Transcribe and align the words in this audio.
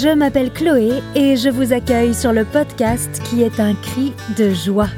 Je 0.00 0.14
m'appelle 0.14 0.52
Chloé 0.52 1.02
et 1.16 1.36
je 1.36 1.48
vous 1.48 1.72
accueille 1.72 2.14
sur 2.14 2.32
le 2.32 2.44
podcast 2.44 3.20
qui 3.24 3.42
est 3.42 3.58
un 3.58 3.74
cri 3.74 4.12
de 4.36 4.50
joie. 4.50 4.90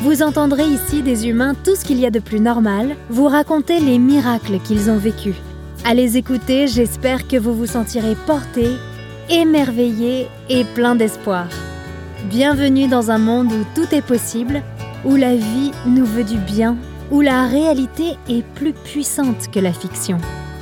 Vous 0.00 0.22
entendrez 0.22 0.64
ici 0.64 1.02
des 1.02 1.28
humains 1.28 1.54
tout 1.64 1.76
ce 1.76 1.84
qu'il 1.84 2.00
y 2.00 2.06
a 2.06 2.10
de 2.10 2.20
plus 2.20 2.40
normal, 2.40 2.96
vous 3.10 3.26
raconter 3.26 3.78
les 3.78 3.98
miracles 3.98 4.58
qu'ils 4.60 4.90
ont 4.90 4.96
vécus. 4.96 5.34
À 5.84 5.92
les 5.92 6.16
écouter, 6.16 6.66
j'espère 6.66 7.28
que 7.28 7.36
vous 7.36 7.54
vous 7.54 7.66
sentirez 7.66 8.16
porté, 8.26 8.68
émerveillé 9.28 10.28
et 10.48 10.64
plein 10.64 10.94
d'espoir. 10.94 11.48
Bienvenue 12.30 12.88
dans 12.88 13.10
un 13.10 13.18
monde 13.18 13.52
où 13.52 13.66
tout 13.74 13.94
est 13.94 14.06
possible, 14.06 14.62
où 15.04 15.16
la 15.16 15.36
vie 15.36 15.72
nous 15.84 16.06
veut 16.06 16.24
du 16.24 16.38
bien, 16.38 16.78
où 17.10 17.20
la 17.20 17.46
réalité 17.48 18.16
est 18.30 18.46
plus 18.54 18.72
puissante 18.72 19.50
que 19.52 19.60
la 19.60 19.74
fiction. 19.74 20.16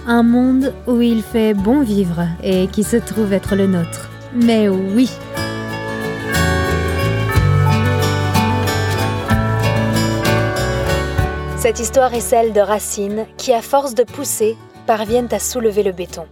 Un 0.07 0.23
monde 0.23 0.75
où 0.87 1.01
il 1.01 1.23
fait 1.23 1.55
bon 1.55 1.81
vivre 1.81 2.27
et 2.43 2.67
qui 2.67 2.85
se 2.85 2.97
trouve 2.97 3.33
être 3.33 3.57
le 3.57 3.67
nôtre. 3.67 4.11
Mais 4.35 4.69
oui 4.69 5.11
Cette 11.57 11.81
histoire 11.81 12.13
est 12.13 12.21
celle 12.21 12.53
de 12.53 12.61
racines 12.61 13.25
qui, 13.39 13.55
à 13.55 13.63
force 13.63 13.95
de 13.95 14.03
pousser, 14.03 14.59
parviennent 14.87 15.33
à 15.33 15.39
soulever 15.39 15.83
le 15.83 15.93
béton. 15.93 16.27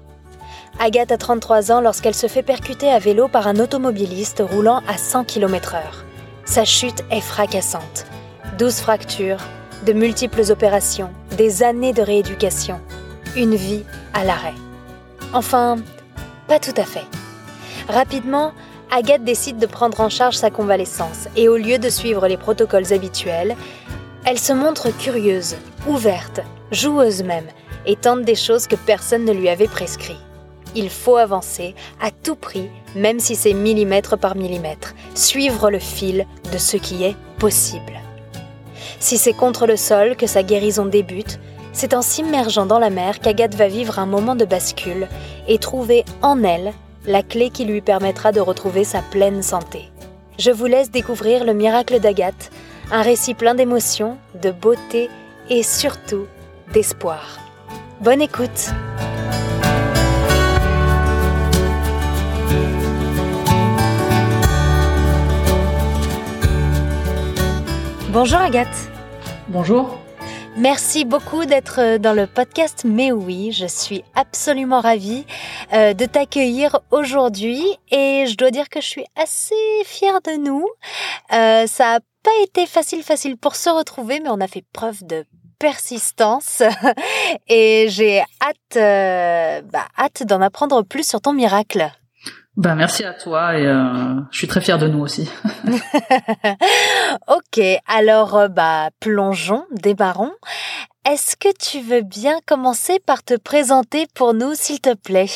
Agathe 0.78 1.10
a 1.10 1.16
33 1.16 1.72
ans 1.72 1.80
lorsqu'elle 1.80 2.14
se 2.14 2.26
fait 2.26 2.42
percuter 2.42 2.90
à 2.90 2.98
vélo 2.98 3.28
par 3.28 3.46
un 3.46 3.56
automobiliste 3.56 4.42
roulant 4.46 4.82
à 4.86 4.98
100 4.98 5.24
km/h. 5.24 5.80
Sa 6.44 6.66
chute 6.66 7.04
est 7.10 7.22
fracassante. 7.22 8.04
12 8.58 8.80
fractures, 8.80 9.40
de 9.86 9.94
multiples 9.94 10.50
opérations, 10.50 11.08
des 11.38 11.62
années 11.62 11.94
de 11.94 12.02
rééducation, 12.02 12.78
une 13.36 13.54
vie 13.54 13.84
à 14.14 14.24
l'arrêt. 14.24 14.54
Enfin, 15.32 15.78
pas 16.48 16.58
tout 16.58 16.74
à 16.76 16.84
fait. 16.84 17.06
Rapidement, 17.88 18.52
Agathe 18.90 19.24
décide 19.24 19.58
de 19.58 19.66
prendre 19.66 20.00
en 20.00 20.10
charge 20.10 20.36
sa 20.36 20.50
convalescence 20.50 21.28
et 21.36 21.48
au 21.48 21.56
lieu 21.56 21.78
de 21.78 21.88
suivre 21.88 22.28
les 22.28 22.36
protocoles 22.36 22.92
habituels, 22.92 23.56
elle 24.24 24.38
se 24.38 24.52
montre 24.52 24.96
curieuse, 24.96 25.56
ouverte, 25.86 26.40
joueuse 26.70 27.22
même, 27.22 27.46
et 27.86 27.96
tente 27.96 28.22
des 28.22 28.34
choses 28.34 28.66
que 28.66 28.76
personne 28.76 29.24
ne 29.24 29.32
lui 29.32 29.48
avait 29.48 29.66
prescrit. 29.66 30.18
Il 30.74 30.90
faut 30.90 31.16
avancer 31.16 31.74
à 32.00 32.10
tout 32.10 32.36
prix, 32.36 32.70
même 32.94 33.18
si 33.18 33.34
c'est 33.34 33.52
millimètre 33.52 34.16
par 34.16 34.36
millimètre, 34.36 34.94
suivre 35.14 35.70
le 35.70 35.78
fil 35.78 36.26
de 36.52 36.58
ce 36.58 36.76
qui 36.76 37.04
est 37.04 37.16
possible. 37.38 37.98
Si 39.00 39.18
c'est 39.18 39.32
contre 39.32 39.66
le 39.66 39.76
sol 39.76 40.16
que 40.16 40.26
sa 40.26 40.42
guérison 40.42 40.86
débute, 40.86 41.40
c'est 41.72 41.94
en 41.94 42.02
s'immergeant 42.02 42.66
dans 42.66 42.78
la 42.78 42.90
mer 42.90 43.20
qu'Agathe 43.20 43.54
va 43.54 43.68
vivre 43.68 43.98
un 43.98 44.06
moment 44.06 44.34
de 44.34 44.44
bascule 44.44 45.08
et 45.48 45.58
trouver 45.58 46.04
en 46.20 46.42
elle 46.42 46.72
la 47.06 47.22
clé 47.22 47.50
qui 47.50 47.64
lui 47.64 47.80
permettra 47.80 48.32
de 48.32 48.40
retrouver 48.40 48.84
sa 48.84 49.02
pleine 49.02 49.42
santé. 49.42 49.90
Je 50.38 50.50
vous 50.50 50.66
laisse 50.66 50.90
découvrir 50.90 51.44
le 51.44 51.54
miracle 51.54 51.98
d'Agathe, 52.00 52.50
un 52.90 53.02
récit 53.02 53.34
plein 53.34 53.54
d'émotions, 53.54 54.16
de 54.40 54.50
beauté 54.50 55.10
et 55.50 55.62
surtout 55.62 56.26
d'espoir. 56.72 57.38
Bonne 58.00 58.22
écoute 58.22 58.70
Bonjour 68.12 68.40
Agathe. 68.40 68.90
Bonjour. 69.48 70.01
Merci 70.56 71.06
beaucoup 71.06 71.46
d'être 71.46 71.80
euh, 71.80 71.98
dans 71.98 72.12
le 72.12 72.26
podcast 72.26 72.82
Mais 72.84 73.10
oui, 73.10 73.52
je 73.52 73.64
suis 73.64 74.04
absolument 74.14 74.80
ravie 74.80 75.24
euh, 75.72 75.94
de 75.94 76.04
t'accueillir 76.04 76.80
aujourd'hui 76.90 77.62
et 77.90 78.26
je 78.26 78.36
dois 78.36 78.50
dire 78.50 78.68
que 78.68 78.82
je 78.82 78.86
suis 78.86 79.06
assez 79.16 79.54
fière 79.86 80.20
de 80.20 80.36
nous. 80.36 80.66
Euh, 81.32 81.66
ça 81.66 81.94
a 81.94 82.00
pas 82.22 82.42
été 82.42 82.66
facile 82.66 83.02
facile 83.02 83.38
pour 83.38 83.56
se 83.56 83.70
retrouver 83.70 84.20
mais 84.20 84.28
on 84.28 84.40
a 84.40 84.46
fait 84.46 84.64
preuve 84.74 85.02
de 85.06 85.24
persistance 85.58 86.62
et 87.48 87.86
j'ai 87.88 88.20
hâte 88.20 89.64
bah, 89.72 89.86
hâte 89.98 90.22
d'en 90.24 90.42
apprendre 90.42 90.82
plus 90.82 91.08
sur 91.08 91.22
ton 91.22 91.32
miracle. 91.32 91.90
Ben 92.56 92.74
merci 92.74 93.02
à 93.02 93.14
toi 93.14 93.58
et 93.58 93.66
euh, 93.66 94.20
je 94.30 94.36
suis 94.36 94.46
très 94.46 94.60
fière 94.60 94.78
de 94.78 94.86
nous 94.86 95.00
aussi. 95.00 95.30
ok, 97.26 97.62
alors 97.88 98.36
euh, 98.36 98.48
bah 98.48 98.90
plongeons, 99.00 99.64
débarrons. 99.70 100.32
Est-ce 101.08 101.36
que 101.36 101.48
tu 101.58 101.80
veux 101.80 102.02
bien 102.02 102.34
commencer 102.46 102.98
par 103.06 103.22
te 103.22 103.34
présenter 103.38 104.06
pour 104.14 104.34
nous, 104.34 104.52
s'il 104.54 104.80
te 104.80 104.94
plaît? 104.94 105.30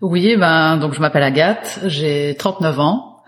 Oui, 0.00 0.36
ben 0.36 0.76
donc 0.76 0.92
je 0.92 1.00
m'appelle 1.00 1.22
Agathe, 1.22 1.78
j'ai 1.84 2.34
39 2.36 2.80
ans. 2.80 3.22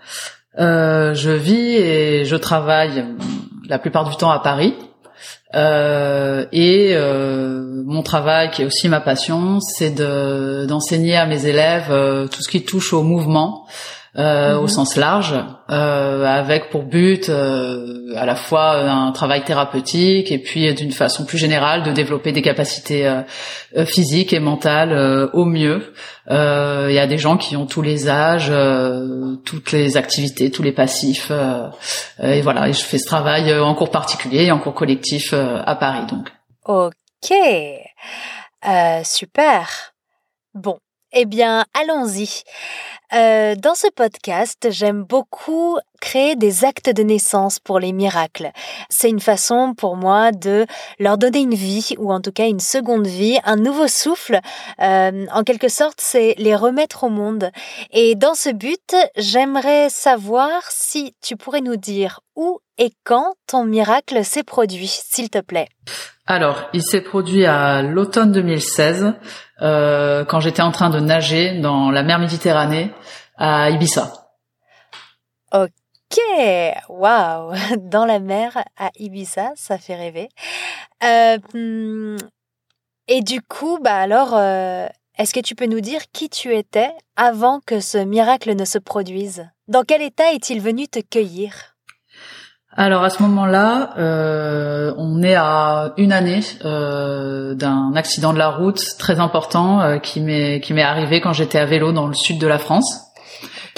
Euh, 0.59 1.13
je 1.13 1.31
vis 1.31 1.75
et 1.77 2.25
je 2.25 2.35
travaille 2.35 3.05
la 3.69 3.79
plupart 3.79 4.03
du 4.03 4.17
temps 4.17 4.31
à 4.31 4.39
Paris. 4.39 4.75
Euh, 5.53 6.45
et 6.51 6.93
euh, 6.95 7.83
mon 7.85 8.01
travail, 8.01 8.49
qui 8.49 8.63
est 8.63 8.65
aussi 8.65 8.89
ma 8.89 8.99
passion, 8.99 9.59
c'est 9.59 9.91
de 9.91 10.65
d'enseigner 10.67 11.15
à 11.15 11.25
mes 11.25 11.45
élèves 11.45 11.91
euh, 11.91 12.27
tout 12.27 12.41
ce 12.41 12.49
qui 12.49 12.63
touche 12.63 12.93
au 12.93 13.03
mouvement. 13.03 13.67
Euh, 14.17 14.55
au 14.55 14.61
mhm. 14.61 14.67
sens 14.69 14.95
large, 14.95 15.35
euh, 15.69 16.23
avec 16.23 16.69
pour 16.69 16.83
but 16.83 17.27
euh, 17.27 18.15
à 18.15 18.25
la 18.25 18.35
fois 18.35 18.77
un 18.77 19.11
travail 19.11 19.43
thérapeutique 19.43 20.31
et 20.31 20.37
puis 20.37 20.73
d'une 20.73 20.93
façon 20.93 21.25
plus 21.25 21.37
générale 21.37 21.83
de 21.83 21.91
développer 21.91 22.31
des 22.31 22.41
capacités 22.41 23.13
physiques 23.85 24.31
et 24.31 24.39
mentales 24.39 25.29
au 25.33 25.43
mieux. 25.43 25.93
Il 26.29 26.93
y 26.93 26.99
a 26.99 27.07
des 27.07 27.17
gens 27.17 27.35
qui 27.35 27.57
ont 27.57 27.65
tous 27.65 27.81
les 27.81 28.07
âges, 28.07 28.53
toutes 29.43 29.73
les 29.73 29.97
activités, 29.97 30.49
tous 30.49 30.63
les 30.63 30.71
passifs, 30.71 31.31
et 32.23 32.41
voilà. 32.41 32.69
Et 32.69 32.73
je 32.73 32.85
fais 32.85 32.97
ce 32.97 33.05
travail 33.05 33.53
en 33.53 33.75
cours 33.75 33.91
particulier 33.91 34.45
et 34.45 34.51
en 34.51 34.59
cours 34.59 34.75
collectif 34.75 35.33
à 35.33 35.75
Paris, 35.75 36.05
donc. 36.09 36.29
Ok, 36.65 37.33
super. 39.03 39.93
Bon, 40.53 40.77
eh 41.11 41.25
bien, 41.25 41.65
allons-y. 41.73 42.43
Euh, 43.13 43.55
dans 43.55 43.75
ce 43.75 43.87
podcast, 43.95 44.67
j'aime 44.71 45.03
beaucoup 45.03 45.77
créer 46.01 46.35
des 46.35 46.65
actes 46.65 46.89
de 46.89 47.03
naissance 47.03 47.59
pour 47.59 47.79
les 47.79 47.93
miracles. 47.93 48.51
C'est 48.89 49.09
une 49.09 49.19
façon 49.19 49.73
pour 49.75 49.95
moi 49.95 50.31
de 50.31 50.65
leur 50.99 51.17
donner 51.17 51.39
une 51.39 51.53
vie, 51.53 51.95
ou 51.97 52.11
en 52.11 52.21
tout 52.21 52.31
cas 52.31 52.47
une 52.47 52.59
seconde 52.59 53.07
vie, 53.07 53.39
un 53.43 53.55
nouveau 53.55 53.87
souffle. 53.87 54.39
Euh, 54.81 55.25
en 55.31 55.43
quelque 55.43 55.69
sorte, 55.69 55.99
c'est 55.99 56.35
les 56.37 56.55
remettre 56.55 57.03
au 57.03 57.09
monde. 57.09 57.51
Et 57.91 58.15
dans 58.15 58.35
ce 58.35 58.49
but, 58.49 58.95
j'aimerais 59.15 59.89
savoir 59.89 60.61
si 60.69 61.15
tu 61.21 61.35
pourrais 61.37 61.61
nous 61.61 61.77
dire 61.77 62.19
où 62.35 62.59
et 62.77 62.91
quand 63.03 63.33
ton 63.47 63.65
miracle 63.65 64.25
s'est 64.25 64.43
produit, 64.43 64.87
s'il 64.87 65.29
te 65.29 65.39
plaît. 65.39 65.69
Alors, 66.27 66.69
il 66.73 66.81
s'est 66.81 67.01
produit 67.01 67.45
à 67.45 67.83
l'automne 67.83 68.31
2016, 68.31 69.13
euh, 69.61 70.25
quand 70.25 70.39
j'étais 70.39 70.63
en 70.63 70.71
train 70.71 70.89
de 70.89 70.99
nager 70.99 71.59
dans 71.59 71.91
la 71.91 72.01
mer 72.01 72.17
Méditerranée 72.17 72.91
à 73.37 73.69
Ibiza. 73.69 74.11
Ok, 75.53 76.19
waouh, 76.89 77.53
dans 77.77 78.05
la 78.05 78.19
mer 78.19 78.57
à 78.75 78.89
Ibiza, 78.97 79.51
ça 79.55 79.77
fait 79.77 79.95
rêver. 79.95 80.29
Euh, 81.03 81.37
hmm, 81.53 82.17
et 83.07 83.21
du 83.21 83.43
coup, 83.43 83.77
bah 83.79 83.95
alors, 83.95 84.33
euh, 84.33 84.87
est-ce 85.19 85.33
que 85.33 85.39
tu 85.39 85.53
peux 85.53 85.67
nous 85.67 85.79
dire 85.79 86.01
qui 86.11 86.29
tu 86.29 86.55
étais 86.55 86.91
avant 87.15 87.59
que 87.59 87.79
ce 87.79 87.99
miracle 87.99 88.55
ne 88.55 88.65
se 88.65 88.79
produise? 88.79 89.47
Dans 89.67 89.83
quel 89.83 90.01
état 90.01 90.33
est-il 90.33 90.59
venu 90.59 90.87
te 90.87 90.99
cueillir? 90.99 91.74
Alors 92.77 93.05
à 93.05 93.09
ce 93.09 93.23
moment-là, 93.23 93.93
euh, 93.97 94.93
on 94.97 95.23
est 95.23 95.35
à 95.35 95.93
une 95.95 96.11
année 96.11 96.41
euh, 96.65 97.53
d'un 97.53 97.93
accident 97.95 98.33
de 98.33 98.37
la 98.37 98.49
route 98.49 98.81
très 98.99 99.21
important 99.21 99.81
euh, 99.81 99.97
qui 99.97 100.19
m'est 100.19 100.59
qui 100.59 100.73
m'est 100.73 100.81
arrivé 100.81 101.21
quand 101.21 101.31
j'étais 101.31 101.57
à 101.57 101.65
vélo 101.65 101.93
dans 101.93 102.05
le 102.05 102.13
sud 102.13 102.37
de 102.37 102.47
la 102.47 102.57
France 102.57 102.99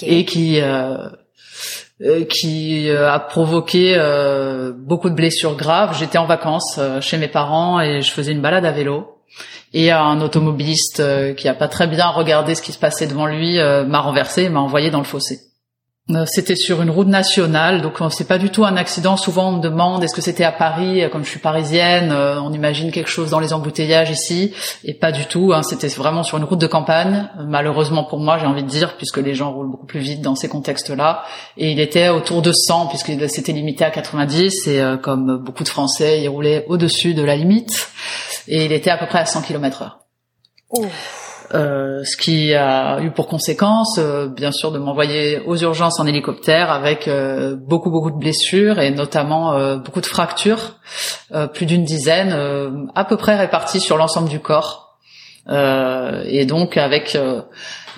et 0.02 0.26
qui 0.26 0.60
qui 2.30 2.90
a 2.92 3.20
provoqué 3.20 3.98
beaucoup 4.78 5.10
de 5.10 5.16
blessures 5.16 5.56
graves. 5.56 5.98
J'étais 5.98 6.18
en 6.18 6.26
vacances 6.26 6.80
chez 7.02 7.18
mes 7.18 7.28
parents 7.28 7.80
et 7.80 8.02
je 8.02 8.12
faisais 8.12 8.32
une 8.32 8.42
balade 8.42 8.66
à 8.66 8.72
vélo. 8.72 9.20
Et 9.74 9.92
un 9.92 10.22
automobiliste 10.22 11.04
qui 11.36 11.48
a 11.48 11.54
pas 11.54 11.68
très 11.68 11.88
bien 11.88 12.08
regardé 12.08 12.56
ce 12.56 12.62
qui 12.62 12.72
se 12.72 12.80
passait 12.80 13.08
devant 13.08 13.26
lui 13.26 13.58
m'a 13.58 14.00
renversé 14.00 14.44
et 14.44 14.50
m'a 14.50 14.60
envoyé 14.60 14.92
dans 14.92 15.00
le 15.00 15.04
fossé. 15.04 15.47
Euh, 16.10 16.24
c'était 16.26 16.56
sur 16.56 16.82
une 16.82 16.90
route 16.90 17.10
nationale, 17.10 17.82
donc 17.82 18.02
euh, 18.02 18.10
c'est 18.10 18.28
pas 18.28 18.38
du 18.38 18.50
tout 18.50 18.64
un 18.64 18.78
accident. 18.78 19.18
Souvent 19.18 19.50
on 19.50 19.52
me 19.58 19.62
demande 19.62 20.06
est-ce 20.06 20.16
que 20.16 20.22
c'était 20.22 20.46
à 20.46 20.54
Paris, 20.54 21.04
euh, 21.04 21.10
comme 21.10 21.26
je 21.26 21.30
suis 21.30 21.40
parisienne, 21.40 22.14
on 22.14 22.54
imagine 22.54 22.92
quelque 22.92 23.10
chose 23.10 23.30
dans 23.30 23.40
les 23.40 23.52
embouteillages 23.52 24.10
ici, 24.10 24.54
et 24.86 24.94
pas 24.94 25.12
du 25.12 25.26
tout. 25.26 25.52
Hein. 25.54 25.64
C'était 25.64 25.90
vraiment 25.90 26.24
sur 26.24 26.38
une 26.38 26.46
route 26.46 26.60
de 26.60 26.68
campagne. 26.68 27.30
Malheureusement 27.46 28.06
pour 28.06 28.20
moi, 28.20 28.38
j'ai 28.38 28.46
envie 28.46 28.64
de 28.64 28.70
dire, 28.70 28.96
puisque 28.96 29.18
les 29.18 29.34
gens 29.34 29.52
roulent 29.52 29.70
beaucoup 29.70 29.86
plus 29.86 30.00
vite 30.00 30.22
dans 30.22 30.36
ces 30.36 30.48
contextes-là. 30.48 31.24
Et 31.58 31.72
il 31.72 31.80
était 31.82 32.08
autour 32.08 32.42
de 32.42 32.54
100, 32.54 32.88
puisque 32.88 33.12
c'était 33.30 33.52
limité 33.52 33.84
à 33.84 33.92
90, 33.92 34.68
et 34.68 34.82
comme 35.02 35.38
beaucoup 35.38 35.64
de 35.64 35.70
Français, 35.70 36.22
il 36.22 36.30
roulait 36.30 36.66
au-dessus 36.70 37.16
de 37.16 37.24
la 37.24 37.36
limite, 37.36 37.90
et 38.48 38.64
il 38.66 38.72
était 38.72 38.92
à 38.92 38.98
peu 38.98 39.08
près 39.08 39.20
à 39.20 39.26
100 39.26 39.42
km/h. 39.42 39.92
Euh, 41.54 42.04
ce 42.04 42.18
qui 42.18 42.54
a 42.54 43.00
eu 43.02 43.12
pour 43.12 43.28
conséquence, 43.28 43.98
euh, 44.00 44.28
bien 44.28 44.52
sûr, 44.52 44.72
de 44.72 44.80
m'envoyer 44.80 45.40
aux 45.46 45.56
urgences 45.56 45.98
en 46.00 46.06
hélicoptère 46.06 46.72
avec 46.72 47.08
euh, 47.08 47.56
beaucoup 47.56 47.90
beaucoup 47.90 48.12
de 48.12 48.18
blessures 48.18 48.80
et 48.80 48.92
notamment 48.92 49.78
beaucoup 49.78 50.02
de 50.02 50.06
fractures, 50.06 50.76
plus 51.54 51.66
d'une 51.66 51.84
dizaine, 51.84 52.36
à 52.96 53.06
peu 53.06 53.18
près 53.18 53.36
réparties 53.36 53.80
sur 53.80 53.98
l'ensemble 53.98 54.30
du 54.30 54.40
corps. 54.40 54.98
et 55.50 56.46
donc 56.46 56.78
avec 56.78 57.18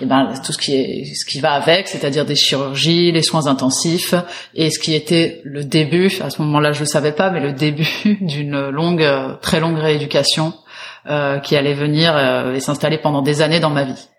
eh 0.02 0.06
ben, 0.06 0.34
tout 0.46 0.54
ce 0.54 0.58
qui 0.58 0.76
est 0.76 1.06
ce 1.16 1.26
qui 1.26 1.40
va 1.40 1.54
avec, 1.54 1.88
c'est-à-dire 1.88 2.26
des 2.26 2.36
chirurgies, 2.36 3.12
les 3.12 3.24
soins 3.24 3.48
intensifs, 3.48 4.14
et 4.56 4.70
ce 4.70 4.80
qui 4.80 4.94
était 4.94 5.42
le 5.44 5.64
début. 5.64 6.12
À 6.22 6.30
ce 6.30 6.42
moment-là, 6.42 6.72
je 6.72 6.82
le 6.82 6.86
savais 6.86 7.12
pas, 7.12 7.30
mais 7.32 7.40
le 7.40 7.54
début 7.54 7.88
d'une 8.22 8.70
longue, 8.70 9.06
très 9.42 9.60
longue 9.60 9.78
rééducation 9.78 10.54
euh, 11.08 11.40
qui 11.40 11.56
allait 11.56 11.74
venir 11.74 12.16
euh, 12.16 12.54
et 12.54 12.60
s'installer 12.60 12.98
pendant 12.98 13.22
des 13.22 13.42
années 13.42 13.60
dans 13.60 13.70
ma 13.70 13.84
vie. 13.84 14.10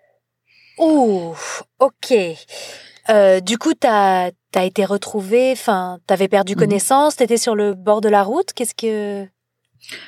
Ouh, 0.77 1.35
ok. 1.79 2.13
Euh, 3.09 3.39
du 3.39 3.57
coup, 3.57 3.73
t'as 3.73 4.31
as 4.55 4.65
été 4.65 4.83
retrouvée, 4.83 5.51
enfin, 5.53 5.99
t'avais 6.07 6.27
perdu 6.27 6.53
mhm. 6.53 6.59
connaissance, 6.59 7.15
t'étais 7.15 7.37
sur 7.37 7.55
le 7.55 7.73
bord 7.73 8.01
de 8.01 8.09
la 8.09 8.23
route. 8.23 8.53
Qu'est-ce 8.53 8.75
que 8.75 9.27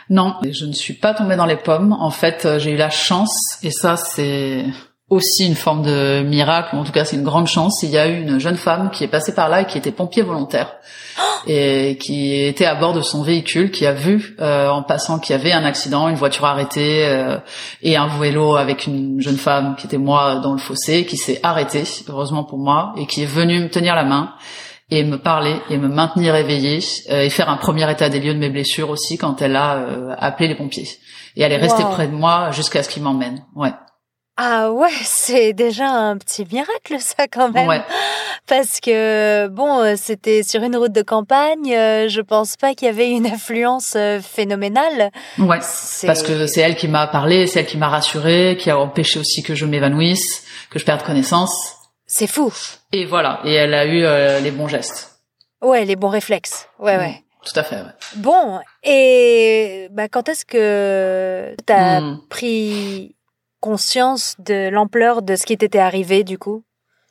Non, 0.10 0.36
je 0.44 0.66
ne 0.66 0.74
suis 0.74 0.94
pas 0.94 1.14
tombée 1.14 1.36
dans 1.36 1.46
les 1.46 1.58
pommes. 1.58 1.94
En 1.94 2.12
fait, 2.12 2.48
j'ai 2.58 2.72
eu 2.72 2.78
la 2.78 2.90
chance, 2.90 3.60
et 3.64 3.72
ça, 3.72 3.96
c'est 3.96 4.66
aussi 5.10 5.46
une 5.46 5.56
forme 5.56 5.84
de 5.84 6.24
miracle, 6.24 6.76
ou 6.76 6.80
en 6.80 6.84
tout 6.84 6.92
cas 6.92 7.06
c'est 7.06 7.16
une 7.16 7.24
grande 7.24 7.48
chance. 7.48 7.84
Il 7.84 7.90
y 7.90 7.98
a 7.98 8.08
eu 8.08 8.22
une 8.22 8.40
jeune 8.40 8.56
femme 8.56 8.90
qui 8.92 9.04
est 9.04 9.08
passée 9.08 9.36
par 9.36 9.50
là 9.50 9.62
et 9.62 9.66
qui 9.66 9.78
était 9.78 9.92
pompier 9.92 10.24
volontaire 10.24 10.74
et 11.48 11.98
qui 12.00 12.42
était 12.42 12.66
à 12.66 12.76
bord 12.76 12.94
de 12.94 13.02
son 13.02 13.22
véhicule, 13.22 13.72
qui 13.72 13.86
a 13.86 13.92
vu 13.92 14.36
euh, 14.40 14.70
en 14.70 14.82
passant 14.82 15.20
qu'il 15.20 15.36
y 15.36 15.40
avait 15.40 15.52
un 15.52 15.66
accident, 15.66 16.08
une 16.08 16.16
voiture 16.16 16.46
arrêtée 16.46 17.06
euh, 17.06 17.38
et 17.82 17.98
un 17.98 18.08
vélo 18.08 18.56
avec 18.56 18.88
une 18.88 19.22
jeune 19.22 19.38
femme 19.38 19.76
qui 19.78 19.88
était 19.88 19.98
moi 19.98 20.36
dans 20.38 20.54
le 20.54 20.60
fossé, 20.60 21.06
qui 21.06 21.18
s'est 21.18 21.40
arrêtée, 21.44 21.84
heureusement 22.08 22.44
pour 22.44 22.58
moi, 22.58 22.94
et 22.98 23.06
qui 23.06 23.24
est 23.24 23.28
venue 23.28 23.60
me 23.60 23.70
tenir 23.70 23.96
la 23.96 24.06
main 24.06 24.34
et 24.90 25.04
me 25.04 25.18
parler 25.18 25.56
et 25.70 25.78
me 25.78 25.88
maintenir 25.88 26.36
éveillée 26.36 26.80
euh, 27.12 27.22
et 27.22 27.30
faire 27.30 27.50
un 27.50 27.58
premier 27.58 27.90
état 27.92 28.10
des 28.10 28.20
lieux 28.20 28.34
de 28.34 28.40
mes 28.40 28.50
blessures 28.50 28.90
aussi 28.90 29.18
quand 29.18 29.42
elle 29.42 29.56
a 29.58 30.16
appelé 30.18 30.48
les 30.48 30.56
pompiers. 30.56 30.88
Et 31.36 31.42
elle 31.42 31.52
est 31.52 31.58
restée 31.58 31.84
près 31.84 32.08
de 32.08 32.14
moi 32.14 32.52
jusqu'à 32.52 32.84
ce 32.84 32.90
qu'il 32.90 33.04
m'emmène. 33.04 33.44
Ouais. 33.56 33.72
Ah 34.38 34.72
ouais, 34.72 34.90
c'est 35.04 35.54
déjà 35.54 35.90
un 35.90 36.18
petit 36.18 36.46
miracle 36.52 37.00
ça 37.00 37.28
quand 37.28 37.52
même. 37.52 37.68
Ouais. 37.68 37.82
Parce 38.48 38.80
que 38.80 39.48
bon, 39.48 39.80
euh, 39.80 39.94
c'était 39.96 40.44
sur 40.44 40.64
une 40.64 40.76
route 40.76 40.92
de 40.92 41.02
campagne, 41.02 41.74
euh, 41.74 42.10
je 42.10 42.22
pense 42.22 42.58
pas 42.58 42.74
qu'il 42.74 42.88
y 42.88 42.90
avait 42.90 43.10
une 43.10 43.28
influence 43.28 43.94
euh, 43.96 44.20
phénoménale. 44.20 45.12
Ouais. 45.38 45.60
Parce 46.06 46.24
que 46.24 46.48
c'est 46.48 46.62
elle 46.62 46.76
qui 46.76 46.88
m'a 46.88 47.08
parlé, 47.08 47.48
c'est 47.48 47.60
elle 47.60 47.66
qui 47.66 47.78
m'a 47.78 47.90
rassuré, 47.90 48.58
qui 48.60 48.70
a 48.70 48.78
empêché 48.78 49.20
aussi 49.20 49.44
que 49.44 49.56
je 49.56 49.66
m'évanouisse, 49.66 50.46
que 50.70 50.80
je 50.80 50.86
perde 50.86 51.04
connaissance. 51.04 51.76
C'est 52.06 52.28
fou. 52.28 52.52
Et 52.92 53.06
voilà, 53.06 53.40
et 53.46 53.54
elle 53.54 53.74
a 53.74 53.86
eu 53.86 54.42
les 54.44 54.52
bons 54.52 54.68
gestes. 54.68 55.22
Ouais, 55.62 55.86
les 55.86 55.96
bons 55.96 56.10
réflexes. 56.10 56.68
Ouais, 56.80 56.98
ouais. 56.98 57.24
Tout 57.46 57.60
à 57.60 57.64
fait. 57.64 57.78
Ouais. 57.78 57.92
Bon, 58.18 58.60
et 58.84 59.88
bah 59.92 60.08
quand 60.08 60.30
est-ce 60.30 60.46
que 60.46 61.56
t'as 61.66 62.00
hmm. 62.00 62.22
pris 62.30 63.16
conscience 63.63 64.36
de 64.39 64.69
l'ampleur 64.69 65.21
de 65.21 65.38
ce 65.38 65.45
qui 65.45 65.57
t'était 65.57 65.80
arrivé 65.80 66.25
du 66.25 66.38
coup? 66.38 66.63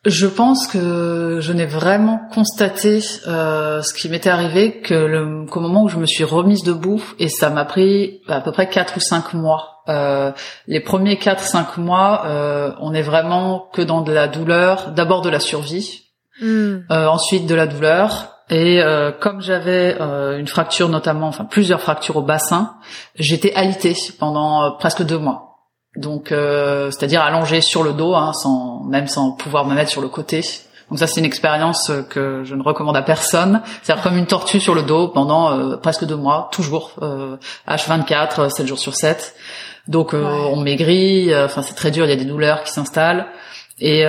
Je 0.05 0.27
pense 0.27 0.67
que 0.67 1.39
je 1.41 1.53
n'ai 1.53 1.65
vraiment 1.65 2.21
constaté 2.35 3.01
euh, 3.27 3.81
ce 3.81 3.95
qui 3.95 4.11
m'était 4.11 4.29
arrivé 4.29 4.81
que 4.81 4.93
le, 4.93 5.47
qu'au 5.47 5.61
moment 5.61 5.85
où 5.85 5.89
je 5.89 5.97
me 5.97 6.05
suis 6.05 6.25
remise 6.25 6.63
debout 6.63 7.03
et 7.19 7.31
ça 7.31 7.49
m'a 7.49 7.65
pris 7.65 8.21
à 8.29 8.43
peu 8.43 8.53
près 8.53 8.69
quatre 8.69 8.99
ou 8.99 9.01
cinq 9.01 9.33
mois. 9.33 9.83
Euh, 9.89 10.33
les 10.67 10.81
premiers 10.81 11.17
quatre 11.17 11.45
cinq 11.45 11.79
mois, 11.79 12.25
euh, 12.27 12.73
on 12.81 12.93
est 12.93 13.03
vraiment 13.03 13.71
que 13.73 13.81
dans 13.81 14.03
de 14.03 14.13
la 14.13 14.29
douleur, 14.29 14.91
d'abord 14.91 15.23
de 15.23 15.31
la 15.31 15.41
survie, 15.41 16.03
hmm. 16.43 16.81
euh, 16.91 17.07
ensuite 17.07 17.47
de 17.47 17.55
la 17.55 17.67
douleur. 17.67 18.29
Et 18.51 18.83
euh, 18.83 19.11
comme 19.13 19.41
j'avais 19.41 19.97
euh, 20.01 20.39
une 20.39 20.49
fracture 20.49 20.91
notamment, 20.91 21.29
enfin 21.29 21.47
plusieurs 21.47 21.81
fractures 21.81 22.17
au 22.17 22.23
bassin, 22.23 22.75
j'étais 23.15 23.55
alitée 23.55 23.97
pendant 24.19 24.77
presque 24.79 25.03
deux 25.03 25.19
mois 25.19 25.52
donc 25.97 26.33
euh, 26.33 26.91
c'est-à-dire 26.91 27.23
allongé 27.23 27.61
sur 27.61 27.83
le 27.83 27.93
dos, 27.93 28.15
hein, 28.15 28.33
sans 28.33 28.83
même 28.85 29.09
sans 29.09 29.33
pouvoir 29.33 29.67
me 29.67 29.75
mettre 29.75 29.91
sur 29.91 30.01
le 30.01 30.09
côté. 30.09 30.43
Donc 30.91 30.99
ça 30.99 31.07
c'est 31.07 31.21
une 31.21 31.27
expérience 31.27 31.91
que 32.11 32.43
je 32.45 32.55
ne 32.55 32.63
recommande 32.63 32.97
à 32.97 33.03
personne. 33.03 33.63
C'est-à-dire 33.83 34.03
comme 34.03 34.17
une 34.17 34.27
tortue 34.27 34.61
sur 34.61 34.75
le 34.75 34.83
dos 34.83 35.09
pendant 35.09 35.53
euh, 35.53 35.77
presque 35.77 36.05
deux 36.05 36.17
mois, 36.17 36.49
toujours 36.53 36.93
euh, 37.03 37.37
H24, 37.69 38.51
7 38.51 38.67
jours 38.67 38.79
sur 38.79 38.95
7. 38.95 39.35
Donc 39.89 40.15
on 40.15 40.57
maigrit, 40.61 41.35
enfin 41.35 41.63
c'est 41.63 41.75
très 41.75 41.91
dur, 41.91 42.05
il 42.05 42.11
y 42.11 42.13
a 42.13 42.17
des 42.17 42.25
douleurs 42.25 42.63
qui 42.63 42.71
s'installent. 42.71 43.27
Et 43.81 44.05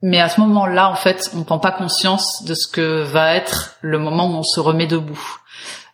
mais 0.00 0.20
à 0.20 0.28
ce 0.28 0.40
moment-là, 0.40 0.90
en 0.90 0.94
fait, 0.94 1.30
on 1.34 1.38
ne 1.38 1.44
prend 1.44 1.58
pas 1.58 1.72
conscience 1.72 2.44
de 2.44 2.54
ce 2.54 2.68
que 2.68 3.02
va 3.02 3.34
être 3.34 3.76
le 3.80 3.98
moment 3.98 4.26
où 4.26 4.36
on 4.36 4.42
se 4.42 4.60
remet 4.60 4.86
debout. 4.86 5.38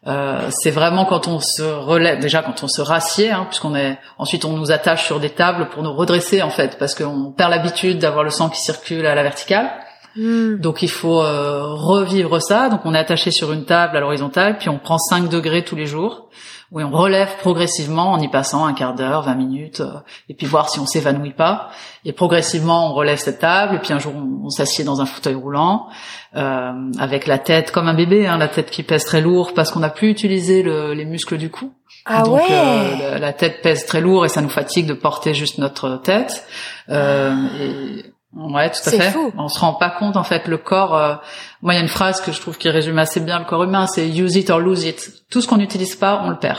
Euh, 0.06 0.50
c'est 0.50 0.70
vraiment 0.70 1.06
quand 1.06 1.28
on 1.28 1.40
se 1.40 1.62
relève, 1.62 2.18
déjà 2.20 2.42
quand 2.42 2.62
on 2.62 2.68
se 2.68 2.82
rassied, 2.82 3.30
hein, 3.30 3.46
puisqu'on 3.48 3.74
est 3.74 3.98
ensuite 4.18 4.44
on 4.44 4.52
nous 4.52 4.70
attache 4.70 5.06
sur 5.06 5.18
des 5.18 5.30
tables 5.30 5.68
pour 5.70 5.82
nous 5.82 5.94
redresser 5.94 6.42
en 6.42 6.50
fait, 6.50 6.78
parce 6.78 6.94
qu'on 6.94 7.32
perd 7.32 7.50
l'habitude 7.50 7.98
d'avoir 7.98 8.22
le 8.22 8.30
sang 8.30 8.50
qui 8.50 8.60
circule 8.60 9.06
à 9.06 9.14
la 9.14 9.22
verticale. 9.22 9.70
Hmm. 10.16 10.56
Donc 10.58 10.82
il 10.82 10.90
faut 10.90 11.22
euh, 11.22 11.62
revivre 11.64 12.40
ça. 12.42 12.68
Donc 12.68 12.80
on 12.84 12.94
est 12.94 12.98
attaché 12.98 13.30
sur 13.30 13.52
une 13.52 13.64
table 13.64 13.96
à 13.96 14.00
l'horizontale, 14.00 14.58
puis 14.58 14.68
on 14.68 14.78
prend 14.78 14.98
5 14.98 15.28
degrés 15.28 15.64
tous 15.64 15.76
les 15.76 15.86
jours. 15.86 16.28
Oui, 16.74 16.82
on 16.82 16.90
relève 16.90 17.36
progressivement 17.36 18.10
en 18.10 18.18
y 18.18 18.26
passant 18.26 18.66
un 18.66 18.74
quart 18.74 18.94
d'heure, 18.94 19.22
20 19.22 19.34
minutes, 19.36 19.80
euh, 19.80 20.00
et 20.28 20.34
puis 20.34 20.48
voir 20.48 20.68
si 20.68 20.80
on 20.80 20.86
s'évanouit 20.86 21.32
pas. 21.32 21.70
Et 22.04 22.12
progressivement, 22.12 22.90
on 22.90 22.94
relève 22.94 23.18
cette 23.18 23.38
table, 23.38 23.76
et 23.76 23.78
puis 23.78 23.92
un 23.92 24.00
jour, 24.00 24.12
on, 24.12 24.50
s'assied 24.50 24.82
dans 24.82 25.00
un 25.00 25.06
fauteuil 25.06 25.36
roulant, 25.36 25.86
euh, 26.34 26.72
avec 26.98 27.28
la 27.28 27.38
tête 27.38 27.70
comme 27.70 27.86
un 27.86 27.94
bébé, 27.94 28.26
hein, 28.26 28.38
la 28.38 28.48
tête 28.48 28.72
qui 28.72 28.82
pèse 28.82 29.04
très 29.04 29.20
lourd, 29.20 29.54
parce 29.54 29.70
qu'on 29.70 29.78
n'a 29.78 29.88
plus 29.88 30.10
utilisé 30.10 30.64
les 30.64 31.04
muscles 31.04 31.38
du 31.38 31.48
cou. 31.48 31.72
Ah 32.06 32.22
Donc, 32.22 32.40
ouais. 32.40 32.48
Euh, 32.50 33.18
la, 33.20 33.32
tête 33.32 33.62
pèse 33.62 33.86
très 33.86 34.00
lourd 34.00 34.26
et 34.26 34.28
ça 34.28 34.42
nous 34.42 34.48
fatigue 34.48 34.86
de 34.86 34.94
porter 34.94 35.32
juste 35.32 35.58
notre 35.58 36.00
tête. 36.02 36.44
Euh, 36.90 37.34
et 37.60 38.14
Ouais, 38.36 38.68
tout 38.70 38.88
à 38.88 38.90
fait. 38.90 39.10
Fou. 39.10 39.32
On 39.38 39.48
se 39.48 39.58
rend 39.60 39.74
pas 39.74 39.90
compte 39.90 40.16
en 40.16 40.24
fait 40.24 40.48
le 40.48 40.58
corps. 40.58 40.96
Euh, 40.96 41.14
moi, 41.62 41.74
il 41.74 41.76
y 41.76 41.80
a 41.80 41.82
une 41.82 41.88
phrase 41.88 42.20
que 42.20 42.32
je 42.32 42.40
trouve 42.40 42.58
qui 42.58 42.68
résume 42.68 42.98
assez 42.98 43.20
bien 43.20 43.38
le 43.38 43.44
corps 43.44 43.62
humain, 43.62 43.86
c'est 43.86 44.08
use 44.08 44.36
it 44.36 44.50
or 44.50 44.58
lose 44.58 44.84
it. 44.84 45.24
Tout 45.30 45.40
ce 45.40 45.46
qu'on 45.46 45.56
n'utilise 45.56 45.94
pas, 45.94 46.22
on 46.24 46.30
le 46.30 46.38
perd. 46.38 46.58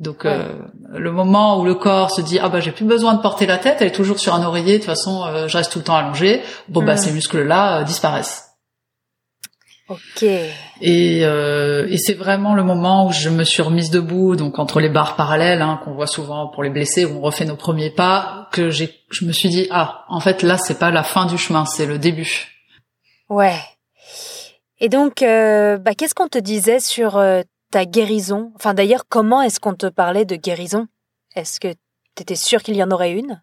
Donc 0.00 0.24
euh, 0.24 0.54
le 0.92 1.10
moment 1.10 1.58
où 1.60 1.64
le 1.64 1.74
corps 1.74 2.10
se 2.10 2.20
dit 2.20 2.38
ah 2.40 2.48
bah 2.48 2.60
j'ai 2.60 2.70
plus 2.70 2.84
besoin 2.84 3.14
de 3.14 3.20
porter 3.20 3.46
la 3.46 3.58
tête, 3.58 3.78
elle 3.80 3.88
est 3.88 3.92
toujours 3.92 4.20
sur 4.20 4.34
un 4.34 4.44
oreiller. 4.44 4.74
De 4.74 4.78
toute 4.78 4.86
façon, 4.86 5.24
euh, 5.24 5.48
je 5.48 5.56
reste 5.56 5.72
tout 5.72 5.78
le 5.78 5.84
temps 5.84 5.96
allongé. 5.96 6.42
Bon 6.68 6.82
bah 6.84 6.96
ces 6.96 7.10
muscles 7.10 7.42
là 7.42 7.82
disparaissent. 7.82 8.44
Ok. 9.88 10.22
Et, 10.22 11.20
euh, 11.24 11.86
et 11.88 11.96
c'est 11.96 12.12
vraiment 12.12 12.54
le 12.54 12.62
moment 12.62 13.06
où 13.06 13.12
je 13.12 13.30
me 13.30 13.42
suis 13.42 13.62
remise 13.62 13.90
debout, 13.90 14.36
donc 14.36 14.58
entre 14.58 14.80
les 14.80 14.90
barres 14.90 15.16
parallèles 15.16 15.62
hein, 15.62 15.80
qu'on 15.82 15.94
voit 15.94 16.06
souvent 16.06 16.46
pour 16.48 16.62
les 16.62 16.68
blessés, 16.68 17.06
où 17.06 17.16
on 17.16 17.20
refait 17.22 17.46
nos 17.46 17.56
premiers 17.56 17.90
pas, 17.90 18.48
que 18.52 18.68
j'ai, 18.68 18.94
je 19.10 19.24
me 19.24 19.32
suis 19.32 19.48
dit 19.48 19.66
ah, 19.70 20.04
en 20.08 20.20
fait 20.20 20.42
là 20.42 20.58
c'est 20.58 20.78
pas 20.78 20.90
la 20.90 21.02
fin 21.02 21.24
du 21.24 21.38
chemin, 21.38 21.64
c'est 21.64 21.86
le 21.86 21.98
début. 21.98 22.48
Ouais. 23.30 23.58
Et 24.80 24.88
donc, 24.88 25.22
euh, 25.22 25.76
bah, 25.76 25.94
qu'est-ce 25.94 26.14
qu'on 26.14 26.28
te 26.28 26.38
disait 26.38 26.80
sur 26.80 27.16
euh, 27.16 27.42
ta 27.70 27.84
guérison 27.84 28.52
Enfin 28.56 28.74
d'ailleurs, 28.74 29.04
comment 29.08 29.42
est-ce 29.42 29.60
qu'on 29.60 29.74
te 29.74 29.86
parlait 29.86 30.24
de 30.24 30.36
guérison? 30.36 30.86
Est-ce 31.34 31.60
que 31.60 31.68
tu 31.68 32.22
étais 32.22 32.36
sûr 32.36 32.62
qu'il 32.62 32.76
y 32.76 32.82
en 32.82 32.90
aurait 32.90 33.12
une? 33.12 33.42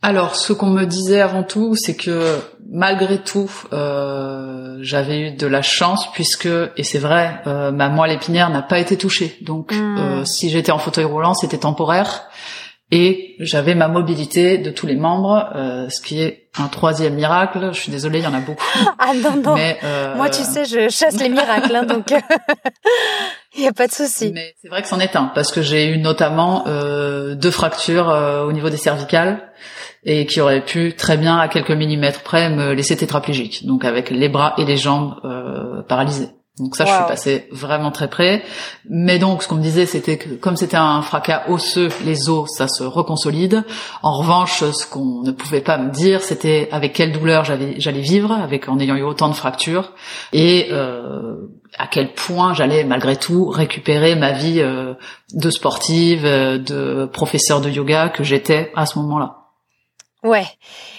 Alors, 0.00 0.36
ce 0.36 0.52
qu'on 0.52 0.70
me 0.70 0.84
disait 0.84 1.20
avant 1.20 1.42
tout, 1.42 1.74
c'est 1.74 1.96
que 1.96 2.38
malgré 2.70 3.18
tout, 3.18 3.50
euh, 3.72 4.78
j'avais 4.80 5.20
eu 5.20 5.30
de 5.32 5.46
la 5.46 5.60
chance 5.60 6.08
puisque, 6.12 6.48
et 6.76 6.84
c'est 6.84 7.00
vrai, 7.00 7.42
euh, 7.48 7.72
ma 7.72 7.88
moelle 7.88 8.12
épinière 8.12 8.48
n'a 8.50 8.62
pas 8.62 8.78
été 8.78 8.96
touchée. 8.96 9.36
Donc, 9.42 9.72
hmm. 9.72 9.96
euh, 9.98 10.24
si 10.24 10.50
j'étais 10.50 10.70
en 10.70 10.78
fauteuil 10.78 11.04
roulant, 11.04 11.34
c'était 11.34 11.58
temporaire. 11.58 12.28
Et 12.90 13.36
j'avais 13.38 13.74
ma 13.74 13.88
mobilité 13.88 14.56
de 14.56 14.70
tous 14.70 14.86
les 14.86 14.96
membres, 14.96 15.50
euh, 15.54 15.88
ce 15.90 16.00
qui 16.00 16.22
est 16.22 16.48
un 16.58 16.68
troisième 16.68 17.14
miracle. 17.14 17.70
Je 17.72 17.80
suis 17.80 17.92
désolée, 17.92 18.20
il 18.20 18.24
y 18.24 18.26
en 18.26 18.34
a 18.34 18.40
beaucoup. 18.40 18.64
Ah 18.98 19.12
non, 19.14 19.36
non. 19.42 19.54
Mais, 19.54 19.78
Moi, 20.16 20.28
tu 20.30 20.42
sais, 20.42 20.64
je 20.64 20.88
chasse 20.88 21.18
les 21.20 21.28
miracles, 21.28 21.74
hein, 21.74 21.84
donc 21.84 22.06
il 23.56 23.60
n'y 23.60 23.68
a 23.68 23.72
pas 23.72 23.86
de 23.86 23.92
souci. 23.92 24.32
Mais 24.34 24.54
c'est 24.60 24.68
vrai 24.68 24.82
que 24.82 24.88
c'en 24.88 25.00
est 25.00 25.16
un, 25.16 25.26
parce 25.34 25.52
que 25.52 25.62
j'ai 25.62 25.88
eu 25.88 25.98
notamment 25.98 26.64
deux 26.66 27.50
fractures 27.50 28.08
au 28.46 28.52
niveau 28.52 28.70
des 28.70 28.76
cervicales 28.76 29.48
et 30.04 30.26
qui 30.26 30.40
aurait 30.40 30.64
pu 30.64 30.94
très 30.94 31.16
bien 31.16 31.38
à 31.38 31.48
quelques 31.48 31.70
millimètres 31.70 32.22
près 32.22 32.50
me 32.50 32.72
laisser 32.72 32.96
tétraplégique, 32.96 33.66
donc 33.66 33.84
avec 33.84 34.10
les 34.10 34.28
bras 34.28 34.54
et 34.58 34.64
les 34.64 34.76
jambes 34.76 35.16
euh, 35.24 35.82
paralysés. 35.82 36.28
Donc 36.58 36.76
ça, 36.76 36.84
je 36.84 36.90
suis 36.90 37.04
passée 37.06 37.48
vraiment 37.50 37.90
très 37.90 38.08
près. 38.08 38.42
Mais 38.88 39.18
donc, 39.18 39.42
ce 39.42 39.48
qu'on 39.48 39.56
me 39.56 39.62
disait, 39.62 39.86
c'était 39.86 40.18
que 40.18 40.30
comme 40.34 40.56
c'était 40.56 40.76
un 40.76 41.02
fracas 41.02 41.44
osseux, 41.48 41.88
les 42.04 42.28
os, 42.28 42.48
ça 42.56 42.68
se 42.68 42.82
reconsolide. 42.82 43.64
En 44.02 44.18
revanche, 44.18 44.64
ce 44.64 44.86
qu'on 44.86 45.22
ne 45.22 45.30
pouvait 45.32 45.60
pas 45.60 45.78
me 45.78 45.90
dire, 45.90 46.22
c'était 46.22 46.68
avec 46.72 46.92
quelle 46.92 47.12
douleur 47.12 47.44
j'allais 47.44 48.00
vivre, 48.00 48.32
avec 48.32 48.68
en 48.68 48.78
ayant 48.78 48.96
eu 48.96 49.02
autant 49.02 49.28
de 49.28 49.34
fractures, 49.34 49.92
et 50.32 50.68
euh, 50.70 51.36
à 51.76 51.86
quel 51.86 52.12
point 52.12 52.54
j'allais 52.54 52.84
malgré 52.84 53.16
tout 53.16 53.48
récupérer 53.48 54.14
ma 54.14 54.32
vie 54.32 54.60
euh, 54.60 54.94
de 55.34 55.50
sportive, 55.50 56.24
euh, 56.24 56.58
de 56.58 57.06
professeur 57.06 57.60
de 57.60 57.68
yoga 57.68 58.08
que 58.08 58.24
j'étais 58.24 58.72
à 58.74 58.86
ce 58.86 58.98
moment-là. 58.98 59.36
Ouais. 60.22 60.46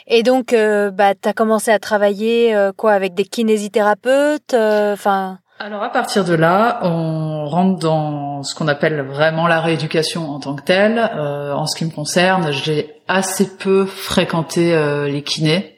Et 0.07 0.23
donc, 0.23 0.53
euh, 0.53 0.91
bah, 0.91 1.13
t'as 1.15 1.33
commencé 1.33 1.71
à 1.71 1.79
travailler 1.79 2.55
quoi 2.77 2.93
avec 2.93 3.13
des 3.13 3.25
kinésithérapeutes, 3.25 4.53
enfin. 4.53 5.39
Alors 5.61 5.83
à 5.83 5.89
partir 5.89 6.23
de 6.23 6.33
là, 6.33 6.79
on 6.83 7.45
rentre 7.45 7.79
dans 7.79 8.43
ce 8.43 8.55
qu'on 8.55 8.69
appelle 8.69 9.01
vraiment 9.01 9.45
la 9.45 9.59
rééducation 9.59 10.29
en 10.29 10.39
tant 10.39 10.55
que 10.55 10.63
telle. 10.63 11.11
Euh, 11.17 11.51
en 11.51 11.67
ce 11.67 11.77
qui 11.77 11.83
me 11.83 11.91
concerne, 11.91 12.53
j'ai 12.53 12.95
assez 13.09 13.57
peu 13.57 13.85
fréquenté 13.85 14.73
euh, 14.73 15.09
les 15.09 15.21
kinés. 15.21 15.75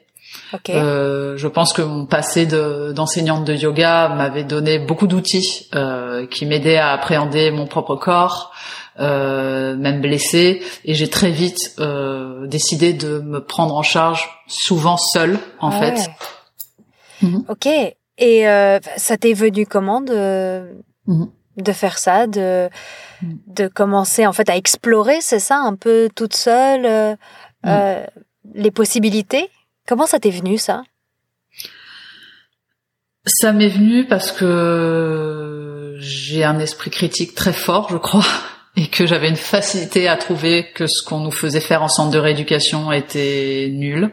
Euh, 0.68 1.36
je 1.36 1.48
pense 1.48 1.72
que 1.72 1.82
mon 1.82 2.06
passé 2.06 2.46
d'enseignante 2.46 3.44
de, 3.44 3.54
yoga 3.54 4.08
m'avait 4.10 4.44
donné 4.44 4.78
beaucoup 4.78 5.08
d'outils 5.08 5.68
qui 6.30 6.46
m'aidaient 6.46 6.76
à 6.76 6.92
appréhender 6.92 7.50
mon 7.50 7.66
propre 7.66 7.96
corps, 7.96 8.52
même 8.98 10.00
blessé, 10.00 10.62
et 10.84 10.94
j'ai 10.94 11.08
très 11.08 11.30
vite 11.30 11.80
décidé 12.44 12.92
de 12.92 13.18
me 13.18 13.40
prendre 13.42 13.74
en 13.74 13.82
charge, 13.82 14.28
souvent 14.46 14.98
seule 14.98 15.38
en 15.58 15.70
ah 15.70 15.80
fait. 15.80 16.10
Mhm. 17.22 17.44
Ok. 17.48 17.68
Et 18.22 18.46
euh, 18.46 18.78
ça 18.96 19.16
t'est 19.16 19.32
venu 19.32 19.66
comment 19.66 20.00
de, 20.00 20.62
mhm. 21.08 21.28
de 21.56 21.72
faire 21.72 21.98
ça, 21.98 22.28
de, 22.28 22.68
mhm. 23.20 23.38
de 23.48 23.66
commencer 23.66 24.28
en 24.28 24.32
fait 24.32 24.48
à 24.48 24.56
explorer, 24.56 25.20
c'est 25.20 25.40
ça, 25.40 25.56
un 25.58 25.74
peu 25.74 26.08
toute 26.14 26.36
seule, 26.36 26.86
euh, 26.86 27.10
mhm. 27.10 27.16
euh, 27.66 28.06
les 28.54 28.70
possibilités? 28.70 29.50
Comment 29.88 30.06
ça 30.06 30.20
t'est 30.20 30.30
venu 30.30 30.56
ça? 30.56 30.84
Ça 33.26 33.52
m'est 33.52 33.68
venu 33.68 34.06
parce 34.06 34.30
que 34.30 35.96
j'ai 35.98 36.44
un 36.44 36.60
esprit 36.60 36.90
critique 36.90 37.34
très 37.34 37.52
fort, 37.52 37.88
je 37.90 37.96
crois, 37.96 38.24
et 38.76 38.86
que 38.86 39.04
j'avais 39.04 39.30
une 39.30 39.34
facilité 39.34 40.06
à 40.06 40.16
trouver 40.16 40.70
que 40.76 40.86
ce 40.86 41.04
qu'on 41.04 41.18
nous 41.18 41.32
faisait 41.32 41.60
faire 41.60 41.82
en 41.82 41.88
centre 41.88 42.12
de 42.12 42.20
rééducation 42.20 42.92
était 42.92 43.68
nul 43.72 44.12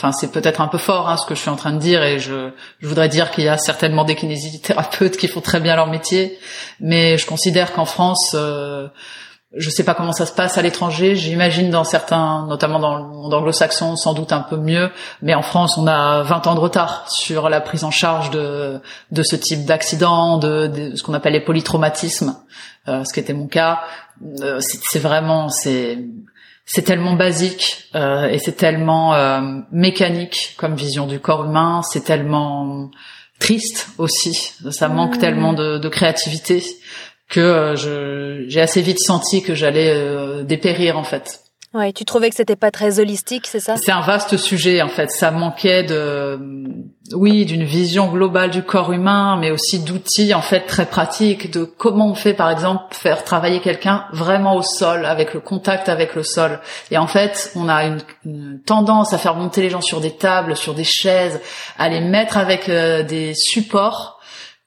enfin 0.00 0.12
c'est 0.12 0.32
peut-être 0.32 0.62
un 0.62 0.68
peu 0.68 0.78
fort 0.78 1.10
hein, 1.10 1.18
ce 1.18 1.26
que 1.26 1.34
je 1.34 1.40
suis 1.40 1.50
en 1.50 1.56
train 1.56 1.72
de 1.72 1.78
dire 1.78 2.02
et 2.02 2.18
je, 2.18 2.50
je 2.78 2.88
voudrais 2.88 3.08
dire 3.08 3.30
qu'il 3.30 3.44
y 3.44 3.48
a 3.48 3.58
certainement 3.58 4.04
des 4.04 4.14
kinésithérapeutes 4.14 5.18
qui 5.18 5.28
font 5.28 5.42
très 5.42 5.60
bien 5.60 5.76
leur 5.76 5.88
métier, 5.88 6.38
mais 6.80 7.18
je 7.18 7.26
considère 7.26 7.74
qu'en 7.74 7.84
France, 7.84 8.34
euh, 8.34 8.88
je 9.54 9.68
sais 9.68 9.84
pas 9.84 9.94
comment 9.94 10.12
ça 10.12 10.24
se 10.24 10.32
passe 10.32 10.56
à 10.56 10.62
l'étranger, 10.62 11.16
j'imagine 11.16 11.70
dans 11.70 11.84
certains, 11.84 12.46
notamment 12.46 12.78
dans 12.78 12.96
le 12.96 13.04
monde 13.04 13.34
anglo-saxon, 13.34 13.96
sans 13.96 14.14
doute 14.14 14.32
un 14.32 14.40
peu 14.40 14.56
mieux, 14.56 14.90
mais 15.20 15.34
en 15.34 15.42
France 15.42 15.76
on 15.76 15.86
a 15.86 16.22
20 16.22 16.46
ans 16.46 16.54
de 16.54 16.60
retard 16.60 17.10
sur 17.10 17.50
la 17.50 17.60
prise 17.60 17.84
en 17.84 17.90
charge 17.90 18.30
de, 18.30 18.80
de 19.10 19.22
ce 19.22 19.36
type 19.36 19.66
d'accident, 19.66 20.38
de, 20.38 20.92
ce 20.94 21.02
qu'on 21.02 21.14
appelle 21.14 21.34
les 21.34 21.44
polytraumatismes, 21.44 22.36
euh, 22.88 23.04
ce 23.04 23.12
qui 23.12 23.20
était 23.20 23.34
mon 23.34 23.48
cas. 23.48 23.82
Euh, 24.40 24.60
c'est 24.60 24.98
vraiment, 24.98 25.50
c'est 25.50 25.98
c'est 26.72 26.82
tellement 26.82 27.14
basique 27.14 27.88
euh, 27.96 28.28
et 28.28 28.38
c'est 28.38 28.52
tellement 28.52 29.12
euh, 29.14 29.40
mécanique 29.72 30.54
comme 30.56 30.76
vision 30.76 31.08
du 31.08 31.18
corps 31.18 31.44
humain, 31.44 31.82
c'est 31.82 32.04
tellement 32.04 32.92
triste 33.40 33.88
aussi, 33.98 34.52
ça 34.70 34.88
manque 34.88 35.16
mmh. 35.16 35.20
tellement 35.20 35.52
de, 35.52 35.78
de, 35.78 35.88
créativité 35.88 36.62
que 37.28 37.40
euh, 37.40 38.48
j'ai 38.48 38.60
assez 38.60 38.82
vite 38.82 39.00
senti 39.00 39.42
que 39.42 39.52
j'allais 39.52 39.90
euh, 39.92 40.44
dépérir 40.44 40.96
en 40.96 41.02
fait. 41.02 41.40
Ouais, 41.72 41.92
tu 41.92 42.04
trouvais 42.04 42.30
que 42.30 42.34
c'était 42.34 42.56
pas 42.56 42.72
très 42.72 42.98
holistique, 42.98 43.46
c'est 43.46 43.60
ça? 43.60 43.76
C'est 43.76 43.92
un 43.92 44.00
vaste 44.00 44.36
sujet 44.36 44.82
en 44.82 44.88
fait. 44.88 45.08
Ça 45.10 45.30
manquait 45.30 45.84
de, 45.84 46.36
oui, 47.14 47.44
d'une 47.44 47.62
vision 47.62 48.08
globale 48.08 48.50
du 48.50 48.64
corps 48.64 48.92
humain, 48.92 49.36
mais 49.40 49.52
aussi 49.52 49.78
d'outils 49.78 50.34
en 50.34 50.42
fait 50.42 50.62
très 50.66 50.86
pratiques 50.86 51.52
de 51.52 51.62
comment 51.62 52.08
on 52.08 52.14
fait 52.16 52.34
par 52.34 52.50
exemple 52.50 52.82
faire 52.90 53.22
travailler 53.22 53.60
quelqu'un 53.60 54.06
vraiment 54.12 54.56
au 54.56 54.62
sol, 54.62 55.04
avec 55.04 55.32
le 55.32 55.38
contact 55.38 55.88
avec 55.88 56.16
le 56.16 56.24
sol. 56.24 56.58
Et 56.90 56.98
en 56.98 57.06
fait, 57.06 57.52
on 57.54 57.68
a 57.68 57.84
une, 57.84 58.60
tendance 58.66 59.12
à 59.12 59.18
faire 59.18 59.36
monter 59.36 59.62
les 59.62 59.70
gens 59.70 59.80
sur 59.80 60.00
des 60.00 60.16
tables, 60.16 60.56
sur 60.56 60.74
des 60.74 60.84
chaises, 60.84 61.40
à 61.78 61.88
les 61.88 62.00
mettre 62.00 62.36
avec 62.36 62.68
euh, 62.68 63.04
des 63.04 63.32
supports 63.34 64.19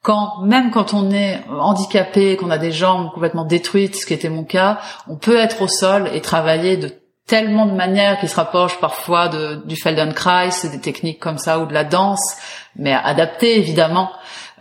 quand 0.03 0.41
même 0.43 0.69
quand 0.69 0.93
on 0.93 1.09
est 1.11 1.41
handicapé, 1.49 2.35
qu'on 2.35 2.51
a 2.51 2.57
des 2.57 2.73
jambes 2.73 3.09
complètement 3.13 3.45
détruites, 3.45 3.95
ce 3.95 4.05
qui 4.05 4.13
était 4.13 4.29
mon 4.29 4.43
cas, 4.43 4.79
on 5.07 5.15
peut 5.15 5.37
être 5.37 5.61
au 5.61 5.67
sol 5.67 6.09
et 6.13 6.21
travailler 6.21 6.77
de 6.77 6.91
tellement 7.25 7.65
de 7.65 7.71
manières 7.71 8.19
qui 8.19 8.27
se 8.27 8.35
rapprochent 8.35 8.79
parfois 8.81 9.29
de, 9.29 9.61
du 9.65 9.77
Feldenkrais, 9.77 10.49
des 10.63 10.81
techniques 10.81 11.21
comme 11.21 11.37
ça 11.37 11.59
ou 11.59 11.65
de 11.65 11.73
la 11.73 11.85
danse, 11.85 12.35
mais 12.75 12.93
adaptées 12.93 13.57
évidemment. 13.57 14.11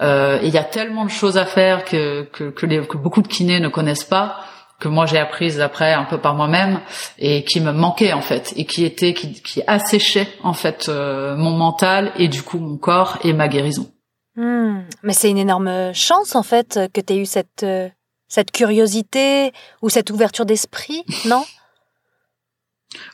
Euh, 0.01 0.39
il 0.45 0.51
y 0.51 0.59
a 0.59 0.65
tellement 0.65 1.05
de 1.05 1.11
choses 1.11 1.37
à 1.37 1.45
faire 1.45 1.85
que, 1.85 2.23
que, 2.33 2.51
que, 2.51 2.65
les, 2.65 2.87
que 2.87 2.97
beaucoup 2.97 3.21
de 3.21 3.29
kinés 3.29 3.59
ne 3.59 3.69
connaissent 3.69 4.05
pas 4.05 4.39
que 4.79 4.89
moi 4.89 5.07
j'ai 5.07 5.19
apprises 5.19 5.61
après 5.61 5.93
un 5.93 6.05
peu 6.05 6.19
par 6.19 6.35
moi-même 6.35 6.81
et 7.19 7.45
qui 7.45 7.61
me 7.61 7.71
manquaient 7.71 8.13
en 8.13 8.21
fait 8.21 8.53
et 8.57 8.65
qui 8.65 8.85
était 8.85 9.15
qui, 9.15 9.41
qui 9.41 9.63
asséchait 9.69 10.27
en 10.43 10.55
fait 10.55 10.87
euh, 10.89 11.37
mon 11.37 11.53
mental 11.53 12.11
et 12.17 12.27
du 12.27 12.43
coup 12.43 12.59
mon 12.59 12.79
corps 12.79 13.19
et 13.23 13.33
ma 13.33 13.47
guérison. 13.47 13.87
Hmm. 14.37 14.81
Mais 15.03 15.13
c'est 15.13 15.31
une 15.31 15.39
énorme 15.39 15.93
chance 15.93 16.35
en 16.35 16.43
fait 16.43 16.81
que 16.93 17.01
tu 17.01 17.13
aies 17.13 17.19
eu 17.19 17.27
cette, 17.27 17.65
euh, 17.65 17.89
cette 18.29 18.51
curiosité 18.51 19.53
ou 19.83 19.91
cette 19.91 20.11
ouverture 20.11 20.47
d'esprit, 20.47 21.05
non? 21.27 21.45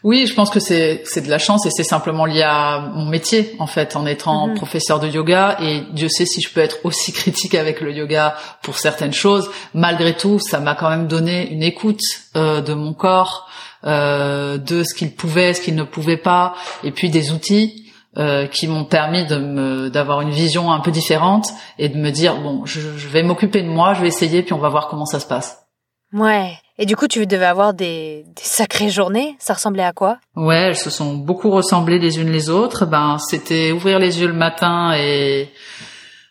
Oui, 0.02 0.26
je 0.26 0.34
pense 0.34 0.50
que 0.50 0.58
c'est 0.58 1.02
c'est 1.04 1.20
de 1.20 1.30
la 1.30 1.38
chance 1.38 1.64
et 1.64 1.70
c'est 1.70 1.84
simplement 1.84 2.24
lié 2.24 2.42
à 2.42 2.80
mon 2.94 3.04
métier 3.04 3.54
en 3.60 3.68
fait 3.68 3.94
en 3.94 4.06
étant 4.06 4.48
mhm. 4.48 4.54
professeur 4.54 4.98
de 4.98 5.06
yoga 5.06 5.56
et 5.60 5.82
Dieu 5.92 6.08
sait 6.08 6.26
si 6.26 6.40
je 6.40 6.50
peux 6.50 6.60
être 6.60 6.78
aussi 6.84 7.12
critique 7.12 7.54
avec 7.54 7.80
le 7.80 7.92
yoga 7.92 8.36
pour 8.62 8.78
certaines 8.78 9.12
choses. 9.12 9.50
Malgré 9.74 10.16
tout, 10.16 10.40
ça 10.40 10.58
m'a 10.58 10.74
quand 10.74 10.90
même 10.90 11.06
donné 11.06 11.48
une 11.50 11.62
écoute 11.62 12.00
euh, 12.36 12.60
de 12.60 12.74
mon 12.74 12.92
corps, 12.92 13.48
euh, 13.84 14.58
de 14.58 14.82
ce 14.82 14.94
qu'il 14.94 15.14
pouvait, 15.14 15.54
ce 15.54 15.60
qu'il 15.60 15.76
ne 15.76 15.84
pouvait 15.84 16.16
pas, 16.16 16.54
et 16.82 16.90
puis 16.90 17.10
des 17.10 17.30
outils 17.30 17.87
euh, 18.18 18.46
qui 18.46 18.66
m'ont 18.66 18.84
permis 18.84 19.26
de 19.26 19.36
me 19.36 19.90
d'avoir 19.90 20.20
une 20.22 20.30
vision 20.30 20.72
un 20.72 20.80
peu 20.80 20.90
différente 20.90 21.50
et 21.78 21.88
de 21.88 21.96
me 21.96 22.10
dire 22.10 22.40
bon 22.40 22.64
je, 22.64 22.80
vais 23.08 23.22
m'occuper 23.22 23.62
de 23.62 23.68
moi 23.68 23.94
je 23.94 24.02
vais 24.02 24.08
essayer 24.08 24.42
puis 24.42 24.52
on 24.52 24.58
va 24.58 24.68
voir 24.68 24.88
comment 24.88 25.06
ça 25.06 25.20
se 25.20 25.26
passe. 25.26 25.66
Ouais. 26.12 26.52
Et 26.78 26.86
du 26.86 26.96
coup 26.96 27.06
tu 27.06 27.26
devais 27.26 27.46
avoir 27.46 27.74
des, 27.74 28.24
des 28.34 28.42
sacrées 28.42 28.90
journées. 28.90 29.36
Ça 29.38 29.54
ressemblait 29.54 29.84
à 29.84 29.92
quoi? 29.92 30.18
Ouais 30.34 30.68
elles 30.68 30.76
se 30.76 30.90
sont 30.90 31.14
beaucoup 31.14 31.50
ressemblées 31.50 31.98
les 31.98 32.18
unes 32.18 32.30
les 32.30 32.50
autres. 32.50 32.86
Ben 32.86 33.18
c'était 33.18 33.72
ouvrir 33.72 33.98
les 33.98 34.20
yeux 34.20 34.28
le 34.28 34.34
matin 34.34 34.92
et 34.96 35.50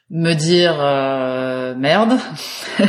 me 0.09 0.33
dire 0.33 0.77
euh, 0.79 1.75
merde. 1.75 2.17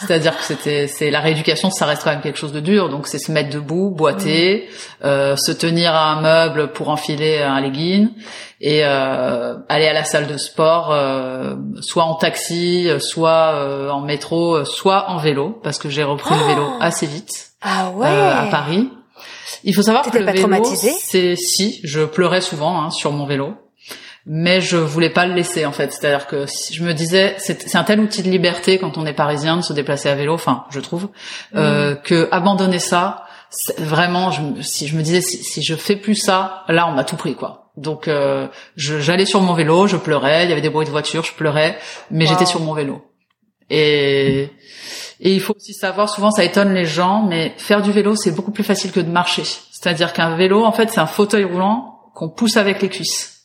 C'est-à-dire 0.00 0.36
que 0.36 0.44
c'était 0.44 0.86
c'est 0.86 1.10
la 1.10 1.20
rééducation 1.20 1.70
ça 1.70 1.86
reste 1.86 2.04
quand 2.04 2.10
même 2.10 2.20
quelque 2.20 2.38
chose 2.38 2.52
de 2.52 2.60
dur. 2.60 2.88
Donc 2.88 3.08
c'est 3.08 3.18
se 3.18 3.32
mettre 3.32 3.50
debout 3.50 3.90
boiter 3.90 4.68
mm. 4.68 5.06
euh, 5.06 5.36
se 5.36 5.50
tenir 5.50 5.92
à 5.92 6.12
un 6.12 6.20
meuble 6.20 6.72
pour 6.72 6.88
enfiler 6.88 7.38
un 7.38 7.60
legging 7.60 8.10
et 8.60 8.82
euh, 8.84 9.56
aller 9.68 9.86
à 9.86 9.92
la 9.92 10.04
salle 10.04 10.28
de 10.28 10.36
sport 10.36 10.92
euh, 10.92 11.56
soit 11.80 12.04
en 12.04 12.14
taxi 12.14 12.88
soit 13.00 13.54
euh, 13.54 13.90
en 13.90 14.00
métro 14.00 14.64
soit 14.64 15.10
en 15.10 15.16
vélo 15.16 15.58
parce 15.62 15.78
que 15.78 15.88
j'ai 15.88 16.04
repris 16.04 16.34
le 16.34 16.44
vélo 16.46 16.66
oh 16.68 16.76
assez 16.80 17.06
vite 17.06 17.50
ah 17.62 17.90
ouais 17.90 18.06
à 18.06 18.46
Paris. 18.50 18.88
Il 19.64 19.74
faut 19.74 19.82
savoir 19.82 20.10
que 20.10 20.16
le 20.16 20.24
vélo 20.24 20.48
c'est 20.64 21.34
si 21.34 21.80
je 21.82 22.02
pleurais 22.02 22.40
souvent 22.40 22.80
hein, 22.80 22.90
sur 22.90 23.10
mon 23.10 23.26
vélo 23.26 23.54
mais 24.26 24.60
je 24.60 24.76
voulais 24.76 25.10
pas 25.10 25.26
le 25.26 25.34
laisser 25.34 25.66
en 25.66 25.72
fait. 25.72 25.92
C'est-à-dire 25.92 26.26
que 26.26 26.46
si 26.46 26.74
je 26.74 26.84
me 26.84 26.92
disais, 26.92 27.34
c'est 27.38 27.76
un 27.76 27.84
tel 27.84 28.00
outil 28.00 28.22
de 28.22 28.30
liberté 28.30 28.78
quand 28.78 28.98
on 28.98 29.06
est 29.06 29.12
parisien 29.12 29.56
de 29.56 29.62
se 29.62 29.72
déplacer 29.72 30.08
à 30.08 30.14
vélo, 30.14 30.34
enfin, 30.34 30.64
je 30.70 30.80
trouve, 30.80 31.08
euh, 31.54 31.94
mm. 31.94 32.02
que 32.02 32.28
abandonner 32.30 32.78
ça, 32.78 33.24
vraiment, 33.78 34.30
je, 34.30 34.42
si 34.62 34.86
je 34.86 34.96
me 34.96 35.02
disais, 35.02 35.20
si, 35.20 35.62
je 35.62 35.74
fais 35.74 35.96
plus 35.96 36.14
ça, 36.14 36.64
là, 36.68 36.86
on 36.88 36.92
m'a 36.92 37.04
tout 37.04 37.16
pris 37.16 37.34
quoi. 37.34 37.70
Donc, 37.76 38.08
euh, 38.08 38.48
j'allais 38.76 39.26
sur 39.26 39.40
mon 39.40 39.54
vélo, 39.54 39.86
je 39.86 39.96
pleurais, 39.96 40.44
il 40.44 40.50
y 40.50 40.52
avait 40.52 40.60
des 40.60 40.70
bruits 40.70 40.86
de 40.86 40.90
voiture, 40.90 41.24
je 41.24 41.32
pleurais, 41.32 41.78
mais 42.10 42.26
j'étais 42.26 42.46
sur 42.46 42.60
mon 42.60 42.74
vélo. 42.74 43.02
Et 43.70 44.50
et 45.22 45.34
il 45.34 45.40
faut 45.40 45.54
aussi 45.54 45.74
savoir, 45.74 46.08
souvent 46.08 46.30
ça 46.30 46.44
étonne 46.44 46.72
les 46.72 46.86
gens, 46.86 47.26
mais 47.28 47.52
faire 47.58 47.82
du 47.82 47.92
vélo 47.92 48.16
c'est 48.16 48.34
beaucoup 48.34 48.52
plus 48.52 48.64
facile 48.64 48.90
que 48.90 49.00
de 49.00 49.10
marcher. 49.10 49.42
C'est-à-dire 49.44 50.12
qu'un 50.12 50.36
vélo, 50.36 50.64
en 50.64 50.72
fait, 50.72 50.90
c'est 50.90 51.00
un 51.00 51.06
fauteuil 51.06 51.44
roulant 51.44 52.10
qu'on 52.14 52.30
pousse 52.30 52.56
avec 52.56 52.80
les 52.82 52.88
cuisses 52.88 53.39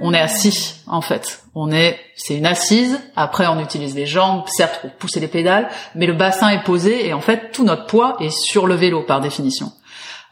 on 0.00 0.12
est 0.12 0.20
assis 0.20 0.74
en 0.86 1.00
fait. 1.00 1.44
On 1.54 1.70
est, 1.70 1.98
c'est 2.16 2.36
une 2.36 2.46
assise. 2.46 2.98
Après, 3.14 3.46
on 3.46 3.60
utilise 3.60 3.94
les 3.94 4.06
jambes, 4.06 4.42
certes 4.48 4.80
pour 4.80 4.90
pousser 4.92 5.20
les 5.20 5.28
pédales, 5.28 5.68
mais 5.94 6.06
le 6.06 6.14
bassin 6.14 6.48
est 6.48 6.64
posé 6.64 7.06
et 7.06 7.12
en 7.12 7.20
fait 7.20 7.52
tout 7.52 7.64
notre 7.64 7.86
poids 7.86 8.16
est 8.20 8.30
sur 8.30 8.66
le 8.66 8.74
vélo 8.74 9.02
par 9.02 9.20
définition. 9.20 9.72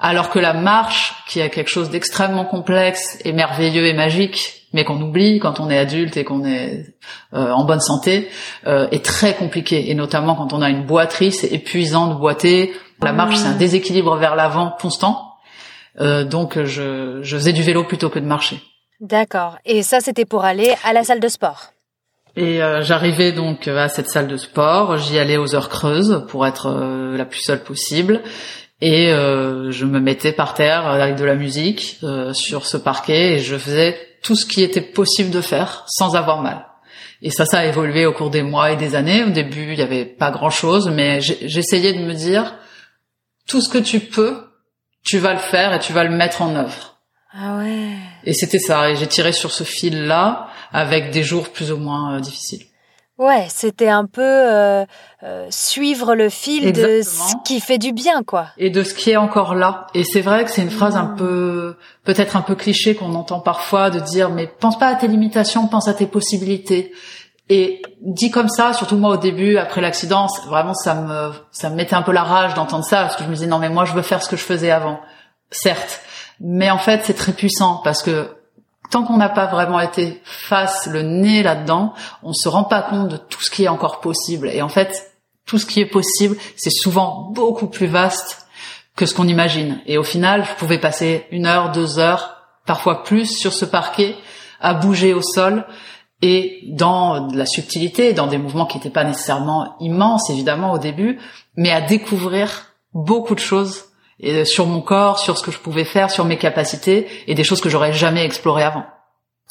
Alors 0.00 0.30
que 0.30 0.40
la 0.40 0.52
marche, 0.52 1.14
qui 1.28 1.38
est 1.38 1.48
quelque 1.48 1.70
chose 1.70 1.90
d'extrêmement 1.90 2.44
complexe 2.44 3.18
et 3.24 3.32
merveilleux 3.32 3.86
et 3.86 3.94
magique, 3.94 4.66
mais 4.72 4.84
qu'on 4.84 5.00
oublie 5.00 5.38
quand 5.38 5.60
on 5.60 5.70
est 5.70 5.78
adulte 5.78 6.16
et 6.16 6.24
qu'on 6.24 6.44
est 6.44 6.86
euh, 7.34 7.52
en 7.52 7.64
bonne 7.64 7.80
santé, 7.80 8.28
euh, 8.66 8.88
est 8.90 9.04
très 9.04 9.34
compliqué. 9.34 9.90
Et 9.90 9.94
notamment 9.94 10.34
quand 10.34 10.52
on 10.52 10.60
a 10.60 10.70
une 10.70 10.84
boiterie, 10.84 11.30
c'est 11.30 11.52
épuisant 11.52 12.08
de 12.08 12.14
boiter. 12.14 12.72
La 13.00 13.12
marche, 13.12 13.36
c'est 13.36 13.46
un 13.46 13.56
déséquilibre 13.56 14.16
vers 14.16 14.34
l'avant 14.34 14.74
constant. 14.80 15.34
Euh, 16.00 16.24
donc, 16.24 16.60
je, 16.62 17.20
je 17.22 17.36
faisais 17.36 17.52
du 17.52 17.62
vélo 17.62 17.84
plutôt 17.84 18.08
que 18.08 18.18
de 18.18 18.24
marcher. 18.24 18.60
D'accord. 19.02 19.58
Et 19.64 19.82
ça, 19.82 19.98
c'était 19.98 20.24
pour 20.24 20.44
aller 20.44 20.74
à 20.84 20.92
la 20.92 21.02
salle 21.02 21.18
de 21.18 21.26
sport. 21.26 21.72
Et 22.36 22.62
euh, 22.62 22.82
j'arrivais 22.82 23.32
donc 23.32 23.66
à 23.66 23.88
cette 23.88 24.08
salle 24.08 24.28
de 24.28 24.36
sport. 24.36 24.96
J'y 24.96 25.18
allais 25.18 25.36
aux 25.36 25.56
heures 25.56 25.68
creuses 25.68 26.24
pour 26.28 26.46
être 26.46 26.68
euh, 26.68 27.16
la 27.16 27.24
plus 27.24 27.40
seule 27.40 27.64
possible. 27.64 28.22
Et 28.80 29.12
euh, 29.12 29.72
je 29.72 29.84
me 29.86 29.98
mettais 29.98 30.32
par 30.32 30.54
terre 30.54 30.86
avec 30.86 31.16
de 31.16 31.24
la 31.24 31.34
musique 31.34 32.00
sur 32.32 32.66
ce 32.66 32.76
parquet 32.76 33.34
et 33.34 33.38
je 33.38 33.56
faisais 33.56 33.96
tout 34.22 34.36
ce 34.36 34.46
qui 34.46 34.62
était 34.62 34.80
possible 34.80 35.30
de 35.30 35.40
faire 35.40 35.84
sans 35.88 36.14
avoir 36.14 36.40
mal. 36.40 36.66
Et 37.22 37.30
ça, 37.30 37.44
ça 37.44 37.60
a 37.60 37.66
évolué 37.66 38.06
au 38.06 38.12
cours 38.12 38.30
des 38.30 38.42
mois 38.42 38.72
et 38.72 38.76
des 38.76 38.94
années. 38.94 39.24
Au 39.24 39.30
début, 39.30 39.72
il 39.72 39.76
n'y 39.76 39.82
avait 39.82 40.04
pas 40.04 40.30
grand-chose, 40.30 40.90
mais 40.90 41.20
j'essayais 41.20 41.92
de 41.92 42.04
me 42.04 42.14
dire, 42.14 42.54
tout 43.46 43.60
ce 43.60 43.68
que 43.68 43.78
tu 43.78 44.00
peux, 44.00 44.44
tu 45.04 45.18
vas 45.18 45.32
le 45.32 45.38
faire 45.38 45.72
et 45.72 45.78
tu 45.78 45.92
vas 45.92 46.02
le 46.02 46.16
mettre 46.16 46.42
en 46.42 46.56
œuvre. 46.56 46.91
Ah 47.34 47.58
ouais. 47.58 47.94
Et 48.24 48.34
c'était 48.34 48.58
ça. 48.58 48.90
Et 48.90 48.96
j'ai 48.96 49.06
tiré 49.06 49.32
sur 49.32 49.52
ce 49.52 49.64
fil-là 49.64 50.48
avec 50.72 51.10
des 51.10 51.22
jours 51.22 51.48
plus 51.48 51.72
ou 51.72 51.76
moins 51.78 52.16
euh, 52.16 52.20
difficiles. 52.20 52.64
Ouais, 53.18 53.46
c'était 53.50 53.88
un 53.88 54.06
peu 54.06 54.22
euh, 54.22 54.84
euh, 55.22 55.46
suivre 55.50 56.14
le 56.14 56.28
fil 56.28 56.72
de 56.72 57.02
ce 57.02 57.34
qui 57.44 57.60
fait 57.60 57.78
du 57.78 57.92
bien, 57.92 58.22
quoi. 58.22 58.46
Et 58.56 58.70
de 58.70 58.82
ce 58.82 58.94
qui 58.94 59.10
est 59.10 59.16
encore 59.16 59.54
là. 59.54 59.86
Et 59.94 60.02
c'est 60.02 60.22
vrai 60.22 60.44
que 60.44 60.50
c'est 60.50 60.62
une 60.62 60.70
phrase 60.70 60.96
un 60.96 61.06
peu, 61.06 61.76
peut-être 62.04 62.36
un 62.36 62.40
peu 62.40 62.54
cliché 62.54 62.94
qu'on 62.94 63.14
entend 63.14 63.38
parfois 63.38 63.90
de 63.90 64.00
dire, 64.00 64.30
mais 64.30 64.46
pense 64.46 64.78
pas 64.78 64.88
à 64.88 64.94
tes 64.94 65.08
limitations, 65.08 65.68
pense 65.68 65.88
à 65.88 65.94
tes 65.94 66.06
possibilités. 66.06 66.92
Et 67.48 67.82
dit 68.00 68.30
comme 68.30 68.48
ça, 68.48 68.72
surtout 68.72 68.96
moi 68.96 69.10
au 69.10 69.18
début, 69.18 69.56
après 69.56 69.82
l'accident, 69.82 70.26
vraiment 70.46 70.74
ça 70.74 70.94
me, 70.94 71.32
ça 71.52 71.70
me 71.70 71.76
mettait 71.76 71.94
un 71.94 72.02
peu 72.02 72.12
la 72.12 72.22
rage 72.22 72.54
d'entendre 72.54 72.84
ça, 72.84 73.02
parce 73.02 73.16
que 73.16 73.24
je 73.24 73.28
me 73.28 73.34
disais 73.34 73.46
non 73.46 73.58
mais 73.58 73.68
moi 73.68 73.84
je 73.84 73.92
veux 73.92 74.02
faire 74.02 74.22
ce 74.22 74.28
que 74.28 74.36
je 74.36 74.42
faisais 74.42 74.70
avant, 74.70 75.00
certes. 75.50 76.00
Mais 76.42 76.70
en 76.70 76.78
fait 76.78 77.02
c'est 77.04 77.14
très 77.14 77.32
puissant 77.32 77.80
parce 77.82 78.02
que 78.02 78.36
tant 78.92 79.04
qu'on 79.04 79.16
n'a 79.16 79.30
pas 79.30 79.46
vraiment 79.46 79.80
été 79.80 80.20
face 80.24 80.86
le 80.86 81.02
nez 81.02 81.42
là-dedans, 81.42 81.94
on 82.22 82.34
se 82.34 82.48
rend 82.48 82.64
pas 82.64 82.82
compte 82.82 83.08
de 83.08 83.16
tout 83.16 83.42
ce 83.42 83.50
qui 83.50 83.64
est 83.64 83.68
encore 83.68 84.00
possible. 84.00 84.50
Et 84.52 84.60
en 84.60 84.68
fait, 84.68 85.12
tout 85.46 85.58
ce 85.58 85.64
qui 85.66 85.80
est 85.80 85.86
possible, 85.86 86.36
c'est 86.56 86.70
souvent 86.70 87.30
beaucoup 87.32 87.66
plus 87.66 87.86
vaste 87.86 88.46
que 88.94 89.06
ce 89.06 89.14
qu'on 89.14 89.26
imagine. 89.26 89.80
Et 89.86 89.96
au 89.96 90.02
final, 90.02 90.44
je 90.44 90.54
pouvais 90.56 90.78
passer 90.78 91.26
une 91.30 91.46
heure, 91.46 91.72
deux 91.72 91.98
heures, 91.98 92.36
parfois 92.66 93.02
plus 93.02 93.26
sur 93.26 93.54
ce 93.54 93.64
parquet, 93.64 94.14
à 94.60 94.74
bouger 94.74 95.14
au 95.14 95.22
sol 95.22 95.64
et 96.20 96.60
dans 96.68 97.26
de 97.26 97.36
la 97.36 97.46
subtilité, 97.46 98.12
dans 98.12 98.26
des 98.26 98.38
mouvements 98.38 98.66
qui 98.66 98.76
n'étaient 98.76 98.90
pas 98.90 99.04
nécessairement 99.04 99.74
immenses, 99.80 100.28
évidemment, 100.28 100.72
au 100.72 100.78
début, 100.78 101.18
mais 101.56 101.70
à 101.70 101.80
découvrir 101.80 102.74
beaucoup 102.92 103.34
de 103.34 103.40
choses 103.40 103.86
et 104.22 104.44
sur 104.44 104.66
mon 104.66 104.80
corps, 104.80 105.18
sur 105.18 105.36
ce 105.36 105.42
que 105.42 105.50
je 105.50 105.58
pouvais 105.58 105.84
faire, 105.84 106.10
sur 106.10 106.24
mes 106.24 106.38
capacités 106.38 107.08
et 107.26 107.34
des 107.34 107.44
choses 107.44 107.60
que 107.60 107.68
j'aurais 107.68 107.92
jamais 107.92 108.24
explorées 108.24 108.62
avant. 108.62 108.86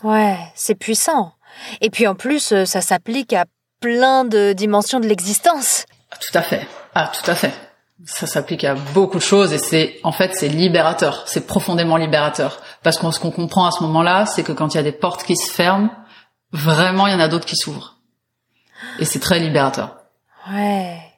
Ouais, 0.03 0.37
c'est 0.55 0.75
puissant. 0.75 1.33
Et 1.81 1.89
puis 1.89 2.07
en 2.07 2.15
plus, 2.15 2.53
euh, 2.53 2.65
ça 2.65 2.81
s'applique 2.81 3.33
à 3.33 3.45
plein 3.81 4.23
de 4.23 4.53
dimensions 4.53 4.99
de 4.99 5.07
l'existence. 5.07 5.85
Ah, 6.11 6.17
tout 6.17 6.37
à 6.37 6.41
fait. 6.41 6.67
Ah, 6.95 7.11
tout 7.13 7.29
à 7.29 7.35
fait. 7.35 7.53
Ça 8.05 8.25
s'applique 8.25 8.63
à 8.63 8.73
beaucoup 8.73 9.17
de 9.17 9.23
choses 9.23 9.53
et 9.53 9.59
c'est 9.59 9.99
en 10.03 10.11
fait 10.11 10.33
c'est 10.33 10.47
libérateur, 10.47 11.23
c'est 11.27 11.45
profondément 11.45 11.97
libérateur 11.97 12.59
parce 12.81 12.97
qu'on 12.97 13.11
ce 13.11 13.19
qu'on 13.19 13.29
comprend 13.29 13.67
à 13.67 13.71
ce 13.71 13.83
moment-là, 13.83 14.25
c'est 14.25 14.41
que 14.41 14.53
quand 14.53 14.73
il 14.73 14.77
y 14.77 14.79
a 14.79 14.83
des 14.83 14.91
portes 14.91 15.23
qui 15.23 15.35
se 15.35 15.51
ferment, 15.51 15.91
vraiment 16.51 17.05
il 17.05 17.13
y 17.13 17.15
en 17.15 17.19
a 17.19 17.27
d'autres 17.27 17.45
qui 17.45 17.55
s'ouvrent. 17.55 17.97
Et 18.97 19.05
c'est 19.05 19.19
très 19.19 19.39
libérateur. 19.39 19.97
Ouais. 20.51 21.10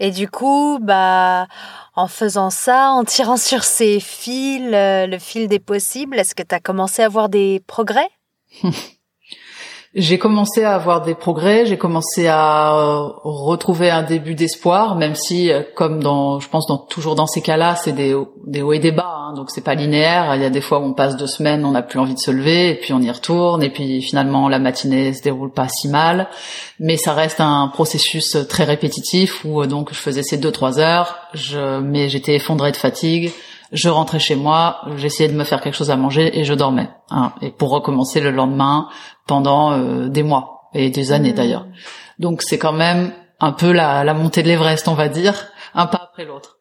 Et 0.00 0.10
du 0.10 0.28
coup, 0.28 0.78
bah 0.80 1.46
en 1.94 2.06
faisant 2.06 2.50
ça, 2.50 2.90
en 2.90 3.04
tirant 3.04 3.36
sur 3.36 3.64
ces 3.64 3.98
fils, 3.98 4.72
euh, 4.72 5.06
le 5.06 5.18
fil 5.18 5.48
des 5.48 5.58
possibles, 5.58 6.18
est-ce 6.18 6.34
que 6.34 6.44
tu 6.44 6.54
as 6.54 6.60
commencé 6.60 7.02
à 7.02 7.08
voir 7.08 7.28
des 7.28 7.60
progrès? 7.66 8.08
J'ai 10.00 10.16
commencé 10.16 10.62
à 10.62 10.76
avoir 10.76 11.02
des 11.02 11.16
progrès, 11.16 11.66
j'ai 11.66 11.76
commencé 11.76 12.28
à 12.28 12.72
euh, 12.72 13.08
retrouver 13.24 13.90
un 13.90 14.04
début 14.04 14.36
d'espoir, 14.36 14.94
même 14.94 15.16
si, 15.16 15.50
euh, 15.50 15.62
comme 15.74 16.00
dans, 16.00 16.38
je 16.38 16.48
pense, 16.48 16.68
dans, 16.68 16.78
toujours 16.78 17.16
dans 17.16 17.26
ces 17.26 17.42
cas-là, 17.42 17.74
c'est 17.74 17.90
des, 17.90 18.14
des 18.46 18.62
hauts 18.62 18.72
et 18.72 18.78
des 18.78 18.92
bas, 18.92 19.12
hein, 19.12 19.32
donc 19.34 19.50
c'est 19.50 19.64
pas 19.64 19.74
linéaire. 19.74 20.36
Il 20.36 20.40
y 20.42 20.44
a 20.44 20.50
des 20.50 20.60
fois 20.60 20.78
où 20.78 20.84
on 20.84 20.92
passe 20.92 21.16
deux 21.16 21.26
semaines, 21.26 21.64
on 21.64 21.72
n'a 21.72 21.82
plus 21.82 21.98
envie 21.98 22.14
de 22.14 22.20
se 22.20 22.30
lever, 22.30 22.70
et 22.70 22.74
puis 22.76 22.92
on 22.92 23.00
y 23.00 23.10
retourne, 23.10 23.60
et 23.60 23.70
puis 23.70 24.00
finalement 24.00 24.48
la 24.48 24.60
matinée 24.60 25.12
se 25.14 25.22
déroule 25.22 25.50
pas 25.50 25.66
si 25.68 25.88
mal, 25.88 26.28
mais 26.78 26.96
ça 26.96 27.12
reste 27.12 27.40
un 27.40 27.66
processus 27.66 28.36
très 28.48 28.62
répétitif 28.62 29.44
où 29.44 29.66
donc 29.66 29.92
je 29.92 29.98
faisais 29.98 30.22
ces 30.22 30.36
deux 30.36 30.52
trois 30.52 30.78
heures, 30.78 31.16
je, 31.34 31.80
mais 31.80 32.08
j'étais 32.08 32.36
effondré 32.36 32.70
de 32.70 32.76
fatigue 32.76 33.32
je 33.72 33.88
rentrais 33.88 34.18
chez 34.18 34.36
moi, 34.36 34.80
j'essayais 34.96 35.28
de 35.28 35.36
me 35.36 35.44
faire 35.44 35.60
quelque 35.60 35.74
chose 35.74 35.90
à 35.90 35.96
manger 35.96 36.38
et 36.38 36.44
je 36.44 36.54
dormais. 36.54 36.88
Hein, 37.10 37.32
et 37.40 37.50
pour 37.50 37.70
recommencer 37.70 38.20
le 38.20 38.30
lendemain 38.30 38.88
pendant 39.26 39.72
euh, 39.72 40.08
des 40.08 40.22
mois 40.22 40.70
et 40.74 40.90
des 40.90 41.12
années 41.12 41.32
mmh. 41.32 41.36
d'ailleurs. 41.36 41.66
Donc 42.18 42.42
c'est 42.42 42.58
quand 42.58 42.72
même 42.72 43.12
un 43.40 43.52
peu 43.52 43.72
la, 43.72 44.04
la 44.04 44.14
montée 44.14 44.42
de 44.42 44.48
l'Everest, 44.48 44.88
on 44.88 44.94
va 44.94 45.08
dire, 45.08 45.48
un 45.74 45.86
pas 45.86 46.00
après 46.02 46.24
l'autre. 46.24 46.58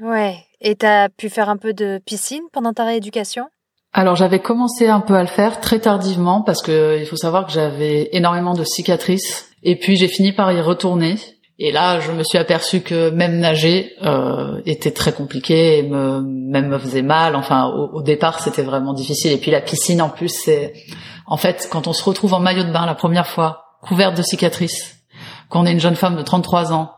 Ouais. 0.00 0.38
Et 0.60 0.76
t'as 0.76 1.08
pu 1.08 1.28
faire 1.28 1.48
un 1.48 1.56
peu 1.56 1.72
de 1.72 2.00
piscine 2.04 2.42
pendant 2.52 2.72
ta 2.72 2.84
rééducation? 2.84 3.46
Alors 3.92 4.16
j'avais 4.16 4.40
commencé 4.40 4.88
un 4.88 5.00
peu 5.00 5.14
à 5.14 5.22
le 5.22 5.28
faire 5.28 5.60
très 5.60 5.78
tardivement 5.78 6.42
parce 6.42 6.62
que 6.62 6.98
il 7.00 7.06
faut 7.06 7.16
savoir 7.16 7.46
que 7.46 7.52
j'avais 7.52 8.10
énormément 8.12 8.52
de 8.52 8.62
cicatrices 8.62 9.50
et 9.62 9.76
puis 9.76 9.96
j'ai 9.96 10.08
fini 10.08 10.32
par 10.32 10.52
y 10.52 10.60
retourner 10.60 11.16
et 11.58 11.72
là, 11.72 12.00
je 12.00 12.12
me 12.12 12.22
suis 12.22 12.36
aperçu 12.36 12.82
que 12.82 13.08
même 13.08 13.38
nager 13.38 13.92
euh, 14.02 14.60
était 14.66 14.90
très 14.90 15.12
compliqué 15.12 15.82
même 15.82 16.68
me 16.68 16.78
faisait 16.78 17.02
mal. 17.02 17.34
Enfin, 17.34 17.66
au, 17.66 18.02
départ, 18.02 18.40
c'était 18.40 18.62
vraiment 18.62 18.92
difficile. 18.92 19.32
Et 19.32 19.38
puis 19.38 19.50
la 19.50 19.62
piscine, 19.62 20.02
en 20.02 20.10
plus, 20.10 20.28
c'est 20.28 20.74
en 21.26 21.38
fait 21.38 21.68
quand 21.72 21.86
on 21.86 21.94
se 21.94 22.04
retrouve 22.04 22.34
en 22.34 22.40
maillot 22.40 22.64
de 22.64 22.72
bain 22.72 22.84
la 22.84 22.94
première 22.94 23.26
fois, 23.26 23.78
couverte 23.80 24.14
de 24.16 24.22
cicatrices, 24.22 24.98
qu'on 25.48 25.64
est 25.64 25.72
une 25.72 25.80
jeune 25.80 25.96
femme 25.96 26.16
de 26.16 26.22
33 26.22 26.74
ans, 26.74 26.92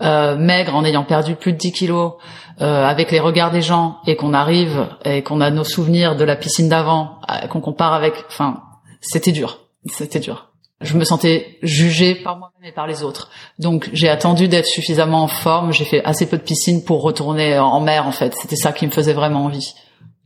euh, 0.00 0.34
maigre 0.36 0.74
en 0.74 0.84
ayant 0.86 1.04
perdu 1.04 1.34
plus 1.34 1.52
de 1.52 1.58
10 1.58 1.72
kilos, 1.72 2.14
euh, 2.62 2.86
avec 2.86 3.10
les 3.10 3.20
regards 3.20 3.50
des 3.50 3.60
gens, 3.62 3.98
et 4.06 4.16
qu'on 4.16 4.32
arrive 4.32 4.86
et 5.04 5.22
qu'on 5.22 5.42
a 5.42 5.50
nos 5.50 5.64
souvenirs 5.64 6.16
de 6.16 6.24
la 6.24 6.36
piscine 6.36 6.70
d'avant, 6.70 7.20
qu'on 7.50 7.60
compare 7.60 7.92
avec, 7.92 8.14
enfin, 8.28 8.62
c'était 9.02 9.32
dur, 9.32 9.58
c'était 9.86 10.20
dur 10.20 10.49
je 10.80 10.96
me 10.96 11.04
sentais 11.04 11.58
jugée 11.62 12.14
par 12.14 12.38
moi-même 12.38 12.70
et 12.70 12.72
par 12.72 12.86
les 12.86 13.02
autres. 13.02 13.30
Donc 13.58 13.90
j'ai 13.92 14.08
attendu 14.08 14.48
d'être 14.48 14.66
suffisamment 14.66 15.22
en 15.22 15.28
forme, 15.28 15.72
j'ai 15.72 15.84
fait 15.84 16.02
assez 16.04 16.26
peu 16.26 16.38
de 16.38 16.42
piscine 16.42 16.84
pour 16.84 17.02
retourner 17.02 17.58
en 17.58 17.80
mer 17.80 18.06
en 18.06 18.12
fait. 18.12 18.34
C'était 18.34 18.56
ça 18.56 18.72
qui 18.72 18.86
me 18.86 18.90
faisait 18.90 19.12
vraiment 19.12 19.44
envie. 19.44 19.74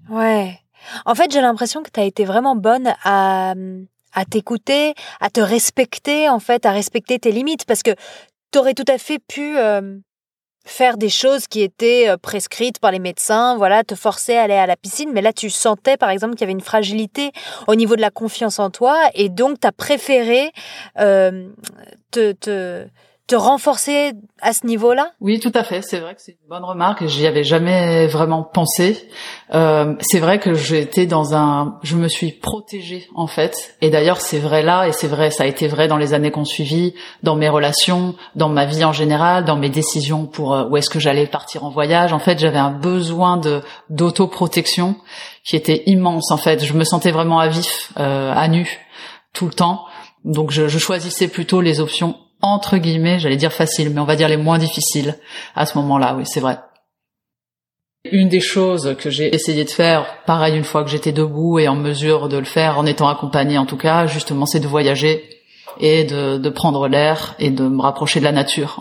Ouais. 0.08 0.58
En 1.06 1.14
fait, 1.14 1.32
j'ai 1.32 1.40
l'impression 1.40 1.82
que 1.82 1.90
tu 1.90 1.98
as 1.98 2.04
été 2.04 2.24
vraiment 2.24 2.56
bonne 2.56 2.94
à 3.04 3.54
à 4.14 4.24
t'écouter, 4.24 4.94
à 5.20 5.28
te 5.28 5.40
respecter 5.40 6.28
en 6.28 6.38
fait, 6.38 6.66
à 6.66 6.70
respecter 6.70 7.18
tes 7.18 7.32
limites 7.32 7.64
parce 7.66 7.82
que 7.82 7.90
tu 8.52 8.58
aurais 8.58 8.74
tout 8.74 8.84
à 8.88 8.98
fait 8.98 9.18
pu 9.18 9.58
euh, 9.58 9.98
faire 10.64 10.96
des 10.96 11.09
choses 11.09 11.46
qui 11.46 11.62
étaient 11.62 12.09
euh, 12.09 12.16
prescrites 12.16 12.79
par 12.79 12.90
les 12.90 12.98
médecins, 12.98 13.57
voilà, 13.57 13.85
te 13.85 13.94
forcer 13.94 14.37
à 14.37 14.42
aller 14.42 14.55
à 14.55 14.66
la 14.66 14.77
piscine, 14.77 15.11
mais 15.12 15.22
là 15.22 15.33
tu 15.33 15.50
sentais 15.50 15.96
par 15.96 16.11
exemple 16.11 16.35
qu'il 16.35 16.42
y 16.42 16.44
avait 16.44 16.53
une 16.53 16.61
fragilité 16.61 17.33
au 17.66 17.74
niveau 17.74 17.96
de 17.96 18.00
la 18.00 18.11
confiance 18.11 18.59
en 18.59 18.70
toi. 18.70 18.96
Et 19.14 19.29
donc 19.29 19.61
tu 19.61 19.66
as 19.66 19.72
préféré 19.72 20.53
euh, 20.98 21.48
te, 22.11 22.33
te, 22.33 22.87
te 23.26 23.34
renforcer 23.34 24.12
à 24.42 24.52
ce 24.52 24.66
niveau-là? 24.66 25.12
Oui, 25.20 25.40
tout 25.40 25.52
à 25.54 25.64
fait. 25.64 25.80
C'est 25.82 25.98
vrai 25.98 26.14
que 26.14 26.20
c'est 26.20 26.32
une 26.32 26.48
bonne 26.48 26.64
remarque. 26.64 27.06
J'y 27.06 27.26
avais 27.26 27.42
jamais 27.42 28.06
vraiment 28.06 28.42
pensé. 28.42 29.08
Euh, 29.54 29.94
c'est 30.00 30.18
vrai 30.18 30.38
que 30.38 30.52
j'étais 30.52 31.06
dans 31.06 31.34
un, 31.34 31.78
je 31.82 31.96
me 31.96 32.08
suis 32.08 32.32
protégée 32.32 33.08
en 33.14 33.26
fait. 33.26 33.76
Et 33.80 33.88
d'ailleurs, 33.88 34.20
c'est 34.20 34.38
vrai 34.38 34.62
là, 34.62 34.87
et 34.87 34.92
c'est 34.92 35.08
vrai, 35.08 35.30
ça 35.30 35.44
a 35.44 35.46
été 35.46 35.68
vrai 35.68 35.88
dans 35.88 35.96
les 35.96 36.12
années 36.12 36.30
qu'on 36.30 36.44
suivit, 36.44 36.94
dans 37.22 37.34
mes 37.34 37.48
relations, 37.48 38.14
dans 38.34 38.50
ma 38.50 38.66
vie 38.66 38.84
en 38.84 38.92
général, 38.92 39.44
dans 39.44 39.56
mes 39.56 39.70
décisions 39.70 40.26
pour 40.26 40.54
euh, 40.54 40.68
où 40.68 40.76
est-ce 40.76 40.90
que 40.90 41.00
j'allais 41.00 41.26
partir 41.26 41.64
en 41.64 41.70
voyage. 41.70 42.12
En 42.12 42.18
fait, 42.18 42.38
j'avais 42.38 42.58
un 42.58 42.72
besoin 42.72 43.38
de 43.38 43.62
d'autoprotection 43.88 44.96
qui 45.44 45.56
était 45.56 45.82
immense. 45.87 46.30
En 46.30 46.37
fait, 46.37 46.62
je 46.62 46.74
me 46.74 46.84
sentais 46.84 47.10
vraiment 47.10 47.38
à 47.38 47.48
vif, 47.48 47.90
euh, 47.98 48.32
à 48.34 48.48
nu, 48.48 48.80
tout 49.32 49.46
le 49.46 49.54
temps. 49.54 49.87
Donc, 50.24 50.50
je, 50.50 50.68
je 50.68 50.78
choisissais 50.78 51.28
plutôt 51.28 51.60
les 51.60 51.80
options 51.80 52.16
entre 52.44 52.76
guillemets, 52.76 53.18
j'allais 53.18 53.37
dire 53.37 53.52
facile, 53.52 53.90
mais 53.90 54.00
on 54.00 54.04
va 54.04 54.16
dire 54.16 54.28
les 54.28 54.37
moins 54.37 54.59
difficiles 54.59 55.16
à 55.57 55.64
ce 55.64 55.78
moment-là, 55.78 56.14
oui, 56.14 56.24
c'est 56.26 56.40
vrai. 56.40 56.59
Une 58.12 58.28
des 58.28 58.40
choses 58.40 58.96
que 58.98 59.09
j'ai 59.09 59.35
essayé 59.35 59.64
de 59.64 59.70
faire, 59.70 60.22
pareil 60.26 60.54
une 60.54 60.64
fois 60.64 60.85
que 60.85 60.90
j'étais 60.90 61.12
debout 61.12 61.59
et 61.59 61.68
en 61.68 61.74
mesure 61.74 62.28
de 62.28 62.37
le 62.37 62.44
faire, 62.44 62.78
en 62.78 62.85
étant 62.85 63.09
accompagné 63.09 63.57
en 63.57 63.64
tout 63.64 63.78
cas, 63.78 64.07
justement, 64.07 64.44
c'est 64.44 64.61
de 64.61 64.66
voyager 64.66 65.24
et 65.80 66.04
de, 66.04 66.48
prendre 66.50 66.87
l'air 66.87 67.35
et 67.38 67.50
de 67.50 67.66
me 67.66 67.80
rapprocher 67.80 68.20
de 68.20 68.24
la 68.24 68.33
nature 68.33 68.80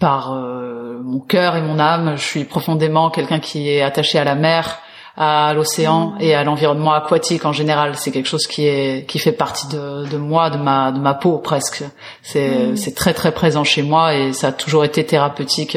par 0.00 0.32
euh, 0.32 0.98
mon 1.02 1.20
cœur 1.20 1.56
et 1.56 1.62
mon 1.62 1.78
âme. 1.78 2.16
Je 2.16 2.24
suis 2.24 2.44
profondément 2.44 3.10
quelqu'un 3.10 3.38
qui 3.38 3.68
est 3.68 3.82
attaché 3.82 4.18
à 4.18 4.24
la 4.24 4.34
mer, 4.34 4.80
à 5.18 5.52
l'océan 5.52 6.14
et 6.20 6.34
à 6.34 6.44
l'environnement 6.44 6.92
aquatique 6.92 7.44
en 7.44 7.52
général. 7.52 7.96
C'est 7.96 8.10
quelque 8.10 8.28
chose 8.28 8.46
qui 8.46 8.66
est 8.66 9.06
qui 9.06 9.18
fait 9.18 9.32
partie 9.32 9.68
de, 9.68 10.06
de 10.06 10.16
moi, 10.16 10.48
de 10.48 10.56
ma 10.56 10.92
de 10.92 11.00
ma 11.00 11.12
peau 11.12 11.38
presque. 11.38 11.82
C'est 12.22 12.76
c'est 12.76 12.94
très 12.94 13.12
très 13.12 13.32
présent 13.32 13.64
chez 13.64 13.82
moi 13.82 14.14
et 14.14 14.32
ça 14.32 14.48
a 14.48 14.52
toujours 14.52 14.84
été 14.84 15.04
thérapeutique 15.04 15.76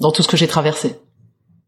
dans 0.00 0.10
tout 0.10 0.22
ce 0.22 0.28
que 0.28 0.36
j'ai 0.36 0.48
traversé. 0.48 0.96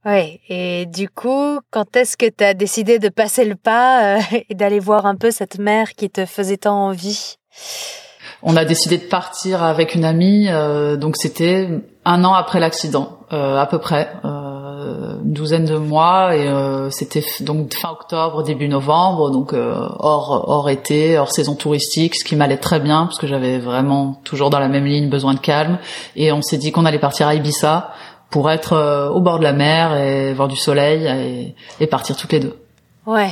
Ouais, 0.04 0.40
et 0.50 0.84
du 0.84 1.08
coup, 1.08 1.60
quand 1.70 1.96
est-ce 1.96 2.18
que 2.18 2.26
tu 2.26 2.44
as 2.44 2.52
décidé 2.52 2.98
de 2.98 3.08
passer 3.08 3.46
le 3.46 3.54
pas 3.54 4.16
euh, 4.16 4.20
et 4.50 4.54
d'aller 4.54 4.78
voir 4.78 5.06
un 5.06 5.16
peu 5.16 5.30
cette 5.30 5.58
mer 5.58 5.94
qui 5.94 6.10
te 6.10 6.26
faisait 6.26 6.58
tant 6.58 6.88
envie? 6.88 7.36
On 8.42 8.56
a 8.56 8.66
décidé 8.66 8.98
de 8.98 9.04
partir 9.04 9.62
avec 9.62 9.94
une 9.94 10.04
amie, 10.04 10.48
euh, 10.50 10.96
donc 10.96 11.16
c'était 11.16 11.68
un 12.04 12.24
an 12.24 12.34
après 12.34 12.60
l'accident, 12.60 13.20
euh, 13.32 13.56
à 13.56 13.64
peu 13.64 13.78
près, 13.78 14.10
une 14.64 15.32
douzaine 15.32 15.64
de 15.64 15.76
mois, 15.76 16.36
et 16.36 16.50
c'était 16.90 17.24
donc 17.40 17.74
fin 17.74 17.90
octobre, 17.90 18.42
début 18.42 18.68
novembre, 18.68 19.30
donc 19.30 19.52
hors, 19.54 20.44
hors 20.48 20.70
été, 20.70 21.18
hors 21.18 21.30
saison 21.30 21.54
touristique, 21.54 22.14
ce 22.14 22.24
qui 22.24 22.36
m'allait 22.36 22.56
très 22.56 22.80
bien, 22.80 23.06
parce 23.06 23.18
que 23.18 23.26
j'avais 23.26 23.58
vraiment 23.58 24.20
toujours 24.24 24.50
dans 24.50 24.58
la 24.58 24.68
même 24.68 24.86
ligne 24.86 25.10
besoin 25.10 25.34
de 25.34 25.40
calme, 25.40 25.78
et 26.16 26.32
on 26.32 26.42
s'est 26.42 26.58
dit 26.58 26.72
qu'on 26.72 26.84
allait 26.84 26.98
partir 26.98 27.26
à 27.26 27.34
Ibiza, 27.34 27.92
pour 28.34 28.50
être 28.50 28.72
euh, 28.72 29.08
au 29.10 29.20
bord 29.20 29.38
de 29.38 29.44
la 29.44 29.52
mer 29.52 29.96
et 29.96 30.34
voir 30.34 30.48
du 30.48 30.56
soleil 30.56 31.06
et, 31.06 31.54
et 31.84 31.86
partir 31.86 32.16
toutes 32.16 32.32
les 32.32 32.40
deux. 32.40 32.58
Ouais. 33.06 33.30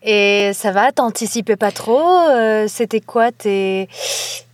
Et 0.00 0.52
ça 0.52 0.70
va, 0.70 0.92
t'anticipais 0.92 1.56
pas 1.56 1.72
trop 1.72 2.00
euh, 2.00 2.66
C'était 2.68 3.00
quoi 3.00 3.32
tes 3.32 3.88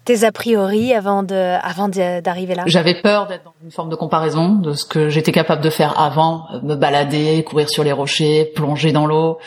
tes 0.05 0.25
a 0.25 0.33
priori 0.33 0.93
avant 0.93 1.23
de 1.23 1.57
avant 1.63 1.89
d'arriver 1.89 2.55
là? 2.55 2.65
J'avais 2.67 3.01
peur 3.01 3.27
d'être 3.27 3.45
dans 3.45 3.55
une 3.63 3.71
forme 3.71 3.89
de 3.89 3.97
comparaison 3.97 4.55
de 4.55 4.73
ce 4.73 4.85
que 4.85 5.09
j'étais 5.09 5.33
capable 5.33 5.63
de 5.63 5.71
faire 5.71 5.99
avant, 5.99 6.47
me 6.63 6.75
balader, 6.75 7.43
courir 7.45 7.69
sur 7.69 7.85
les 7.85 7.93
rochers, 7.93 8.53
plonger 8.55 8.93
dans 8.93 9.07
l'eau, 9.07 9.39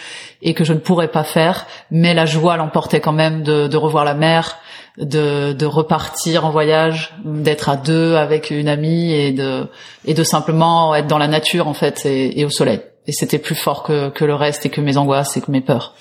et 0.41 0.53
que 0.53 0.63
je 0.63 0.73
ne 0.73 0.79
pourrais 0.79 1.09
pas 1.09 1.23
faire. 1.23 1.67
Mais 1.91 2.13
la 2.13 2.25
joie 2.25 2.57
l'emportait 2.57 2.99
quand 2.99 3.13
même 3.13 3.43
de, 3.43 3.67
de 3.67 3.77
revoir 3.77 4.03
la 4.05 4.13
mer, 4.13 4.57
de, 4.97 5.53
de 5.53 5.65
repartir 5.65 6.45
en 6.45 6.49
voyage, 6.49 7.15
d'être 7.23 7.69
à 7.69 7.77
deux 7.77 8.15
avec 8.15 8.49
une 8.49 8.67
amie 8.67 9.13
et 9.13 9.31
de 9.31 9.67
et 10.05 10.13
de 10.13 10.23
simplement 10.23 10.95
être 10.95 11.07
dans 11.07 11.19
la 11.19 11.27
nature 11.27 11.67
en 11.67 11.73
fait 11.73 12.05
et, 12.05 12.43
au 12.45 12.49
soleil. 12.49 12.81
Et 13.05 13.11
c'était 13.11 13.39
plus 13.39 13.55
fort 13.55 13.83
que, 13.83 14.09
que 14.09 14.25
le 14.25 14.35
reste 14.35 14.65
et 14.65 14.69
que 14.69 14.81
mes 14.81 14.97
angoisses 14.97 15.37
et 15.37 15.41
que 15.41 15.51
mes 15.51 15.61
peurs. 15.61 15.95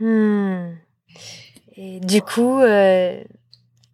Hmm. 0.00 0.72
Et 1.76 2.00
du 2.00 2.22
coup, 2.22 2.60
euh, 2.60 3.20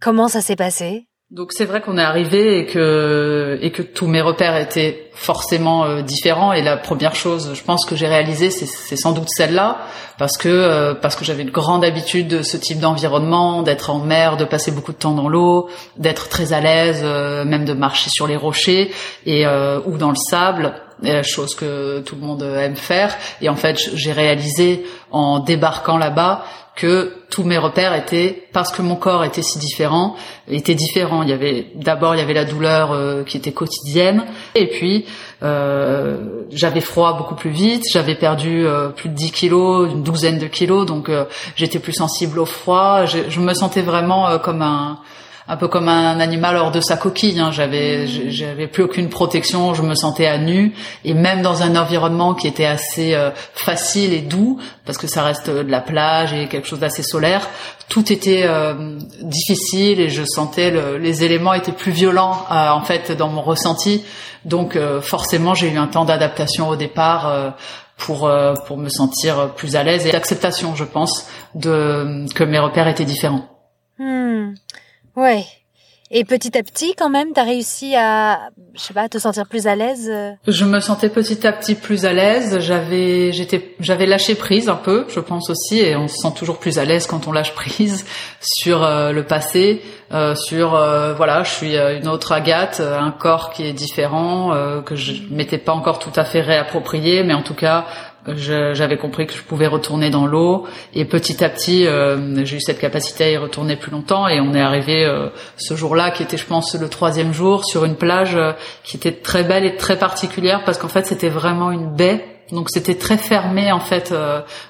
comment 0.01 0.29
ça 0.29 0.41
s'est 0.41 0.57
passé? 0.57 1.07
Donc 1.31 1.53
c'est 1.53 1.65
vrai 1.65 1.81
qu'on 1.81 1.97
est 1.97 2.03
arrivé 2.03 2.59
et 2.59 2.67
que 2.67 3.57
et 3.63 3.71
que 3.71 3.83
tous 3.83 4.09
mes 4.09 4.21
repères 4.21 4.57
étaient 4.57 5.11
forcément 5.15 5.85
euh, 5.85 6.03
différents. 6.03 6.53
Et 6.53 6.61
la 6.61 6.77
première 6.77 7.15
chose 7.15 7.53
je 7.55 7.63
pense 7.63 7.87
que 7.87 7.95
j'ai 7.95 8.09
réalisé 8.09 8.51
c'est 8.51 8.97
sans 8.97 9.13
doute 9.13 9.29
celle-là. 9.29 9.79
Parce 10.19 10.37
que 10.37 10.49
euh, 10.49 10.95
parce 10.95 11.15
que 11.15 11.25
j'avais 11.25 11.43
une 11.43 11.53
grande 11.53 11.85
habitude 11.85 12.27
de 12.27 12.43
ce 12.43 12.57
type 12.57 12.81
d'environnement 12.81 13.63
d'être 13.63 13.91
en 13.91 14.01
mer 14.01 14.39
de 14.39 14.45
passer 14.45 14.73
beaucoup 14.73 14.91
de 14.91 14.99
temps 14.99 15.15
dans 15.15 15.29
l'eau 15.29 15.71
d'être 15.97 16.29
très 16.29 16.53
à 16.53 16.59
l'aise 16.59 17.03
euh, 17.05 17.45
même 17.45 17.65
de 17.65 17.75
marcher 17.75 18.11
sur 18.11 18.27
les 18.27 18.37
rochers 18.37 18.91
et 19.25 19.47
ou 19.47 19.99
dans 19.99 20.11
le 20.11 20.17
sable 20.17 20.75
chose 21.23 21.55
que 21.55 22.01
tout 22.01 22.17
le 22.17 22.23
monde 22.23 22.43
aime 22.43 22.75
faire. 22.75 23.17
Et 23.41 23.49
en 23.49 23.55
fait 23.55 23.79
j'ai 23.95 24.11
réalisé 24.11 24.85
en 25.13 25.39
débarquant 25.39 25.97
là-bas 25.97 26.45
que 26.81 27.12
tous 27.29 27.43
mes 27.43 27.59
repères 27.59 27.93
étaient 27.93 28.49
parce 28.55 28.73
que 28.73 28.81
mon 28.81 28.97
corps 28.97 29.23
était 29.23 29.43
si 29.43 29.59
différent, 29.59 30.16
étaient 30.49 30.75
différents. 30.75 31.23
Il 31.23 31.29
y 31.29 31.33
avait 31.35 31.66
d'abord 31.75 32.14
il 32.14 32.19
y 32.19 32.23
avait 32.23 32.33
la 32.33 32.47
douleur 32.47 32.93
euh, 32.93 33.23
qui 33.23 33.37
était 33.37 33.53
quotidienne 33.53 34.25
et 34.55 34.66
puis 34.66 35.05
euh, 35.43 36.45
j'avais 36.51 36.81
froid 36.81 37.19
beaucoup 37.19 37.35
plus 37.35 37.51
vite, 37.51 37.85
j'avais 37.93 38.14
perdu 38.14 38.66
euh, 38.66 38.88
plus 38.88 39.11
de 39.11 39.14
10 39.14 39.31
kilos, 39.31 39.90
une 39.90 40.03
douzaine 40.03 40.38
de 40.38 40.47
kilos, 40.47 40.87
donc 40.87 41.11
j'étais 41.55 41.81
plus 41.81 41.93
sensible 41.93 42.38
au 42.38 42.47
froid. 42.47 43.05
Je 43.05 43.40
me 43.40 43.53
sentais 43.53 43.83
vraiment 43.83 44.38
comme 44.38 44.62
un 44.62 45.01
un 45.48 45.57
peu 45.57 45.68
comme 45.68 45.88
un 45.88 46.20
animal 46.20 46.57
hors 46.57 46.70
de 46.70 46.81
sa 46.81 46.96
coquille. 46.96 47.40
Hein. 47.40 47.50
J'avais, 47.53 48.07
j'avais 48.07 48.66
plus 48.66 48.85
aucune 48.85 49.09
protection, 49.09 49.74
je 49.74 49.83
me 49.83 49.94
sentais 49.94 50.26
à 50.26 50.38
nu, 50.38 50.74
et 51.05 51.14
même 51.14 51.42
dans 51.42 51.62
un 51.62 51.76
environnement 51.76 52.35
qui 52.35 52.46
était 52.46 52.66
assez 52.66 53.14
euh, 53.14 53.31
facile 53.55 54.12
et 54.12 54.20
doux, 54.20 54.59
parce 54.85 54.98
que 54.98 55.07
ça 55.07 55.22
reste 55.22 55.50
de 55.50 55.61
la 55.61 55.81
plage 55.81 56.33
et 56.33 56.48
quelque 56.48 56.68
chose 56.68 56.81
d'assez 56.81 57.03
solaire, 57.03 57.48
tout 57.88 58.12
était 58.12 58.44
euh, 58.44 58.98
difficile 59.22 60.00
et 60.00 60.09
je 60.09 60.22
sentais 60.24 60.70
le, 60.70 60.98
les 60.98 61.24
éléments 61.24 61.55
étaient 61.55 61.72
plus 61.72 61.92
violents 61.92 62.46
euh, 62.50 62.68
en 62.70 62.83
fait 62.83 63.12
dans 63.12 63.29
mon 63.29 63.42
ressenti. 63.42 64.05
Donc 64.44 64.79
forcément, 65.03 65.53
j'ai 65.53 65.70
eu 65.70 65.76
un 65.76 65.87
temps 65.87 66.07
d'adaptation 66.07 66.70
au 66.70 66.76
départ 66.76 67.55
pour 67.98 68.33
pour 68.66 68.79
me 68.79 68.88
sentir 68.88 69.50
plus 69.55 69.76
à 69.76 69.83
l'aise 69.83 70.07
et 70.07 70.12
d'acceptation, 70.12 70.74
je 70.74 70.85
pense, 70.85 71.26
de 71.55 72.24
que 72.35 72.42
mes 72.42 72.59
repères 72.59 72.88
étaient 72.88 73.05
différents. 73.05 73.50
Hmm. 73.98 74.55
Ouais. 75.16 75.44
Et 76.12 76.25
petit 76.25 76.59
à 76.59 76.64
petit, 76.64 76.94
quand 76.96 77.09
même, 77.09 77.33
t'as 77.33 77.44
réussi 77.44 77.94
à, 77.94 78.51
je 78.75 78.81
sais 78.81 78.92
pas, 78.92 79.09
te 79.09 79.18
sentir 79.18 79.46
plus 79.46 79.68
à 79.68 79.77
l'aise. 79.77 80.11
Euh? 80.12 80.33
Je 80.49 80.64
me 80.64 80.81
sentais 80.81 81.09
petit 81.09 81.46
à 81.46 81.53
petit 81.53 81.77
plus 81.77 82.05
à 82.05 82.12
l'aise. 82.12 82.59
J'avais, 82.59 83.31
j'étais, 83.31 83.77
j'avais 83.79 84.07
lâché 84.07 84.35
prise 84.35 84.68
un 84.68 84.75
peu, 84.75 85.07
je 85.09 85.20
pense 85.20 85.51
aussi, 85.51 85.79
et 85.79 85.94
on 85.94 86.09
se 86.09 86.16
sent 86.16 86.33
toujours 86.35 86.59
plus 86.59 86.81
à 86.81 86.85
l'aise 86.85 87.07
quand 87.07 87.29
on 87.29 87.33
lâche 87.33 87.55
prise 87.55 88.05
sur 88.40 88.83
euh, 88.83 89.12
le 89.12 89.23
passé, 89.23 89.83
euh, 90.12 90.35
sur, 90.35 90.70
voilà, 90.70 91.44
je 91.44 91.51
suis 91.53 91.77
une 91.77 92.09
autre 92.09 92.33
Agathe, 92.33 92.81
un 92.81 93.12
corps 93.12 93.51
qui 93.51 93.62
est 93.62 93.73
différent, 93.73 94.83
que 94.85 94.96
je 94.96 95.12
m'étais 95.31 95.59
pas 95.59 95.73
encore 95.73 96.01
tout 96.01 96.12
à 96.16 96.25
fait 96.25 96.40
réapproprié, 96.40 97.23
mais 97.23 97.35
en 97.35 97.42
tout 97.42 97.55
cas, 97.55 97.87
j'avais 98.26 98.98
compris 98.98 99.26
que 99.26 99.33
je 99.33 99.42
pouvais 99.42 99.66
retourner 99.66 100.11
dans 100.11 100.26
l'eau 100.26 100.66
et 100.94 101.04
petit 101.04 101.42
à 101.42 101.48
petit 101.48 101.87
euh, 101.87 102.44
j'ai 102.44 102.59
eu 102.59 102.61
cette 102.61 102.78
capacité 102.78 103.24
à 103.24 103.30
y 103.30 103.37
retourner 103.37 103.76
plus 103.76 103.90
longtemps 103.90 104.28
et 104.28 104.40
on 104.40 104.54
est 104.54 104.61
arrivé 104.61 105.04
euh, 105.04 105.28
ce 105.56 105.74
jour-là 105.74 106.11
qui 106.11 106.22
était 106.22 106.37
je 106.37 106.44
pense 106.44 106.74
le 106.74 106.88
troisième 106.88 107.33
jour 107.33 107.64
sur 107.64 107.85
une 107.85 107.96
plage 107.96 108.37
euh, 108.37 108.52
qui 108.85 108.96
était 108.96 109.12
très 109.12 109.42
belle 109.42 109.64
et 109.64 109.76
très 109.76 109.98
particulière 109.98 110.64
parce 110.64 110.76
qu'en 110.76 110.88
fait 110.88 111.06
c'était 111.06 111.30
vraiment 111.30 111.70
une 111.70 111.94
baie. 111.94 112.24
Donc 112.52 112.68
c'était 112.68 112.96
très 112.96 113.16
fermé 113.16 113.70
en 113.70 113.78
fait 113.78 114.12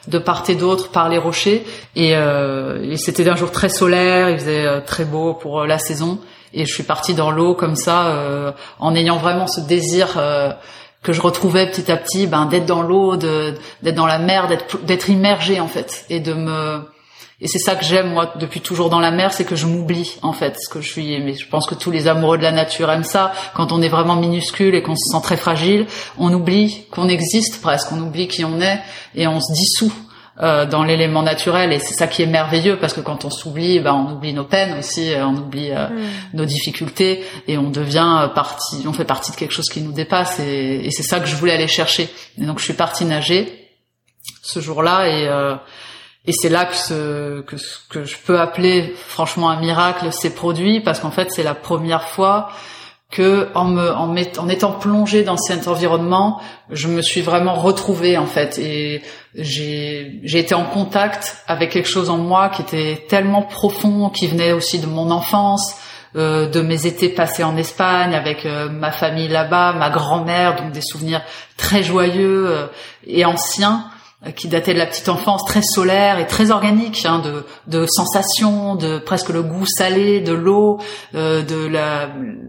de 0.06 0.18
part 0.18 0.44
et 0.48 0.54
d'autre 0.54 0.90
par 0.90 1.08
les 1.08 1.16
rochers 1.16 1.64
et, 1.96 2.10
et 2.10 2.96
c'était 2.98 3.26
un 3.26 3.36
jour 3.36 3.50
très 3.50 3.70
solaire 3.70 4.28
il 4.28 4.38
faisait 4.38 4.82
très 4.82 5.06
beau 5.06 5.32
pour 5.32 5.64
la 5.64 5.78
saison 5.78 6.18
et 6.52 6.66
je 6.66 6.74
suis 6.74 6.82
partie 6.82 7.14
dans 7.14 7.30
l'eau 7.30 7.54
comme 7.54 7.76
ça 7.76 8.54
en 8.80 8.94
ayant 8.94 9.16
vraiment 9.16 9.46
ce 9.46 9.62
désir 9.62 10.18
que 11.02 11.12
je 11.12 11.20
retrouvais 11.20 11.70
petit 11.70 11.90
à 11.90 11.96
petit, 11.96 12.26
ben 12.26 12.46
d'être 12.46 12.66
dans 12.66 12.82
l'eau, 12.82 13.16
d'être 13.16 13.94
dans 13.94 14.06
la 14.06 14.18
mer, 14.18 14.48
d'être 14.82 15.10
immergé 15.10 15.60
en 15.60 15.68
fait, 15.68 16.04
et 16.10 16.20
de 16.20 16.34
me 16.34 16.82
et 17.42 17.48
c'est 17.48 17.58
ça 17.58 17.74
que 17.74 17.84
j'aime 17.84 18.10
moi 18.10 18.34
depuis 18.38 18.60
toujours 18.60 18.90
dans 18.90 19.00
la 19.00 19.10
mer, 19.10 19.32
c'est 19.32 19.44
que 19.44 19.56
je 19.56 19.66
m'oublie 19.66 20.18
en 20.20 20.32
fait 20.32 20.58
ce 20.60 20.68
que 20.68 20.82
je 20.82 20.90
suis. 20.90 21.18
Mais 21.20 21.34
je 21.34 21.48
pense 21.48 21.66
que 21.66 21.74
tous 21.74 21.90
les 21.90 22.06
amoureux 22.06 22.36
de 22.36 22.42
la 22.42 22.52
nature 22.52 22.90
aiment 22.90 23.04
ça. 23.04 23.32
Quand 23.54 23.72
on 23.72 23.80
est 23.80 23.88
vraiment 23.88 24.16
minuscule 24.16 24.74
et 24.74 24.82
qu'on 24.82 24.94
se 24.94 25.10
sent 25.10 25.22
très 25.22 25.38
fragile, 25.38 25.86
on 26.18 26.32
oublie 26.34 26.84
qu'on 26.90 27.08
existe 27.08 27.62
presque, 27.62 27.92
on 27.92 28.00
oublie 28.00 28.28
qui 28.28 28.44
on 28.44 28.60
est 28.60 28.80
et 29.14 29.26
on 29.26 29.40
se 29.40 29.52
dissout 29.54 29.92
euh, 30.42 30.64
dans 30.64 30.85
l'élément 30.85 31.22
naturel 31.22 31.72
et 31.72 31.79
c'est 31.79 31.94
ça 31.94 32.07
qui 32.07 32.22
est 32.22 32.26
merveilleux 32.26 32.79
parce 32.79 32.94
que 32.94 33.00
quand 33.00 33.24
on 33.24 33.31
s'oublie 33.31 33.79
ben 33.81 33.92
on 33.92 34.12
oublie 34.12 34.33
nos 34.33 34.44
peines 34.44 34.79
aussi 34.79 35.12
euh, 35.12 35.26
on 35.26 35.37
oublie 35.37 35.70
euh, 35.70 35.88
mm. 35.88 36.09
nos 36.35 36.44
difficultés 36.46 37.22
et 37.46 37.59
on 37.59 37.68
devient 37.68 38.31
partie 38.35 38.85
on 38.87 38.92
fait 38.92 39.05
partie 39.05 39.33
de 39.33 39.37
quelque 39.37 39.53
chose 39.53 39.68
qui 39.68 39.83
nous 39.83 39.92
dépasse 39.92 40.40
et, 40.40 40.87
et 40.87 40.90
c'est 40.90 41.03
ça 41.03 41.20
que 41.20 41.26
je 41.26 41.37
voulais 41.37 41.53
aller 41.53 41.68
chercher 41.68 42.09
et 42.40 42.44
donc 42.46 42.59
je 42.59 42.64
suis 42.64 42.72
partie 42.72 43.05
nager 43.05 43.68
ce 44.42 44.61
jour-là 44.61 45.09
et 45.09 45.29
et 46.26 46.33
c'est 46.33 46.48
là 46.48 46.64
que 46.64 46.74
ce 46.74 47.40
que, 47.42 47.57
que 47.90 48.05
je 48.05 48.16
peux 48.24 48.40
appeler 48.40 48.94
franchement 49.09 49.50
un 49.50 49.61
miracle 49.61 50.12
s'est 50.12 50.35
produit 50.35 50.81
parce 50.81 51.00
qu'en 51.00 51.11
fait 51.11 51.29
c'est 51.31 51.42
la 51.42 51.55
première 51.55 52.05
fois 52.05 52.50
que 53.11 53.49
en 53.55 53.64
me 53.64 53.90
en, 53.90 54.14
en 54.16 54.49
étant 54.49 54.73
plongée 54.73 55.25
dans 55.25 55.37
cet 55.37 55.66
environnement, 55.66 56.40
je 56.70 56.87
me 56.87 57.03
suis 57.03 57.20
vraiment 57.20 57.55
retrouvée 57.55 58.16
en 58.16 58.27
fait. 58.27 58.59
Et 58.59 59.03
j'ai 59.35 60.20
j'ai 60.23 60.38
été 60.38 60.55
en 60.55 60.64
contact 60.64 61.42
avec 61.49 61.70
quelque 61.70 61.88
chose 61.88 62.09
en 62.09 62.18
moi 62.18 62.51
qui 62.51 62.62
était 62.62 63.05
tellement 63.09 63.42
profond, 63.42 64.11
qui 64.11 64.29
venait 64.29 64.53
aussi 64.53 64.79
de 64.79 64.87
mon 64.87 65.11
enfance, 65.11 65.75
euh, 66.16 66.49
de 66.49 66.61
mes 66.61 66.87
étés 66.87 67.09
passés 67.09 67.44
en 67.44 67.57
Espagne 67.57 68.14
avec 68.14 68.46
euh, 68.46 68.68
ma 68.68 68.92
famille 68.92 69.29
là-bas, 69.29 69.73
ma 69.73 69.90
grand-mère, 69.90 70.57
donc 70.57 70.73
des 70.73 70.81
souvenirs 70.81 71.23
très 71.57 71.83
joyeux 71.83 72.46
euh, 72.49 72.66
et 73.07 73.25
anciens 73.25 73.85
qui 74.37 74.48
datait 74.48 74.74
de 74.74 74.78
la 74.78 74.87
petite 74.87 75.09
enfance, 75.09 75.44
très 75.46 75.62
solaire 75.62 76.18
et 76.18 76.26
très 76.26 76.50
organique, 76.50 77.06
hein, 77.06 77.20
de, 77.20 77.46
de 77.68 77.87
sensations, 77.87 78.74
de 78.74 78.98
presque 78.98 79.30
le 79.30 79.42
goût 79.42 79.64
salé 79.64 80.20
de 80.20 80.35
l'eau, 80.35 80.78
euh, 81.14 81.42
de 81.42 81.70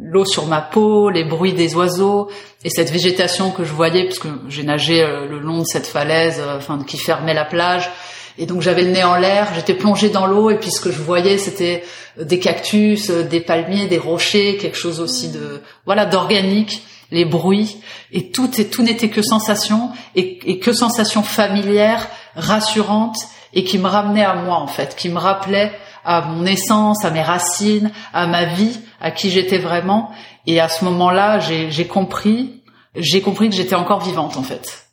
l'eau 0.03 0.25
sur 0.25 0.47
ma 0.47 0.59
peau, 0.59 1.09
les 1.09 1.23
bruits 1.23 1.53
des 1.53 1.73
oiseaux 1.75 2.29
et 2.65 2.69
cette 2.69 2.91
végétation 2.91 3.51
que 3.51 3.63
je 3.63 3.71
voyais 3.71 4.03
parce 4.03 4.19
que 4.19 4.27
j'ai 4.49 4.63
nagé 4.63 5.01
euh, 5.01 5.25
le 5.27 5.39
long 5.39 5.59
de 5.59 5.65
cette 5.65 5.87
falaise, 5.87 6.41
enfin 6.57 6.83
qui 6.85 6.97
fermait 6.97 7.33
la 7.33 7.45
plage. 7.45 7.89
Et 8.37 8.45
donc 8.45 8.61
j'avais 8.61 8.83
le 8.83 8.91
nez 8.91 9.03
en 9.05 9.15
l'air, 9.15 9.47
j'étais 9.55 9.73
plongée 9.73 10.09
dans 10.09 10.25
l'eau 10.25 10.49
et 10.49 10.57
puis 10.57 10.71
ce 10.71 10.81
que 10.81 10.91
je 10.91 11.01
voyais 11.01 11.37
c'était 11.37 11.83
des 12.19 12.39
cactus, 12.39 13.09
des 13.09 13.39
palmiers, 13.39 13.87
des 13.87 13.97
rochers, 13.97 14.57
quelque 14.57 14.77
chose 14.77 14.99
aussi 14.99 15.29
de 15.29 15.61
voilà 15.85 16.05
d'organique 16.05 16.83
les 17.11 17.25
bruits, 17.25 17.77
et 18.11 18.31
tout, 18.31 18.49
et 18.59 18.67
tout 18.69 18.83
n'était 18.83 19.09
que 19.09 19.21
sensation, 19.21 19.91
et, 20.15 20.39
et 20.49 20.59
que 20.59 20.73
sensation 20.73 21.23
familière, 21.23 22.07
rassurante, 22.35 23.17
et 23.53 23.63
qui 23.63 23.77
me 23.77 23.87
ramenait 23.87 24.23
à 24.23 24.35
moi 24.35 24.57
en 24.57 24.67
fait, 24.67 24.95
qui 24.95 25.09
me 25.09 25.17
rappelait 25.17 25.71
à 26.03 26.21
mon 26.21 26.45
essence, 26.45 27.05
à 27.05 27.11
mes 27.11 27.21
racines, 27.21 27.91
à 28.13 28.27
ma 28.27 28.45
vie, 28.45 28.79
à 28.99 29.11
qui 29.11 29.29
j'étais 29.29 29.59
vraiment. 29.59 30.11
Et 30.47 30.59
à 30.59 30.69
ce 30.69 30.83
moment-là, 30.85 31.39
j'ai 31.39 31.87
compris, 31.87 32.63
j'ai 32.95 33.21
compris 33.21 33.49
que 33.49 33.55
j'étais 33.55 33.75
encore 33.75 34.01
vivante 34.01 34.37
en 34.37 34.43
fait, 34.43 34.85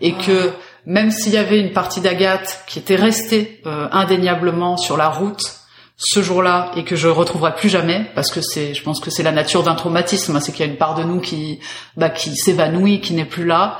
et 0.00 0.12
que 0.12 0.52
même 0.86 1.10
s'il 1.10 1.32
y 1.32 1.38
avait 1.38 1.60
une 1.60 1.72
partie 1.72 2.00
d'Agathe 2.00 2.64
qui 2.66 2.78
était 2.78 2.96
restée 2.96 3.60
euh, 3.66 3.88
indéniablement 3.92 4.76
sur 4.76 4.96
la 4.96 5.08
route 5.08 5.59
ce 6.02 6.22
jour-là 6.22 6.70
et 6.76 6.84
que 6.84 6.96
je 6.96 7.08
retrouverai 7.08 7.54
plus 7.54 7.68
jamais 7.68 8.10
parce 8.14 8.30
que 8.30 8.40
c'est 8.40 8.72
je 8.72 8.82
pense 8.82 9.00
que 9.00 9.10
c'est 9.10 9.22
la 9.22 9.32
nature 9.32 9.62
d'un 9.62 9.74
traumatisme 9.74 10.34
hein, 10.34 10.40
c'est 10.40 10.50
qu'il 10.50 10.64
y 10.64 10.68
a 10.68 10.72
une 10.72 10.78
part 10.78 10.94
de 10.94 11.04
nous 11.04 11.20
qui 11.20 11.60
bah, 11.96 12.08
qui 12.08 12.34
s'évanouit 12.36 13.02
qui 13.02 13.12
n'est 13.12 13.26
plus 13.26 13.44
là. 13.44 13.78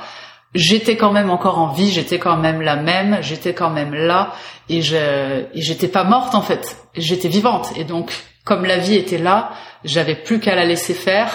J'étais 0.53 0.97
quand 0.97 1.11
même 1.11 1.31
encore 1.31 1.57
en 1.57 1.73
vie 1.73 1.91
j'étais 1.91 2.19
quand 2.19 2.37
même 2.37 2.61
la 2.61 2.75
même 2.75 3.17
j'étais 3.21 3.55
quand 3.55 3.71
même 3.71 3.95
là 3.95 4.33
et 4.69 4.83
je 4.83 4.95
et 4.95 5.61
j'étais 5.61 5.87
pas 5.87 6.03
morte 6.03 6.35
en 6.35 6.43
fait. 6.43 6.77
J'étais 6.95 7.27
vivante 7.27 7.73
et 7.75 7.85
donc 7.85 8.13
comme 8.45 8.65
la 8.65 8.77
vie 8.77 8.95
était 8.95 9.17
là 9.17 9.49
j'avais 9.83 10.15
plus 10.15 10.39
qu'à 10.39 10.53
la 10.53 10.63
laisser 10.63 10.93
faire 10.93 11.31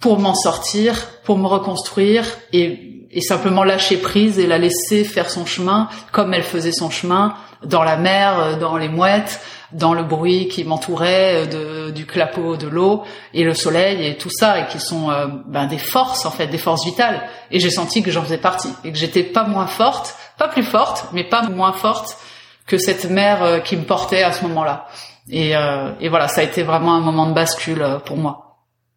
pour 0.00 0.18
m'en 0.18 0.34
sortir 0.34 1.06
pour 1.24 1.36
me 1.36 1.46
reconstruire 1.46 2.24
et 2.54 2.88
et 3.14 3.20
simplement 3.20 3.62
lâcher 3.62 3.98
prise 3.98 4.38
et 4.38 4.46
la 4.46 4.56
laisser 4.56 5.04
faire 5.04 5.28
son 5.28 5.44
chemin 5.44 5.90
comme 6.12 6.32
elle 6.32 6.44
faisait 6.44 6.72
son 6.72 6.88
chemin 6.88 7.34
dans 7.64 7.82
la 7.82 7.96
mer, 7.96 8.38
euh, 8.38 8.56
dans 8.56 8.76
les 8.76 8.88
mouettes, 8.88 9.40
dans 9.72 9.94
le 9.94 10.02
bruit 10.02 10.48
qui 10.48 10.64
m'entourait 10.64 11.44
euh, 11.44 11.86
de, 11.86 11.90
du 11.90 12.06
clapot 12.06 12.56
de 12.56 12.66
l'eau 12.66 13.02
et 13.34 13.44
le 13.44 13.54
soleil 13.54 14.06
et 14.06 14.16
tout 14.16 14.30
ça 14.30 14.58
et 14.58 14.66
qui 14.66 14.80
sont 14.80 15.10
euh, 15.10 15.26
ben, 15.46 15.66
des 15.66 15.78
forces 15.78 16.26
en 16.26 16.30
fait, 16.30 16.46
des 16.46 16.58
forces 16.58 16.84
vitales. 16.84 17.22
Et 17.50 17.60
j'ai 17.60 17.70
senti 17.70 18.02
que 18.02 18.10
j'en 18.10 18.22
faisais 18.22 18.38
partie 18.38 18.70
et 18.84 18.92
que 18.92 18.98
j'étais 18.98 19.22
pas 19.22 19.44
moins 19.44 19.66
forte, 19.66 20.16
pas 20.38 20.48
plus 20.48 20.64
forte, 20.64 21.06
mais 21.12 21.24
pas 21.24 21.42
moins 21.42 21.72
forte 21.72 22.16
que 22.66 22.78
cette 22.78 23.10
mère 23.10 23.62
qui 23.64 23.76
me 23.76 23.82
portait 23.82 24.22
à 24.22 24.32
ce 24.32 24.42
moment-là. 24.44 24.86
Et, 25.28 25.50
et 26.00 26.08
voilà, 26.08 26.28
ça 26.28 26.42
a 26.42 26.44
été 26.44 26.62
vraiment 26.62 26.94
un 26.94 27.00
moment 27.00 27.26
de 27.26 27.34
bascule 27.34 27.84
pour 28.06 28.16
moi. 28.16 28.52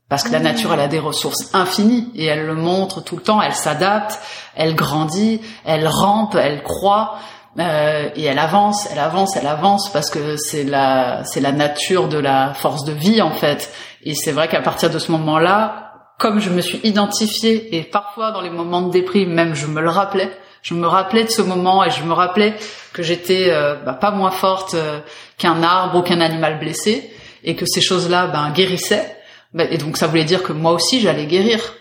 Parce 0.08 0.22
que 0.22 0.32
la 0.32 0.40
nature, 0.40 0.72
elle 0.72 0.82
a 0.82 0.88
des 0.88 1.00
ressources 1.00 1.50
infinies 1.54 2.12
et 2.14 2.26
elle 2.26 2.46
le 2.46 2.54
montre 2.54 3.04
tout 3.04 3.16
le 3.16 3.24
temps. 3.24 3.42
Elle 3.42 3.56
s'adapte, 3.56 4.20
elle 4.56 4.76
grandit, 4.76 5.42
elle 5.66 5.88
rampe, 5.88 6.36
elle 6.36 6.62
croît 6.62 7.16
euh, 7.58 8.10
et 8.16 8.26
elle 8.26 8.40
avance, 8.40 8.88
elle 8.92 9.00
avance, 9.00 9.38
elle 9.38 9.48
avance 9.48 9.90
parce 9.92 10.10
que 10.10 10.36
c'est 10.36 10.64
la 10.64 11.24
c'est 11.24 11.40
la 11.40 11.54
nature 11.54 12.10
de 12.10 12.18
la 12.18 12.54
force 12.54 12.84
de 12.84 12.92
vie 12.92 13.22
en 13.22 13.32
fait. 13.32 13.72
Et 14.04 14.14
c'est 14.14 14.34
vrai 14.34 14.50
qu'à 14.50 14.62
partir 14.62 14.90
de 14.90 15.00
ce 15.00 15.12
moment-là, 15.14 15.94
comme 16.20 16.40
je 16.40 16.50
me 16.50 16.62
suis 16.62 16.80
identifiée 16.84 17.78
et 17.78 17.84
parfois 17.84 18.32
dans 18.32 18.42
les 18.42 18.50
moments 18.50 18.82
de 18.82 18.92
déprime 18.92 19.34
même 19.34 19.56
je 19.56 19.68
me 19.68 19.82
le 19.82 19.90
rappelais, 19.90 20.32
je 20.64 20.74
me 20.74 20.86
rappelais 20.86 21.24
de 21.24 21.30
ce 21.30 21.42
moment 21.42 21.84
et 21.84 21.92
je 21.92 22.04
me 22.04 22.14
rappelais 22.14 22.56
que 22.92 23.04
j'étais 23.04 23.48
euh, 23.50 23.76
bah, 23.76 23.94
pas 23.94 24.12
moins 24.12 24.32
forte 24.32 24.74
euh, 24.74 25.00
qu'un 25.38 25.64
arbre 25.64 26.00
ou 26.00 26.02
qu'un 26.02 26.20
animal 26.20 26.60
blessé 26.60 27.10
et 27.44 27.56
que 27.56 27.66
ces 27.66 27.82
choses-là 27.82 28.28
ben 28.28 28.50
guérissaient 28.52 29.16
bah, 29.54 29.64
et 29.70 29.78
donc 29.78 29.96
ça 29.96 30.08
voulait 30.08 30.26
dire 30.26 30.44
que 30.44 30.52
moi 30.52 30.74
aussi 30.74 31.00
j'allais 31.00 31.26
guérir. 31.26 31.74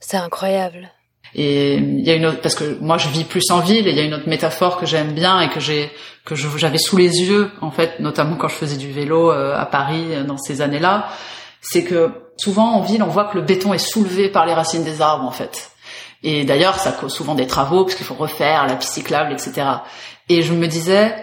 C'est 0.00 0.16
incroyable. 0.16 0.90
Et 1.34 1.74
il 1.74 2.04
y 2.04 2.10
a 2.10 2.14
une 2.14 2.26
autre 2.26 2.40
parce 2.40 2.54
que 2.54 2.78
moi 2.80 2.98
je 2.98 3.08
vis 3.08 3.24
plus 3.24 3.50
en 3.50 3.60
ville 3.60 3.86
et 3.86 3.90
il 3.90 3.96
y 3.96 4.00
a 4.00 4.04
une 4.04 4.14
autre 4.14 4.28
métaphore 4.28 4.78
que 4.78 4.86
j'aime 4.86 5.12
bien 5.12 5.40
et 5.40 5.48
que 5.48 5.60
j'ai 5.60 5.90
que 6.24 6.34
j'avais 6.34 6.78
sous 6.78 6.96
les 6.96 7.22
yeux 7.22 7.50
en 7.60 7.70
fait, 7.70 8.00
notamment 8.00 8.36
quand 8.36 8.48
je 8.48 8.54
faisais 8.54 8.76
du 8.76 8.90
vélo 8.90 9.30
euh, 9.30 9.56
à 9.56 9.64
Paris 9.64 10.06
euh, 10.10 10.24
dans 10.24 10.36
ces 10.36 10.60
années-là, 10.60 11.08
c'est 11.60 11.84
que 11.84 12.10
souvent 12.36 12.72
en 12.72 12.82
ville 12.82 13.02
on 13.02 13.08
voit 13.08 13.26
que 13.26 13.38
le 13.38 13.44
béton 13.44 13.72
est 13.72 13.78
soulevé 13.78 14.28
par 14.28 14.44
les 14.44 14.54
racines 14.54 14.84
des 14.84 15.00
arbres 15.00 15.24
en 15.24 15.30
fait. 15.30 15.70
Et 16.22 16.44
d'ailleurs 16.44 16.74
ça 16.74 16.90
cause 16.90 17.12
souvent 17.12 17.36
des 17.36 17.46
travaux 17.46 17.84
parce 17.84 17.94
qu'il 17.94 18.06
faut 18.06 18.14
refaire 18.14 18.66
la 18.66 18.74
piste 18.74 18.94
cyclable, 18.94 19.32
etc. 19.32 19.66
Et 20.28 20.42
je 20.42 20.52
me 20.52 20.66
disais 20.66 21.14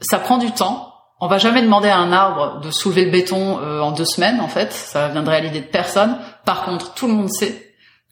ça 0.00 0.18
prend 0.18 0.36
du 0.36 0.50
temps 0.50 0.94
on 1.20 1.26
va 1.26 1.38
jamais 1.38 1.62
demander 1.62 1.88
à 1.88 1.98
un 1.98 2.12
arbre 2.12 2.60
de 2.60 2.70
soulever 2.70 3.06
le 3.06 3.10
béton 3.10 3.58
euh, 3.58 3.80
en 3.80 3.92
deux 3.92 4.04
semaines, 4.04 4.40
en 4.40 4.48
fait. 4.48 4.72
Ça 4.72 5.08
viendrait 5.08 5.36
à 5.36 5.40
l'idée 5.40 5.60
de 5.60 5.66
personne. 5.66 6.18
Par 6.44 6.64
contre, 6.64 6.92
tout 6.92 7.06
le 7.06 7.14
monde 7.14 7.30
sait 7.30 7.63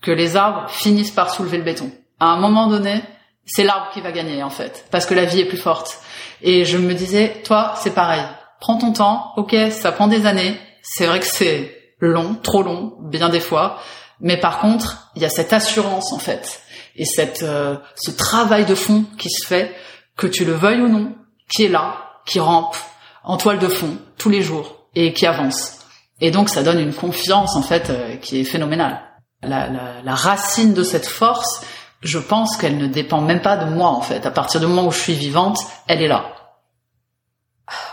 que 0.02 0.10
les 0.10 0.36
arbres 0.36 0.68
finissent 0.68 1.10
par 1.10 1.32
soulever 1.32 1.58
le 1.58 1.64
béton. 1.64 1.90
À 2.20 2.26
un 2.26 2.36
moment 2.36 2.66
donné, 2.66 3.02
c'est 3.46 3.64
l'arbre 3.64 3.90
qui 3.92 4.00
va 4.00 4.12
gagner, 4.12 4.42
en 4.42 4.50
fait, 4.50 4.84
parce 4.90 5.06
que 5.06 5.14
la 5.14 5.24
vie 5.24 5.40
est 5.40 5.46
plus 5.46 5.58
forte. 5.58 5.98
Et 6.42 6.64
je 6.64 6.76
me 6.76 6.94
disais, 6.94 7.42
toi, 7.44 7.74
c'est 7.76 7.94
pareil. 7.94 8.22
Prends 8.60 8.78
ton 8.78 8.92
temps. 8.92 9.32
Ok, 9.36 9.56
ça 9.70 9.92
prend 9.92 10.08
des 10.08 10.26
années. 10.26 10.58
C'est 10.82 11.06
vrai 11.06 11.20
que 11.20 11.26
c'est 11.26 11.94
long, 11.98 12.34
trop 12.34 12.62
long, 12.62 12.94
bien 13.00 13.28
des 13.28 13.40
fois. 13.40 13.78
Mais 14.20 14.36
par 14.36 14.60
contre, 14.60 15.10
il 15.16 15.22
y 15.22 15.24
a 15.24 15.30
cette 15.30 15.52
assurance, 15.52 16.12
en 16.12 16.18
fait, 16.18 16.60
et 16.96 17.04
cette, 17.04 17.42
euh, 17.42 17.76
ce 17.96 18.10
travail 18.10 18.64
de 18.66 18.74
fond 18.74 19.04
qui 19.18 19.30
se 19.30 19.46
fait, 19.46 19.74
que 20.16 20.26
tu 20.26 20.44
le 20.44 20.52
veuilles 20.52 20.80
ou 20.80 20.88
non, 20.88 21.14
qui 21.48 21.64
est 21.64 21.68
là, 21.68 21.96
qui 22.26 22.38
rampe, 22.38 22.76
en 23.24 23.36
toile 23.36 23.58
de 23.58 23.68
fond 23.68 23.96
tous 24.18 24.28
les 24.28 24.42
jours 24.42 24.86
et 24.94 25.12
qui 25.12 25.26
avance. 25.26 25.78
Et 26.20 26.30
donc 26.30 26.48
ça 26.48 26.62
donne 26.62 26.78
une 26.78 26.94
confiance 26.94 27.56
en 27.56 27.62
fait 27.62 27.90
euh, 27.90 28.16
qui 28.16 28.40
est 28.40 28.44
phénoménale. 28.44 29.00
La, 29.42 29.68
la, 29.68 30.02
la, 30.04 30.14
racine 30.14 30.72
de 30.72 30.84
cette 30.84 31.06
force, 31.06 31.64
je 32.00 32.18
pense 32.18 32.56
qu'elle 32.56 32.78
ne 32.78 32.86
dépend 32.86 33.20
même 33.20 33.42
pas 33.42 33.56
de 33.56 33.64
moi 33.64 33.88
en 33.88 34.00
fait. 34.00 34.24
À 34.24 34.30
partir 34.30 34.60
du 34.60 34.66
moment 34.66 34.86
où 34.86 34.92
je 34.92 34.98
suis 35.00 35.14
vivante, 35.14 35.58
elle 35.88 36.00
est 36.00 36.08
là. 36.08 36.26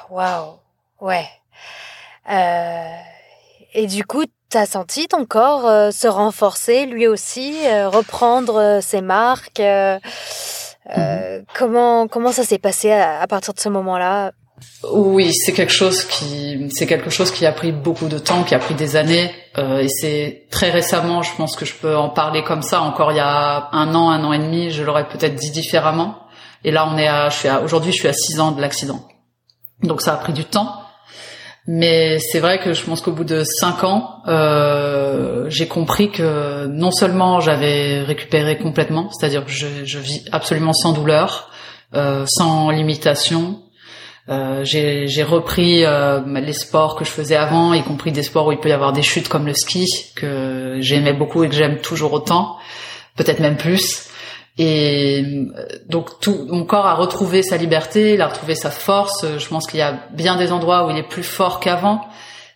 Waouh, 0.09 0.59
ouais. 1.01 1.27
Euh, 2.29 2.95
et 3.73 3.87
du 3.87 4.03
coup, 4.03 4.23
t'as 4.49 4.65
senti 4.65 5.07
ton 5.07 5.25
corps 5.25 5.67
euh, 5.67 5.91
se 5.91 6.07
renforcer 6.07 6.85
lui 6.85 7.07
aussi, 7.07 7.55
euh, 7.65 7.89
reprendre 7.89 8.79
ses 8.81 9.01
marques. 9.01 9.61
Mhm. 9.61 11.45
Comment 11.53 12.07
comment 12.07 12.31
ça 12.31 12.43
s'est 12.43 12.57
passé 12.57 12.91
à 12.91 13.27
partir 13.27 13.53
de 13.53 13.59
ce 13.59 13.69
moment-là? 13.69 14.31
Oui, 14.91 15.33
c'est 15.33 15.51
quelque 15.51 15.73
chose 15.73 16.05
qui 16.05 16.69
c'est 16.71 16.87
quelque 16.87 17.09
chose 17.09 17.31
qui 17.31 17.45
a 17.45 17.51
pris 17.51 17.71
beaucoup 17.71 18.07
de 18.07 18.17
temps, 18.17 18.43
qui 18.43 18.55
a 18.55 18.59
pris 18.59 18.75
des 18.75 18.95
années, 18.95 19.31
euh, 19.57 19.79
et 19.79 19.87
c'est 19.89 20.47
très 20.49 20.69
récemment, 20.69 21.21
je 21.21 21.35
pense 21.35 21.55
que 21.55 21.65
je 21.65 21.73
peux 21.73 21.95
en 21.95 22.09
parler 22.09 22.43
comme 22.43 22.61
ça. 22.61 22.81
Encore 22.81 23.11
il 23.11 23.17
y 23.17 23.21
a 23.21 23.69
un 23.73 23.93
an, 23.93 24.09
un 24.09 24.23
an 24.23 24.33
et 24.33 24.39
demi, 24.39 24.71
je 24.71 24.83
l'aurais 24.83 25.07
peut-être 25.07 25.35
dit 25.35 25.51
différemment. 25.51 26.15
Et 26.63 26.71
là, 26.71 26.89
on 26.89 26.97
est 26.97 27.07
à, 27.07 27.29
je 27.29 27.37
suis 27.37 27.47
à, 27.47 27.61
aujourd'hui, 27.61 27.91
je 27.91 27.97
suis 27.97 28.07
à 28.07 28.13
six 28.13 28.39
ans 28.39 28.51
de 28.51 28.61
l'accident. 28.61 29.05
Donc 29.83 30.01
ça 30.01 30.13
a 30.13 30.17
pris 30.17 30.33
du 30.33 30.45
temps, 30.45 30.81
mais 31.67 32.19
c'est 32.19 32.39
vrai 32.39 32.59
que 32.59 32.73
je 32.73 32.83
pense 32.83 33.01
qu'au 33.01 33.11
bout 33.11 33.23
de 33.23 33.43
cinq 33.43 33.83
ans, 33.83 34.23
euh, 34.27 35.45
j'ai 35.49 35.67
compris 35.67 36.11
que 36.11 36.67
non 36.67 36.91
seulement 36.91 37.39
j'avais 37.39 38.01
récupéré 38.01 38.57
complètement, 38.57 39.09
c'est-à-dire 39.11 39.45
que 39.45 39.51
je, 39.51 39.67
je, 39.85 39.99
vis 39.99 40.25
absolument 40.31 40.73
sans 40.73 40.93
douleur, 40.93 41.49
euh, 41.93 42.25
sans 42.27 42.71
limitation 42.71 43.61
euh, 44.29 44.63
j'ai 44.63 45.23
repris 45.23 45.83
euh, 45.85 46.21
les 46.39 46.53
sports 46.53 46.95
que 46.95 47.03
je 47.03 47.09
faisais 47.09 47.35
avant, 47.35 47.73
y 47.73 47.83
compris 47.83 48.11
des 48.11 48.21
sports 48.21 48.47
où 48.47 48.51
il 48.51 48.59
peut 48.59 48.69
y 48.69 48.73
avoir 48.73 48.93
des 48.93 49.01
chutes 49.01 49.27
comme 49.27 49.47
le 49.47 49.55
ski 49.55 49.91
que 50.15 50.77
j'aimais 50.81 51.13
beaucoup 51.13 51.43
et 51.43 51.49
que 51.49 51.55
j'aime 51.55 51.79
toujours 51.79 52.13
autant, 52.13 52.57
peut-être 53.15 53.39
même 53.39 53.57
plus. 53.57 54.07
Et 54.59 55.23
euh, 55.57 55.65
donc 55.87 56.19
tout 56.19 56.45
mon 56.47 56.63
corps 56.63 56.85
a 56.85 56.93
retrouvé 56.93 57.41
sa 57.41 57.57
liberté, 57.57 58.13
il 58.13 58.21
a 58.21 58.27
retrouvé 58.27 58.53
sa 58.53 58.69
force. 58.69 59.25
Je 59.37 59.47
pense 59.47 59.65
qu'il 59.65 59.79
y 59.79 59.83
a 59.83 59.99
bien 60.11 60.35
des 60.35 60.51
endroits 60.51 60.85
où 60.85 60.91
il 60.91 60.97
est 60.97 61.07
plus 61.07 61.23
fort 61.23 61.59
qu'avant. 61.59 62.01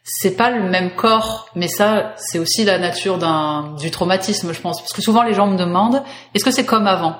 C'est 0.03 0.35
pas 0.35 0.51
le 0.51 0.69
même 0.69 0.91
corps, 0.91 1.49
mais 1.55 1.69
ça 1.69 2.13
c'est 2.17 2.37
aussi 2.37 2.65
la 2.65 2.77
nature 2.77 3.17
d'un 3.17 3.73
du 3.79 3.89
traumatisme, 3.89 4.53
je 4.53 4.61
pense, 4.61 4.79
parce 4.79 4.93
que 4.93 5.01
souvent 5.01 5.23
les 5.23 5.33
gens 5.33 5.47
me 5.47 5.57
demandent 5.57 6.03
est-ce 6.35 6.45
que 6.45 6.51
c'est 6.51 6.65
comme 6.65 6.85
avant? 6.85 7.15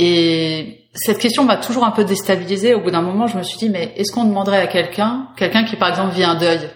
Et 0.00 0.79
cette 0.94 1.18
question 1.18 1.44
m'a 1.44 1.56
toujours 1.56 1.84
un 1.84 1.92
peu 1.92 2.04
déstabilisée. 2.04 2.74
Au 2.74 2.80
bout 2.80 2.90
d'un 2.90 3.02
moment, 3.02 3.26
je 3.26 3.38
me 3.38 3.42
suis 3.42 3.58
dit, 3.58 3.70
mais 3.70 3.92
est-ce 3.96 4.12
qu'on 4.12 4.24
demanderait 4.24 4.60
à 4.60 4.66
quelqu'un, 4.66 5.28
quelqu'un 5.36 5.64
qui 5.64 5.76
par 5.76 5.88
exemple 5.88 6.14
vit 6.14 6.24
un 6.24 6.34
deuil, 6.34 6.68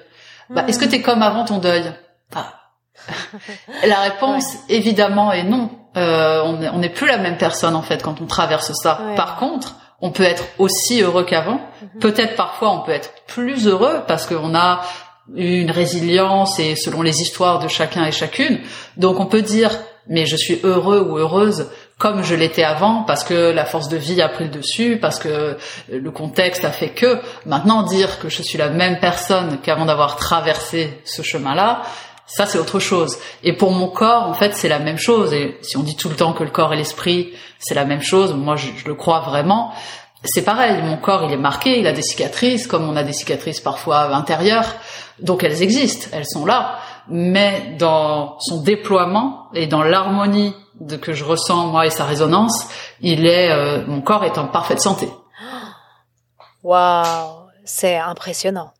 bah, 0.50 0.64
est-ce 0.68 0.78
que 0.78 0.84
t'es 0.84 1.02
comme 1.02 1.22
avant 1.22 1.44
ton 1.44 1.58
deuil 1.58 1.82
La 3.86 4.00
réponse, 4.00 4.56
évidemment, 4.68 5.32
est 5.32 5.44
non. 5.44 5.70
Euh, 5.96 6.42
on 6.44 6.78
n'est 6.78 6.88
plus 6.90 7.06
la 7.06 7.18
même 7.18 7.36
personne 7.36 7.76
en 7.76 7.82
fait 7.82 8.02
quand 8.02 8.20
on 8.20 8.26
traverse 8.26 8.72
ça. 8.74 9.00
Par 9.16 9.36
contre, 9.36 9.76
on 10.00 10.10
peut 10.10 10.24
être 10.24 10.44
aussi 10.58 11.02
heureux 11.02 11.24
qu'avant. 11.24 11.60
Mhm. 11.82 12.00
Peut-être 12.00 12.34
parfois 12.34 12.72
on 12.72 12.80
peut 12.80 12.92
être 12.92 13.12
plus 13.28 13.68
heureux 13.68 14.02
parce 14.08 14.26
qu'on 14.26 14.54
a 14.56 14.82
une 15.34 15.70
résilience 15.70 16.58
et 16.58 16.74
selon 16.74 17.02
les 17.02 17.22
histoires 17.22 17.60
de 17.60 17.68
chacun 17.68 18.04
et 18.04 18.12
chacune. 18.12 18.60
Donc 18.96 19.20
on 19.20 19.26
peut 19.26 19.42
dire 19.42 19.70
mais 20.06 20.26
je 20.26 20.36
suis 20.36 20.60
heureux 20.64 21.00
ou 21.00 21.16
heureuse 21.16 21.70
comme 21.98 22.22
je 22.22 22.34
l'étais 22.34 22.64
avant 22.64 23.02
parce 23.02 23.24
que 23.24 23.50
la 23.50 23.64
force 23.64 23.88
de 23.88 23.96
vie 23.96 24.20
a 24.20 24.28
pris 24.28 24.44
le 24.44 24.50
dessus, 24.50 24.98
parce 25.00 25.18
que 25.18 25.56
le 25.90 26.10
contexte 26.10 26.64
a 26.64 26.70
fait 26.70 26.90
que 26.90 27.20
maintenant 27.46 27.82
dire 27.82 28.18
que 28.18 28.28
je 28.28 28.42
suis 28.42 28.58
la 28.58 28.70
même 28.70 28.98
personne 28.98 29.58
qu'avant 29.62 29.84
d'avoir 29.84 30.16
traversé 30.16 31.00
ce 31.04 31.22
chemin-là, 31.22 31.82
ça 32.26 32.46
c'est 32.46 32.58
autre 32.58 32.78
chose. 32.78 33.16
Et 33.42 33.52
pour 33.52 33.70
mon 33.72 33.88
corps, 33.88 34.28
en 34.28 34.34
fait, 34.34 34.54
c'est 34.54 34.68
la 34.68 34.78
même 34.78 34.98
chose. 34.98 35.32
Et 35.32 35.58
si 35.62 35.76
on 35.76 35.82
dit 35.82 35.96
tout 35.96 36.08
le 36.08 36.16
temps 36.16 36.32
que 36.32 36.42
le 36.42 36.50
corps 36.50 36.72
et 36.72 36.76
l'esprit, 36.76 37.32
c'est 37.58 37.74
la 37.74 37.84
même 37.84 38.02
chose, 38.02 38.34
moi 38.34 38.56
je, 38.56 38.68
je 38.76 38.86
le 38.86 38.94
crois 38.94 39.20
vraiment. 39.20 39.72
C'est 40.24 40.42
pareil, 40.42 40.80
mon 40.82 40.96
corps 40.96 41.24
il 41.24 41.32
est 41.32 41.38
marqué, 41.38 41.78
il 41.78 41.86
a 41.86 41.92
des 41.92 42.02
cicatrices, 42.02 42.66
comme 42.66 42.88
on 42.88 42.96
a 42.96 43.02
des 43.02 43.12
cicatrices 43.12 43.60
parfois 43.60 44.14
intérieures, 44.14 44.74
donc 45.20 45.44
elles 45.44 45.62
existent, 45.62 46.08
elles 46.12 46.26
sont 46.26 46.46
là. 46.46 46.78
mais 47.08 47.76
dans 47.78 48.38
son 48.40 48.62
déploiement 48.62 49.48
et 49.52 49.66
dans 49.66 49.82
l'harmonie 49.82 50.54
de 50.80 50.96
que 50.96 51.12
je 51.12 51.24
ressens 51.24 51.66
moi 51.68 51.86
et 51.86 51.90
sa 51.90 52.04
résonance, 52.04 52.66
il 53.00 53.26
est 53.26 53.50
euh, 53.50 53.84
mon 53.86 54.00
corps 54.00 54.24
est 54.24 54.38
en 54.38 54.46
parfaite 54.46 54.80
santé. 54.80 55.08
Waouh, 56.62 57.48
c'est 57.64 57.96
impressionnant. 57.96 58.72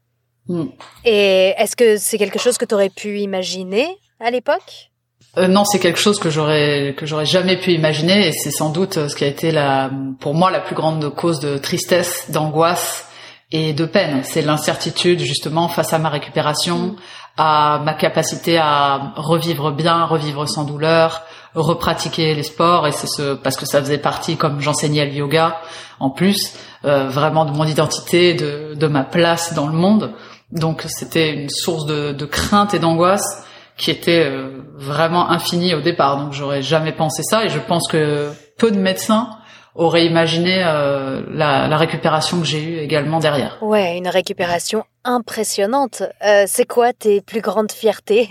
Mm. 0.48 0.64
Et 1.04 1.54
est-ce 1.56 1.76
que 1.76 1.96
c'est 1.96 2.18
quelque 2.18 2.38
chose 2.38 2.58
que 2.58 2.64
tu 2.64 2.74
aurais 2.74 2.90
pu 2.90 3.20
imaginer 3.20 3.86
à 4.20 4.30
l'époque? 4.30 4.90
Euh, 5.36 5.48
non, 5.48 5.64
c'est 5.64 5.80
quelque 5.80 5.98
chose 5.98 6.20
que 6.20 6.30
j'aurais 6.30 6.94
que 6.96 7.06
j'aurais 7.06 7.26
jamais 7.26 7.56
pu 7.56 7.72
imaginer 7.72 8.28
et 8.28 8.32
c'est 8.32 8.52
sans 8.52 8.70
doute 8.70 8.98
euh, 8.98 9.08
ce 9.08 9.16
qui 9.16 9.24
a 9.24 9.26
été 9.26 9.50
la 9.50 9.90
pour 10.20 10.34
moi 10.34 10.50
la 10.50 10.60
plus 10.60 10.76
grande 10.76 11.12
cause 11.14 11.40
de 11.40 11.58
tristesse, 11.58 12.30
d'angoisse 12.30 13.08
et 13.50 13.72
de 13.72 13.84
peine. 13.84 14.22
C'est 14.24 14.42
l'incertitude 14.42 15.20
justement 15.20 15.68
face 15.68 15.92
à 15.92 15.98
ma 15.98 16.08
récupération, 16.08 16.94
à 17.36 17.80
ma 17.84 17.94
capacité 17.94 18.58
à 18.58 19.12
revivre 19.16 19.72
bien, 19.72 20.04
revivre 20.04 20.48
sans 20.48 20.64
douleur, 20.64 21.22
repratiquer 21.54 22.34
les 22.34 22.42
sports 22.42 22.86
et 22.86 22.92
c'est 22.92 23.06
ce 23.06 23.34
parce 23.34 23.56
que 23.56 23.66
ça 23.66 23.80
faisait 23.80 23.98
partie 23.98 24.36
comme 24.36 24.60
j'enseignais 24.60 25.06
le 25.06 25.12
yoga 25.12 25.60
en 26.00 26.10
plus 26.10 26.54
euh, 26.84 27.08
vraiment 27.08 27.44
de 27.44 27.52
mon 27.52 27.64
identité, 27.64 28.34
de 28.34 28.74
de 28.74 28.86
ma 28.86 29.04
place 29.04 29.54
dans 29.54 29.66
le 29.66 29.74
monde. 29.74 30.12
Donc 30.52 30.84
c'était 30.86 31.32
une 31.32 31.48
source 31.48 31.86
de, 31.86 32.12
de 32.12 32.24
crainte 32.26 32.74
et 32.74 32.78
d'angoisse 32.78 33.44
qui 33.76 33.90
était 33.90 34.24
euh, 34.26 34.62
vraiment 34.74 35.30
infinie 35.30 35.74
au 35.74 35.80
départ. 35.80 36.18
Donc 36.18 36.32
j'aurais 36.32 36.62
jamais 36.62 36.92
pensé 36.92 37.22
ça 37.22 37.44
et 37.44 37.48
je 37.48 37.58
pense 37.58 37.88
que 37.88 38.30
peu 38.58 38.70
de 38.70 38.78
médecins 38.78 39.30
auraient 39.74 40.06
imaginé 40.06 40.62
euh, 40.64 41.22
la, 41.30 41.66
la 41.66 41.76
récupération 41.76 42.40
que 42.40 42.46
j'ai 42.46 42.62
eue 42.62 42.78
également 42.78 43.18
derrière. 43.18 43.58
Ouais, 43.60 43.96
une 43.96 44.08
récupération 44.08 44.84
impressionnante. 45.02 46.04
Euh, 46.24 46.44
c'est 46.46 46.66
quoi 46.66 46.92
tes 46.92 47.20
plus 47.20 47.40
grandes 47.40 47.72
fiertés? 47.72 48.28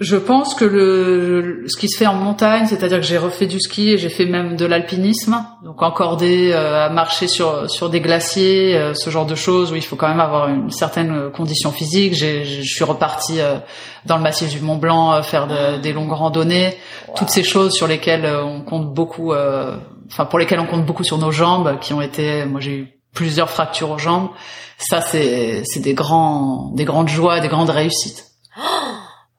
Je 0.00 0.16
pense 0.16 0.54
que 0.54 0.64
le 0.64 1.64
ce 1.66 1.76
qui 1.78 1.86
se 1.90 1.98
fait 1.98 2.06
en 2.06 2.14
montagne, 2.14 2.66
c'est-à-dire 2.66 3.00
que 3.00 3.04
j'ai 3.04 3.18
refait 3.18 3.44
du 3.46 3.60
ski 3.60 3.90
et 3.90 3.98
j'ai 3.98 4.08
fait 4.08 4.24
même 4.24 4.56
de 4.56 4.64
l'alpinisme, 4.64 5.44
donc 5.62 5.82
encordé 5.82 6.52
euh, 6.52 6.86
à 6.86 6.88
marcher 6.88 7.28
sur 7.28 7.68
sur 7.70 7.90
des 7.90 8.00
glaciers, 8.00 8.74
euh, 8.76 8.94
ce 8.94 9.10
genre 9.10 9.26
de 9.26 9.34
choses 9.34 9.72
où 9.72 9.76
il 9.76 9.82
faut 9.84 9.96
quand 9.96 10.08
même 10.08 10.20
avoir 10.20 10.48
une 10.48 10.70
certaine 10.70 11.30
condition 11.30 11.70
physique. 11.70 12.14
J'ai, 12.14 12.44
je 12.46 12.62
suis 12.62 12.82
reparti 12.82 13.40
euh, 13.40 13.58
dans 14.06 14.16
le 14.16 14.22
massif 14.22 14.48
du 14.48 14.60
Mont 14.60 14.76
Blanc 14.78 15.12
euh, 15.12 15.22
faire 15.22 15.46
de- 15.46 15.76
des 15.82 15.92
longues 15.92 16.12
randonnées, 16.12 16.74
toutes 17.14 17.28
ces 17.28 17.42
choses 17.42 17.74
sur 17.74 17.86
lesquelles 17.86 18.24
euh, 18.24 18.42
on 18.42 18.62
compte 18.62 18.94
beaucoup, 18.94 19.34
euh, 19.34 19.76
enfin 20.10 20.24
pour 20.24 20.38
lesquelles 20.38 20.60
on 20.60 20.66
compte 20.66 20.86
beaucoup 20.86 21.04
sur 21.04 21.18
nos 21.18 21.30
jambes, 21.30 21.78
qui 21.78 21.92
ont 21.92 22.00
été, 22.00 22.46
moi 22.46 22.60
j'ai 22.60 22.72
eu 22.74 22.88
plusieurs 23.14 23.50
fractures 23.50 23.90
aux 23.90 23.98
jambes. 23.98 24.30
Ça 24.78 25.02
c'est 25.02 25.60
c'est 25.66 25.80
des 25.80 25.92
grands 25.92 26.70
des 26.74 26.86
grandes 26.86 27.08
joies, 27.10 27.40
des 27.40 27.48
grandes 27.48 27.68
réussites. 27.68 28.24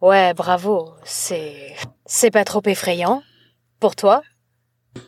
Ouais, 0.02 0.34
bravo. 0.34 0.94
C'est 1.04 1.76
c'est 2.06 2.32
pas 2.32 2.44
trop 2.44 2.62
effrayant 2.66 3.22
pour 3.80 3.96
toi? 3.96 4.22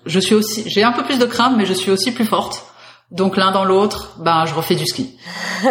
Je 0.06 0.20
suis 0.20 0.36
aussi, 0.36 0.64
j'ai 0.70 0.84
un 0.84 0.92
peu 0.94 1.04
plus 1.04 1.20
de 1.20 1.26
crainte, 1.26 1.56
mais 1.58 1.66
je 1.66 1.74
suis 1.74 1.92
aussi 1.92 2.12
plus 2.14 2.26
forte. 2.26 2.64
Donc 3.12 3.36
l'un 3.38 3.52
dans 3.52 3.66
l'autre, 3.66 4.16
ben 4.20 4.46
je 4.46 4.54
refais 4.54 4.76
du 4.76 4.86
ski. 4.86 5.18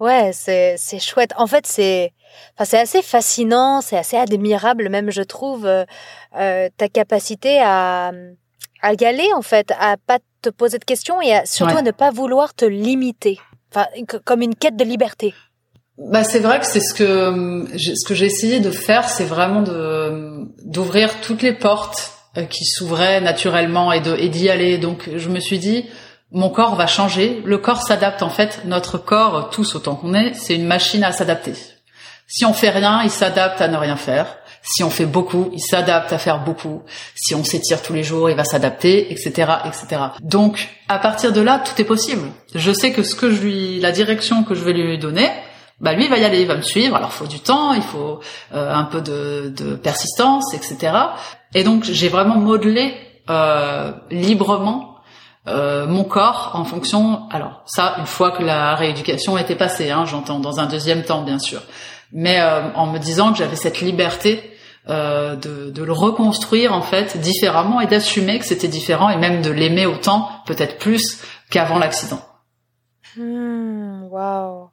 Ouais, 0.00 0.30
c'est 0.32 0.76
c'est 0.78 0.98
chouette. 0.98 1.32
En 1.36 1.46
fait, 1.46 1.66
c'est 1.66 2.12
enfin 2.54 2.64
c'est 2.64 2.78
assez 2.78 3.02
fascinant, 3.02 3.80
c'est 3.80 3.96
assez 3.96 4.16
admirable 4.16 4.88
même 4.88 5.10
je 5.10 5.22
trouve 5.22 5.66
euh, 5.66 5.84
euh, 6.36 6.68
ta 6.76 6.88
capacité 6.88 7.60
à 7.60 8.12
à 8.82 8.92
y 8.94 9.04
aller 9.04 9.28
en 9.34 9.42
fait, 9.42 9.72
à 9.78 9.96
pas 9.96 10.18
te 10.42 10.50
poser 10.50 10.78
de 10.78 10.84
questions 10.84 11.20
et 11.22 11.32
à, 11.34 11.46
surtout 11.46 11.74
Ouais. 11.74 11.78
à 11.80 11.82
ne 11.82 11.92
pas 11.92 12.10
vouloir 12.10 12.52
te 12.54 12.64
limiter. 12.64 13.38
Enfin 13.70 13.86
comme 14.24 14.42
une 14.42 14.54
quête 14.54 14.76
de 14.76 14.84
liberté. 14.84 15.34
Bah 16.10 16.24
c'est 16.24 16.40
vrai 16.40 16.60
que 16.60 16.66
c'est 16.66 16.80
ce 16.80 16.94
que 16.94 17.64
ce 17.76 18.06
que 18.06 18.14
j'ai 18.14 18.26
essayé 18.26 18.60
de 18.60 18.70
faire, 18.70 19.08
c'est 19.08 19.24
vraiment 19.24 19.62
de 19.62 20.46
d'ouvrir 20.64 21.20
toutes 21.20 21.42
les 21.42 21.52
portes 21.52 22.12
euh, 22.36 22.44
qui 22.44 22.64
s'ouvraient 22.64 23.20
naturellement 23.20 23.92
et 23.92 24.02
et 24.18 24.28
d'y 24.28 24.48
aller. 24.48 24.78
Donc 24.78 25.08
je 25.14 25.28
me 25.28 25.40
suis 25.40 25.58
dit 25.58 25.84
mon 26.32 26.48
corps 26.48 26.76
va 26.76 26.86
changer, 26.86 27.42
le 27.44 27.58
corps 27.58 27.82
s'adapte 27.82 28.22
en 28.22 28.30
fait, 28.30 28.62
notre 28.64 28.96
corps 28.96 29.50
tous 29.50 29.74
autant 29.74 29.96
qu'on 29.96 30.14
est, 30.14 30.32
c'est 30.34 30.54
une 30.54 30.66
machine 30.66 31.04
à 31.04 31.12
s'adapter. 31.12 31.52
Si 32.26 32.46
on 32.46 32.54
fait 32.54 32.70
rien, 32.70 33.02
il 33.04 33.10
s'adapte 33.10 33.60
à 33.60 33.68
ne 33.68 33.76
rien 33.76 33.96
faire. 33.96 34.38
Si 34.62 34.82
on 34.82 34.88
fait 34.90 35.04
beaucoup, 35.06 35.50
il 35.52 35.60
s'adapte 35.60 36.12
à 36.12 36.18
faire 36.18 36.42
beaucoup. 36.42 36.82
Si 37.14 37.34
on 37.34 37.44
s'étire 37.44 37.82
tous 37.82 37.92
les 37.92 38.04
jours, 38.04 38.30
il 38.30 38.36
va 38.36 38.44
s'adapter, 38.44 39.12
etc., 39.12 39.52
etc. 39.66 40.02
Donc, 40.22 40.68
à 40.88 40.98
partir 40.98 41.32
de 41.32 41.42
là, 41.42 41.62
tout 41.62 41.78
est 41.82 41.84
possible. 41.84 42.28
Je 42.54 42.72
sais 42.72 42.92
que 42.92 43.02
ce 43.02 43.14
que 43.14 43.30
je 43.30 43.42
lui, 43.42 43.80
la 43.80 43.92
direction 43.92 44.44
que 44.44 44.54
je 44.54 44.62
vais 44.62 44.72
lui 44.72 44.98
donner, 44.98 45.28
bah 45.82 45.92
lui 45.92 46.04
il 46.04 46.10
va 46.10 46.18
y 46.18 46.24
aller, 46.24 46.40
il 46.40 46.48
va 46.48 46.56
me 46.56 46.62
suivre. 46.62 46.96
Alors, 46.96 47.10
il 47.12 47.16
faut 47.16 47.26
du 47.26 47.40
temps, 47.40 47.74
il 47.74 47.82
faut 47.82 48.20
euh, 48.54 48.72
un 48.72 48.84
peu 48.84 49.00
de, 49.00 49.52
de 49.54 49.74
persistance, 49.74 50.54
etc. 50.54 50.96
Et 51.54 51.64
donc, 51.64 51.84
j'ai 51.84 52.08
vraiment 52.08 52.36
modelé 52.36 52.94
euh, 53.28 53.92
librement 54.10 54.96
euh, 55.48 55.86
mon 55.86 56.04
corps 56.04 56.52
en 56.54 56.64
fonction. 56.64 57.28
Alors, 57.30 57.62
ça, 57.66 57.96
une 57.98 58.06
fois 58.06 58.30
que 58.30 58.42
la 58.42 58.74
rééducation 58.76 59.36
était 59.36 59.56
passée, 59.56 59.90
hein, 59.90 60.04
j'entends 60.06 60.38
dans 60.38 60.60
un 60.60 60.66
deuxième 60.66 61.02
temps, 61.02 61.22
bien 61.22 61.38
sûr 61.38 61.60
mais 62.12 62.40
euh, 62.40 62.70
en 62.74 62.86
me 62.86 62.98
disant 62.98 63.32
que 63.32 63.38
j'avais 63.38 63.56
cette 63.56 63.80
liberté 63.80 64.50
euh, 64.88 65.36
de, 65.36 65.70
de 65.70 65.82
le 65.82 65.92
reconstruire 65.92 66.72
en 66.72 66.82
fait 66.82 67.18
différemment 67.18 67.80
et 67.80 67.86
d'assumer 67.86 68.38
que 68.38 68.44
c'était 68.44 68.68
différent 68.68 69.08
et 69.08 69.16
même 69.16 69.42
de 69.42 69.50
l'aimer 69.50 69.86
autant, 69.86 70.28
peut-être 70.46 70.78
plus 70.78 71.22
qu'avant 71.50 71.78
l'accident. 71.78 72.20
Hmm, 73.16 74.04
Waouh. 74.10 74.70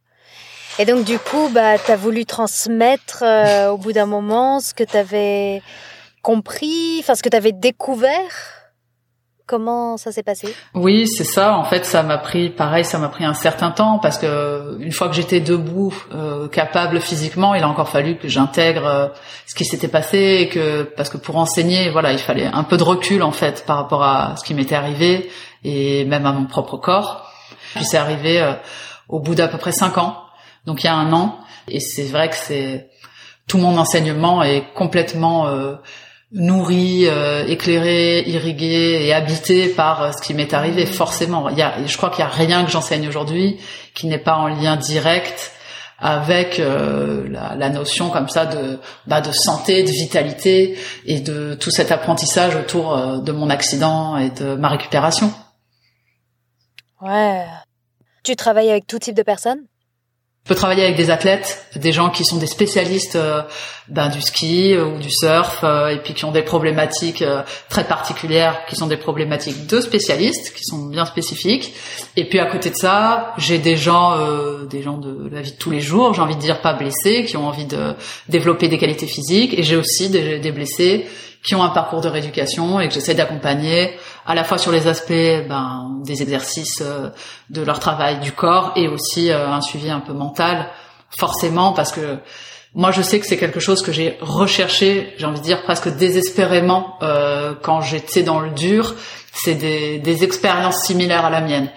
Et 0.78 0.86
donc 0.86 1.04
du 1.04 1.18
coup, 1.20 1.50
bah 1.50 1.78
t'as 1.78 1.96
voulu 1.96 2.26
transmettre 2.26 3.24
euh, 3.24 3.70
au 3.70 3.78
bout 3.78 3.92
d'un 3.92 4.06
moment 4.06 4.60
ce 4.60 4.74
que 4.74 4.84
t'avais 4.84 5.62
compris, 6.22 6.98
enfin 7.00 7.16
ce 7.16 7.24
que 7.24 7.30
t'avais 7.30 7.52
découvert. 7.52 8.60
Comment 9.48 9.98
ça 9.98 10.12
s'est 10.12 10.22
passé? 10.22 10.54
Oui, 10.76 11.08
c'est 11.08 11.24
ça. 11.24 11.58
En 11.58 11.64
fait, 11.64 11.84
ça 11.84 12.04
m'a 12.04 12.20
pris, 12.20 12.52
pareil, 12.52 12.86
ça 12.86 13.00
m'a 13.00 13.10
pris 13.10 13.26
un 13.26 13.34
certain 13.34 13.72
temps 13.72 13.98
parce 13.98 14.20
que 14.20 14.78
une 14.80 14.92
fois 14.92 15.10
que 15.10 15.16
j'étais 15.16 15.40
debout, 15.40 15.92
euh, 16.14 16.48
capable 16.48 17.02
physiquement, 17.02 17.56
il 17.56 17.64
a 17.64 17.68
encore 17.68 17.90
fallu 17.90 18.20
que 18.20 18.28
j'intègre 18.28 18.86
euh, 18.86 19.08
ce 19.48 19.56
qui 19.56 19.66
s'était 19.66 19.88
passé 19.88 20.38
et 20.42 20.50
que 20.50 20.84
parce 20.84 21.10
que 21.10 21.18
pour 21.18 21.36
enseigner, 21.38 21.90
voilà, 21.90 22.12
il 22.12 22.20
fallait 22.20 22.46
un 22.46 22.64
peu 22.64 22.78
de 22.78 22.84
recul 22.84 23.24
en 23.24 23.32
fait 23.32 23.66
par 23.66 23.78
rapport 23.78 24.04
à 24.04 24.36
ce 24.38 24.44
qui 24.44 24.54
m'était 24.54 24.76
arrivé 24.76 25.32
et 25.64 26.06
même 26.06 26.28
à 26.28 26.32
mon 26.32 26.46
propre 26.46 26.78
corps. 26.78 27.34
Puis 27.74 27.86
c'est 27.86 27.98
arrivé 27.98 28.40
euh, 28.40 28.54
au 29.08 29.20
bout 29.20 29.34
d'à 29.34 29.48
peu 29.48 29.58
près 29.58 29.72
cinq 29.72 29.98
ans, 29.98 30.26
donc 30.66 30.84
il 30.84 30.88
y 30.88 30.90
a 30.90 30.96
un 30.96 31.12
an, 31.14 31.40
et 31.68 31.80
c'est 31.80 32.04
vrai 32.04 32.30
que 32.30 32.36
c'est 32.36 32.90
tout 33.48 33.58
mon 33.58 33.78
enseignement 33.78 34.44
est 34.44 34.64
complètement 34.76 35.48
euh, 35.48 35.76
nourri, 36.32 37.08
euh, 37.08 37.48
éclairé, 37.48 38.22
irrigué 38.28 39.00
et 39.02 39.14
habité 39.14 39.70
par 39.70 40.04
euh, 40.04 40.12
ce 40.12 40.22
qui 40.22 40.36
m'est 40.36 40.54
arrivé. 40.54 40.86
Forcément, 40.86 41.50
il 41.50 41.58
y 41.58 41.64
a, 41.64 41.84
je 41.86 41.98
crois 41.98 42.12
qu'il 42.12 42.20
y 42.20 42.28
a 42.28 42.30
rien 42.30 42.64
que 42.64 42.70
j'enseigne 42.70 43.08
aujourd'hui 43.08 43.60
qui 43.96 44.06
n'est 44.06 44.20
pas 44.20 44.36
en 44.36 44.48
lien 44.48 44.76
direct 44.76 45.52
avec 45.98 46.60
euh, 46.60 47.28
la, 47.30 47.56
la 47.56 47.70
notion 47.70 48.12
comme 48.12 48.30
ça 48.30 48.46
de 48.46 48.80
bah, 49.08 49.22
de 49.22 49.32
santé, 49.32 49.84
de 49.84 49.90
vitalité 49.90 50.78
et 51.06 51.20
de 51.20 51.56
tout 51.56 51.72
cet 51.72 51.92
apprentissage 51.92 52.56
autour 52.56 53.22
de 53.22 53.32
mon 53.32 53.50
accident 53.50 54.16
et 54.18 54.30
de 54.30 54.56
ma 54.56 54.70
récupération. 54.70 55.34
Ouais. 57.02 57.46
Tu 58.24 58.36
travailles 58.36 58.70
avec 58.70 58.86
tout 58.86 59.00
type 59.00 59.16
de 59.16 59.24
personnes? 59.24 59.64
Peux 60.50 60.56
travailler 60.56 60.84
avec 60.84 60.98
des 60.98 61.12
athlètes, 61.12 61.64
des 61.76 61.92
gens 61.92 62.10
qui 62.10 62.26
sont 62.26 62.38
des 62.38 62.48
spécialistes 62.48 63.16
euh, 63.16 63.44
ben, 63.88 64.10
du 64.10 64.20
ski 64.20 64.74
euh, 64.74 64.88
ou 64.88 64.98
du 64.98 65.12
surf, 65.12 65.60
euh, 65.64 65.90
et 65.90 66.00
puis 66.00 66.16
qui 66.16 66.26
ont 66.26 66.32
des 66.32 66.42
problématiques 66.42 67.24
très 67.70 67.84
particulières, 67.84 68.66
qui 68.68 68.76
sont 68.76 68.88
des 68.88 68.98
problématiques 68.98 69.68
de 69.68 69.80
spécialistes, 69.80 70.52
qui 70.56 70.64
sont 70.64 70.88
bien 70.88 71.06
spécifiques. 71.06 71.76
Et 72.16 72.28
puis 72.28 72.40
à 72.40 72.48
côté 72.48 72.72
de 72.72 72.76
ça, 72.76 73.36
j'ai 73.38 73.60
des 73.60 73.78
gens, 73.78 74.18
des 74.68 74.82
gens 74.82 74.98
de 74.98 75.30
la 75.32 75.42
vie 75.42 75.52
de 75.52 75.58
tous 75.58 75.70
les 75.70 75.82
jours, 75.82 76.16
j'ai 76.16 76.22
envie 76.22 76.36
de 76.36 76.42
dire 76.42 76.62
pas 76.62 76.74
blessés, 76.74 77.26
qui 77.26 77.38
ont 77.38 77.48
envie 77.48 77.66
de 77.66 77.94
développer 78.28 78.68
des 78.68 78.80
qualités 78.80 79.06
physiques, 79.06 79.54
et 79.58 79.62
j'ai 79.62 79.76
aussi 79.76 80.10
des 80.10 80.52
blessés 80.52 81.06
qui 81.44 81.56
ont 81.56 81.64
un 81.64 81.70
parcours 81.70 82.02
de 82.02 82.10
rééducation 82.10 82.80
et 82.80 82.88
que 82.88 82.94
j'essaie 82.94 83.14
d'accompagner 83.14 83.98
à 84.26 84.36
la 84.36 84.44
fois 84.44 84.58
sur 84.58 84.72
les 84.72 84.88
aspects 84.88 85.10
ben, 85.48 86.00
des 86.04 86.22
exercices 86.22 86.82
euh, 86.82 87.10
de 87.50 87.62
leur 87.62 87.80
travail 87.80 88.20
du 88.20 88.32
corps 88.32 88.74
et 88.76 88.88
aussi 88.88 89.32
euh, 89.32 89.50
un 89.50 89.62
suivi 89.62 89.90
un 89.90 90.02
peu 90.02 90.14
mental 90.14 90.70
forcément 91.18 91.74
parce 91.74 91.92
que 91.92 92.18
moi 92.76 92.92
je 92.92 93.02
sais 93.02 93.20
que 93.20 93.26
c'est 93.26 93.38
quelque 93.38 93.60
chose 93.60 93.82
que 93.82 93.92
j'ai 93.92 94.18
recherché 94.22 95.14
j'ai 95.18 95.26
envie 95.26 95.40
de 95.40 95.46
dire 95.46 95.64
presque 95.64 95.90
désespérément 95.96 96.98
euh, 97.02 97.54
quand 97.62 97.82
j'étais 97.82 98.24
dans 98.24 98.40
le 98.40 98.52
dur. 98.52 98.96
C'est 99.32 99.56
des, 99.56 100.00
des 100.00 100.24
expériences 100.24 100.82
similaires 100.86 101.24
à 101.24 101.30
la 101.30 101.40
mienne. 101.40 101.70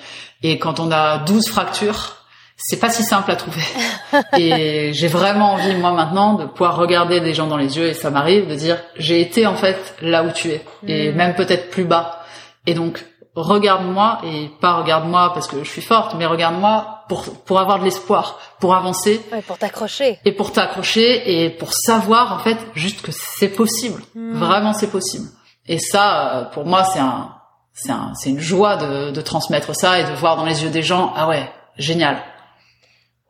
Et 0.42 0.58
quand 0.58 0.80
on 0.80 0.90
a 0.90 1.18
12 1.18 1.48
fractures 1.48 2.21
c'est 2.64 2.78
pas 2.78 2.90
si 2.90 3.02
simple 3.02 3.30
à 3.30 3.36
trouver. 3.36 3.62
et 4.38 4.92
j'ai 4.92 5.08
vraiment 5.08 5.52
envie, 5.54 5.74
moi, 5.74 5.92
maintenant, 5.92 6.34
de 6.34 6.46
pouvoir 6.46 6.76
regarder 6.76 7.20
des 7.20 7.34
gens 7.34 7.46
dans 7.46 7.56
les 7.56 7.76
yeux, 7.76 7.86
et 7.86 7.94
ça 7.94 8.10
m'arrive 8.10 8.48
de 8.48 8.54
dire, 8.54 8.78
j'ai 8.96 9.20
été, 9.20 9.46
en 9.46 9.56
fait, 9.56 9.94
là 10.00 10.22
où 10.24 10.30
tu 10.30 10.48
es. 10.50 10.64
Et 10.86 11.10
Mm. 11.10 11.16
même 11.16 11.34
peut-être 11.34 11.70
plus 11.70 11.84
bas. 11.84 12.20
Et 12.66 12.74
donc, 12.74 13.04
regarde-moi, 13.34 14.20
et 14.24 14.50
pas 14.60 14.74
regarde-moi 14.74 15.32
parce 15.34 15.48
que 15.48 15.64
je 15.64 15.70
suis 15.70 15.82
forte, 15.82 16.14
mais 16.18 16.26
regarde-moi 16.26 17.04
pour 17.08 17.24
pour 17.44 17.58
avoir 17.58 17.78
de 17.78 17.84
l'espoir, 17.84 18.38
pour 18.60 18.74
avancer. 18.74 19.20
Ouais, 19.32 19.42
pour 19.42 19.58
t'accrocher. 19.58 20.18
Et 20.24 20.32
pour 20.32 20.52
t'accrocher 20.52 21.44
et 21.44 21.50
pour 21.50 21.72
savoir 21.72 22.32
en 22.34 22.38
fait 22.38 22.58
juste 22.74 23.02
que 23.02 23.10
c'est 23.12 23.48
possible. 23.48 24.02
Hmm. 24.14 24.34
Vraiment, 24.34 24.72
c'est 24.74 24.90
possible. 24.90 25.26
Et 25.66 25.78
ça, 25.78 26.50
pour 26.52 26.66
moi, 26.66 26.84
c'est 26.84 27.00
un 27.00 27.30
c'est 27.72 27.92
un 27.92 28.12
c'est 28.14 28.30
une 28.30 28.40
joie 28.40 28.76
de 28.76 29.10
de 29.10 29.20
transmettre 29.22 29.74
ça 29.74 29.98
et 29.98 30.04
de 30.04 30.12
voir 30.12 30.36
dans 30.36 30.44
les 30.44 30.62
yeux 30.62 30.70
des 30.70 30.82
gens 30.82 31.12
ah 31.16 31.26
ouais 31.26 31.50
génial. 31.78 32.18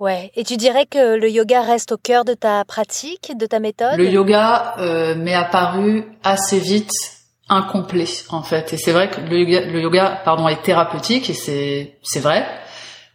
Ouais. 0.03 0.33
Et 0.35 0.43
tu 0.43 0.57
dirais 0.57 0.85
que 0.85 1.15
le 1.15 1.31
yoga 1.31 1.63
reste 1.63 1.93
au 1.93 1.97
cœur 1.97 2.25
de 2.25 2.35
ta 2.35 2.65
pratique, 2.65 3.39
de 3.39 3.47
ta 3.47 3.61
méthode? 3.61 3.99
Le 3.99 4.11
yoga 4.11 4.75
euh, 4.79 5.15
m'est 5.15 5.33
apparu 5.33 6.05
assez 6.25 6.59
vite 6.59 6.91
incomplet 7.49 8.09
en 8.31 8.43
fait. 8.43 8.73
Et 8.73 8.79
c'est 8.79 8.91
vrai 8.91 9.11
que 9.11 9.21
le 9.21 9.81
yoga, 9.81 10.21
pardon, 10.25 10.49
est 10.49 10.61
thérapeutique 10.61 11.31
et 11.31 11.35
c'est 11.35 11.99
c'est 12.03 12.19
vrai. 12.19 12.45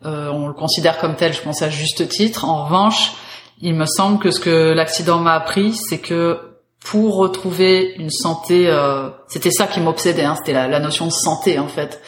Euh, 0.05 0.29
on 0.29 0.47
le 0.47 0.53
considère 0.53 0.97
comme 0.97 1.17
tel, 1.17 1.33
je 1.33 1.41
pense 1.41 1.61
à 1.61 1.69
juste 1.69 2.07
titre. 2.07 2.45
En 2.45 2.63
revanche, 2.63 3.11
il 3.59 3.73
me 3.73 3.85
semble 3.85 4.19
que 4.19 4.31
ce 4.31 4.39
que 4.39 4.71
l'accident 4.71 5.19
m'a 5.19 5.33
appris, 5.33 5.73
c'est 5.73 5.99
que 5.99 6.39
pour 6.85 7.17
retrouver 7.17 7.95
une 7.97 8.11
santé, 8.11 8.69
euh, 8.69 9.09
c'était 9.27 9.51
ça 9.51 9.67
qui 9.67 9.81
m'obsédait, 9.81 10.23
hein, 10.23 10.35
c'était 10.38 10.53
la, 10.53 10.79
notion 10.79 11.07
de 11.07 11.11
santé 11.11 11.59
en 11.59 11.67
fait, 11.67 12.01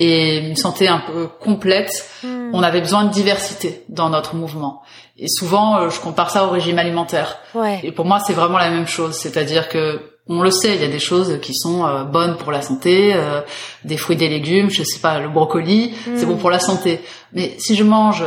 et 0.00 0.38
une 0.38 0.56
santé 0.56 0.88
un 0.88 0.98
peu 0.98 1.28
complète. 1.28 2.04
Hmm. 2.24 2.50
On 2.52 2.62
avait 2.64 2.80
besoin 2.80 3.04
de 3.04 3.12
diversité 3.12 3.84
dans 3.88 4.10
notre 4.10 4.34
mouvement. 4.34 4.82
Et 5.16 5.28
souvent, 5.28 5.78
euh, 5.78 5.90
je 5.90 6.00
compare 6.00 6.30
ça 6.30 6.46
au 6.46 6.50
régime 6.50 6.78
alimentaire. 6.78 7.36
Ouais. 7.54 7.78
Et 7.84 7.92
pour 7.92 8.06
moi, 8.06 8.18
c'est 8.18 8.32
vraiment 8.32 8.58
la 8.58 8.70
même 8.70 8.88
chose, 8.88 9.14
c'est-à-dire 9.14 9.68
que 9.68 10.00
on 10.26 10.42
le 10.42 10.50
sait, 10.50 10.76
il 10.76 10.80
y 10.80 10.84
a 10.84 10.88
des 10.88 11.00
choses 11.00 11.40
qui 11.42 11.54
sont 11.54 11.84
euh, 11.84 12.04
bonnes 12.04 12.36
pour 12.36 12.52
la 12.52 12.62
santé, 12.62 13.12
euh, 13.14 13.40
des 13.84 13.96
fruits, 13.96 14.16
des 14.16 14.28
légumes, 14.28 14.70
je 14.70 14.84
sais 14.84 15.00
pas, 15.00 15.18
le 15.18 15.28
brocoli, 15.28 15.92
c'est 16.16 16.24
bon 16.24 16.36
pour 16.36 16.50
la 16.50 16.60
santé. 16.60 17.00
Mais 17.32 17.54
si 17.58 17.74
je 17.74 17.82
mange 17.82 18.24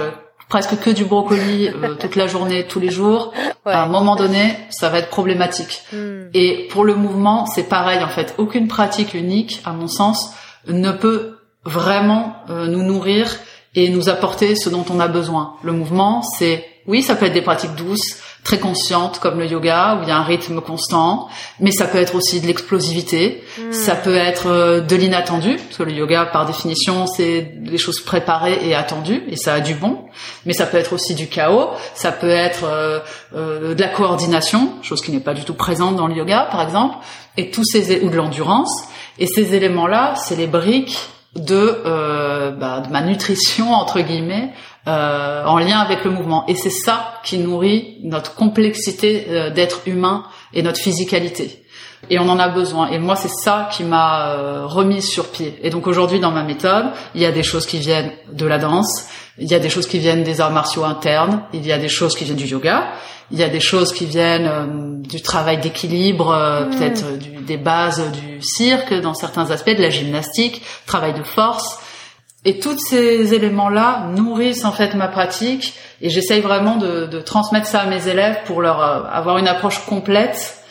presque 0.49 0.77
que 0.79 0.89
du 0.89 1.05
brocoli 1.05 1.69
euh, 1.69 1.95
toute 1.99 2.15
la 2.15 2.27
journée, 2.27 2.65
tous 2.67 2.79
les 2.79 2.89
jours, 2.89 3.33
à 3.65 3.83
un 3.83 3.87
moment 3.87 4.15
donné, 4.15 4.55
ça 4.69 4.89
va 4.89 4.99
être 4.99 5.09
problématique. 5.09 5.81
Mm. 5.93 6.29
Et 6.33 6.67
pour 6.71 6.83
le 6.83 6.95
mouvement, 6.95 7.45
c'est 7.45 7.69
pareil 7.69 8.03
en 8.03 8.09
fait. 8.09 8.35
Aucune 8.37 8.67
pratique 8.67 9.13
unique, 9.13 9.61
à 9.65 9.71
mon 9.71 9.87
sens, 9.87 10.31
ne 10.67 10.91
peut 10.91 11.37
vraiment 11.65 12.35
nous 12.49 12.83
nourrir 12.83 13.37
et 13.75 13.89
nous 13.89 14.09
apporter 14.09 14.55
ce 14.55 14.69
dont 14.69 14.85
on 14.89 14.99
a 14.99 15.07
besoin. 15.07 15.55
Le 15.63 15.71
mouvement, 15.71 16.21
c'est 16.21 16.65
oui, 16.85 17.01
ça 17.01 17.15
peut 17.15 17.25
être 17.25 17.33
des 17.33 17.41
pratiques 17.41 17.75
douces, 17.75 18.17
très 18.43 18.59
conscientes 18.59 19.19
comme 19.19 19.39
le 19.39 19.45
yoga 19.45 19.97
où 19.97 20.03
il 20.03 20.09
y 20.09 20.11
a 20.11 20.17
un 20.17 20.23
rythme 20.23 20.59
constant, 20.59 21.29
mais 21.61 21.71
ça 21.71 21.85
peut 21.85 21.97
être 21.97 22.15
aussi 22.15 22.41
de 22.41 22.47
l'explosivité, 22.47 23.41
hmm. 23.57 23.71
ça 23.71 23.95
peut 23.95 24.15
être 24.15 24.47
euh, 24.47 24.81
de 24.81 24.95
l'inattendu 24.95 25.55
parce 25.55 25.77
que 25.77 25.83
le 25.83 25.93
yoga 25.93 26.25
par 26.25 26.45
définition 26.45 27.07
c'est 27.07 27.41
des 27.41 27.77
choses 27.77 28.01
préparées 28.01 28.59
et 28.67 28.75
attendues 28.75 29.23
et 29.29 29.37
ça 29.37 29.53
a 29.53 29.59
du 29.61 29.75
bon, 29.75 29.97
mais 30.45 30.51
ça 30.51 30.65
peut 30.65 30.77
être 30.77 30.91
aussi 30.91 31.15
du 31.15 31.27
chaos, 31.27 31.69
ça 31.95 32.11
peut 32.11 32.29
être 32.29 32.65
euh, 32.65 32.99
euh, 33.33 33.73
de 33.75 33.81
la 33.81 33.87
coordination, 33.87 34.73
chose 34.81 35.01
qui 35.01 35.11
n'est 35.11 35.21
pas 35.21 35.33
du 35.33 35.45
tout 35.45 35.53
présente 35.53 35.95
dans 35.95 36.07
le 36.07 36.15
yoga 36.15 36.47
par 36.51 36.61
exemple, 36.61 36.95
et 37.37 37.49
tous 37.49 37.63
ces 37.63 38.01
ou 38.01 38.09
de 38.09 38.15
l'endurance 38.15 38.83
et 39.19 39.27
ces 39.27 39.55
éléments 39.55 39.87
là, 39.87 40.15
c'est 40.17 40.35
les 40.35 40.47
briques 40.47 40.97
de, 41.35 41.81
euh, 41.85 42.51
bah, 42.51 42.83
ma 42.91 43.01
nutrition 43.01 43.71
entre 43.71 44.01
guillemets 44.01 44.53
euh, 44.87 45.45
en 45.45 45.57
lien 45.57 45.79
avec 45.79 46.03
le 46.03 46.11
mouvement. 46.11 46.45
Et 46.47 46.55
c'est 46.55 46.69
ça 46.69 47.21
qui 47.23 47.37
nourrit 47.37 47.97
notre 48.03 48.35
complexité 48.35 49.25
euh, 49.29 49.49
d'être 49.49 49.81
humain 49.87 50.25
et 50.53 50.61
notre 50.61 50.79
physicalité. 50.79 51.62
Et 52.09 52.19
on 52.19 52.27
en 52.29 52.39
a 52.39 52.49
besoin. 52.49 52.89
Et 52.89 52.99
moi, 52.99 53.15
c'est 53.15 53.29
ça 53.29 53.69
qui 53.71 53.83
m'a 53.83 54.29
euh, 54.29 54.65
remise 54.65 55.07
sur 55.09 55.29
pied. 55.29 55.59
Et 55.63 55.69
donc 55.69 55.87
aujourd'hui, 55.87 56.19
dans 56.19 56.31
ma 56.31 56.43
méthode, 56.43 56.85
il 57.15 57.21
y 57.21 57.25
a 57.25 57.31
des 57.31 57.43
choses 57.43 57.65
qui 57.65 57.79
viennent 57.79 58.11
de 58.31 58.45
la 58.45 58.57
danse, 58.57 59.07
il 59.37 59.49
y 59.49 59.55
a 59.55 59.59
des 59.59 59.69
choses 59.69 59.87
qui 59.87 59.99
viennent 59.99 60.23
des 60.23 60.41
arts 60.41 60.51
martiaux 60.51 60.83
internes, 60.83 61.43
il 61.53 61.65
y 61.65 61.71
a 61.71 61.77
des 61.77 61.87
choses 61.87 62.15
qui 62.15 62.25
viennent 62.25 62.37
du 62.37 62.45
yoga, 62.45 62.91
il 63.31 63.39
y 63.39 63.43
a 63.43 63.49
des 63.49 63.61
choses 63.61 63.93
qui 63.93 64.05
viennent 64.05 64.47
euh, 64.47 64.65
du 65.07 65.21
travail 65.21 65.59
d'équilibre, 65.59 66.35
mmh. 66.35 66.75
peut-être 66.75 67.03
des 67.45 67.57
bases 67.57 68.11
du 68.11 68.41
cirque 68.41 68.93
dans 68.93 69.13
certains 69.13 69.49
aspects, 69.49 69.75
de 69.75 69.81
la 69.81 69.89
gymnastique, 69.89 70.61
travail 70.85 71.13
de 71.13 71.23
force. 71.23 71.79
Et 72.45 72.59
tous 72.59 72.77
ces 72.77 73.33
éléments-là 73.33 74.07
nourrissent 74.15 74.65
en 74.65 74.73
fait 74.73 74.95
ma 74.95 75.07
pratique 75.07 75.73
et 76.01 76.09
j'essaye 76.09 76.41
vraiment 76.41 76.75
de, 76.75 77.05
de, 77.05 77.21
transmettre 77.21 77.67
ça 77.67 77.81
à 77.81 77.85
mes 77.85 78.09
élèves 78.09 78.39
pour 78.45 78.61
leur 78.61 78.81
euh, 78.81 79.03
avoir 79.09 79.37
une 79.37 79.47
approche 79.47 79.79
complète 79.85 80.62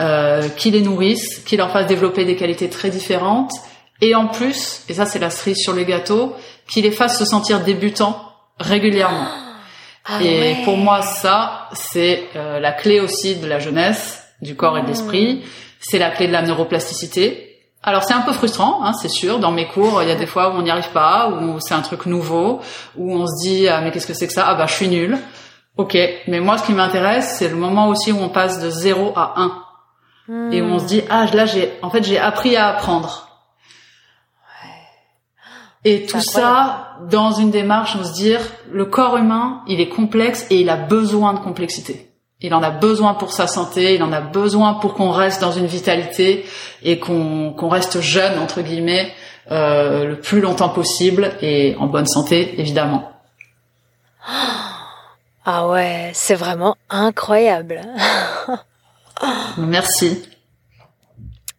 euh, 0.00 0.48
qui 0.48 0.70
les 0.70 0.80
nourrisse, 0.80 1.40
qui 1.40 1.56
leur 1.56 1.70
fasse 1.70 1.86
développer 1.86 2.24
des 2.24 2.36
qualités 2.36 2.68
très 2.68 2.90
différentes 2.90 3.52
et 4.00 4.14
en 4.14 4.28
plus, 4.28 4.82
et 4.88 4.94
ça 4.94 5.06
c'est 5.06 5.18
la 5.18 5.30
cerise 5.30 5.58
sur 5.58 5.72
le 5.72 5.82
gâteau, 5.82 6.36
qui 6.68 6.82
les 6.82 6.92
fasse 6.92 7.18
se 7.18 7.24
sentir 7.24 7.60
débutants 7.60 8.16
régulièrement. 8.60 9.26
Ah 10.04 10.22
et 10.22 10.56
pour 10.64 10.76
moi 10.76 11.02
ça 11.02 11.68
c'est 11.72 12.28
euh, 12.36 12.60
la 12.60 12.72
clé 12.72 13.00
aussi 13.00 13.36
de 13.36 13.48
la 13.48 13.58
jeunesse, 13.58 14.24
du 14.40 14.54
corps 14.54 14.78
et 14.78 14.82
de 14.82 14.86
l'esprit, 14.86 15.42
c'est 15.80 15.98
la 15.98 16.10
clé 16.10 16.28
de 16.28 16.32
la 16.32 16.42
neuroplasticité. 16.42 17.44
Alors 17.82 18.04
c'est 18.04 18.14
un 18.14 18.20
peu 18.20 18.32
frustrant, 18.32 18.84
hein, 18.84 18.92
c'est 18.92 19.08
sûr. 19.08 19.38
Dans 19.38 19.52
mes 19.52 19.66
cours, 19.66 20.02
il 20.02 20.08
y 20.08 20.12
a 20.12 20.16
des 20.16 20.26
fois 20.26 20.50
où 20.50 20.58
on 20.58 20.62
n'y 20.62 20.70
arrive 20.70 20.90
pas, 20.90 21.28
où 21.30 21.58
c'est 21.60 21.74
un 21.74 21.80
truc 21.80 22.06
nouveau, 22.06 22.60
où 22.96 23.14
on 23.14 23.26
se 23.26 23.48
dit 23.48 23.68
ah, 23.68 23.80
mais 23.80 23.90
qu'est-ce 23.90 24.06
que 24.06 24.14
c'est 24.14 24.28
que 24.28 24.32
ça? 24.32 24.46
Ah 24.48 24.54
bah 24.54 24.66
je 24.66 24.74
suis 24.74 24.88
nul. 24.88 25.18
Ok, 25.76 25.96
mais 26.28 26.38
moi 26.38 26.56
ce 26.56 26.64
qui 26.66 26.72
m'intéresse, 26.72 27.36
c'est 27.38 27.48
le 27.48 27.56
moment 27.56 27.88
aussi 27.88 28.12
où 28.12 28.20
on 28.20 28.28
passe 28.28 28.60
de 28.60 28.70
0 28.70 29.12
à 29.16 29.34
1 29.36 29.64
et 30.28 30.60
où 30.60 30.66
on 30.66 30.78
se 30.78 30.86
dit 30.86 31.02
ah 31.08 31.26
là 31.32 31.46
j'ai 31.46 31.72
en 31.82 31.90
fait 31.90 32.02
j'ai 32.02 32.18
appris 32.18 32.56
à 32.56 32.68
apprendre. 32.68 33.24
Et 35.84 36.06
tout 36.06 36.20
ça 36.20 36.96
dans 37.08 37.32
une 37.32 37.50
démarche, 37.50 37.96
on 37.98 38.04
se 38.04 38.12
dire 38.12 38.40
le 38.70 38.84
corps 38.84 39.16
humain, 39.16 39.62
il 39.68 39.80
est 39.80 39.88
complexe 39.88 40.46
et 40.50 40.60
il 40.60 40.68
a 40.70 40.76
besoin 40.76 41.32
de 41.34 41.38
complexité. 41.38 42.10
Il 42.40 42.54
en 42.54 42.62
a 42.62 42.70
besoin 42.70 43.14
pour 43.14 43.32
sa 43.32 43.46
santé, 43.46 43.94
il 43.94 44.02
en 44.02 44.12
a 44.12 44.20
besoin 44.20 44.74
pour 44.74 44.94
qu'on 44.94 45.10
reste 45.10 45.40
dans 45.40 45.52
une 45.52 45.66
vitalité 45.66 46.44
et 46.82 46.98
qu'on 46.98 47.68
reste 47.68 48.00
jeune 48.00 48.38
entre 48.38 48.60
guillemets 48.60 49.12
euh, 49.50 50.04
le 50.04 50.20
plus 50.20 50.40
longtemps 50.40 50.68
possible 50.68 51.32
et 51.40 51.74
en 51.78 51.86
bonne 51.86 52.06
santé 52.06 52.60
évidemment. 52.60 53.10
Ah 55.44 55.68
ouais, 55.68 56.10
c'est 56.12 56.34
vraiment 56.34 56.76
incroyable. 56.90 57.80
Merci. 59.58 60.22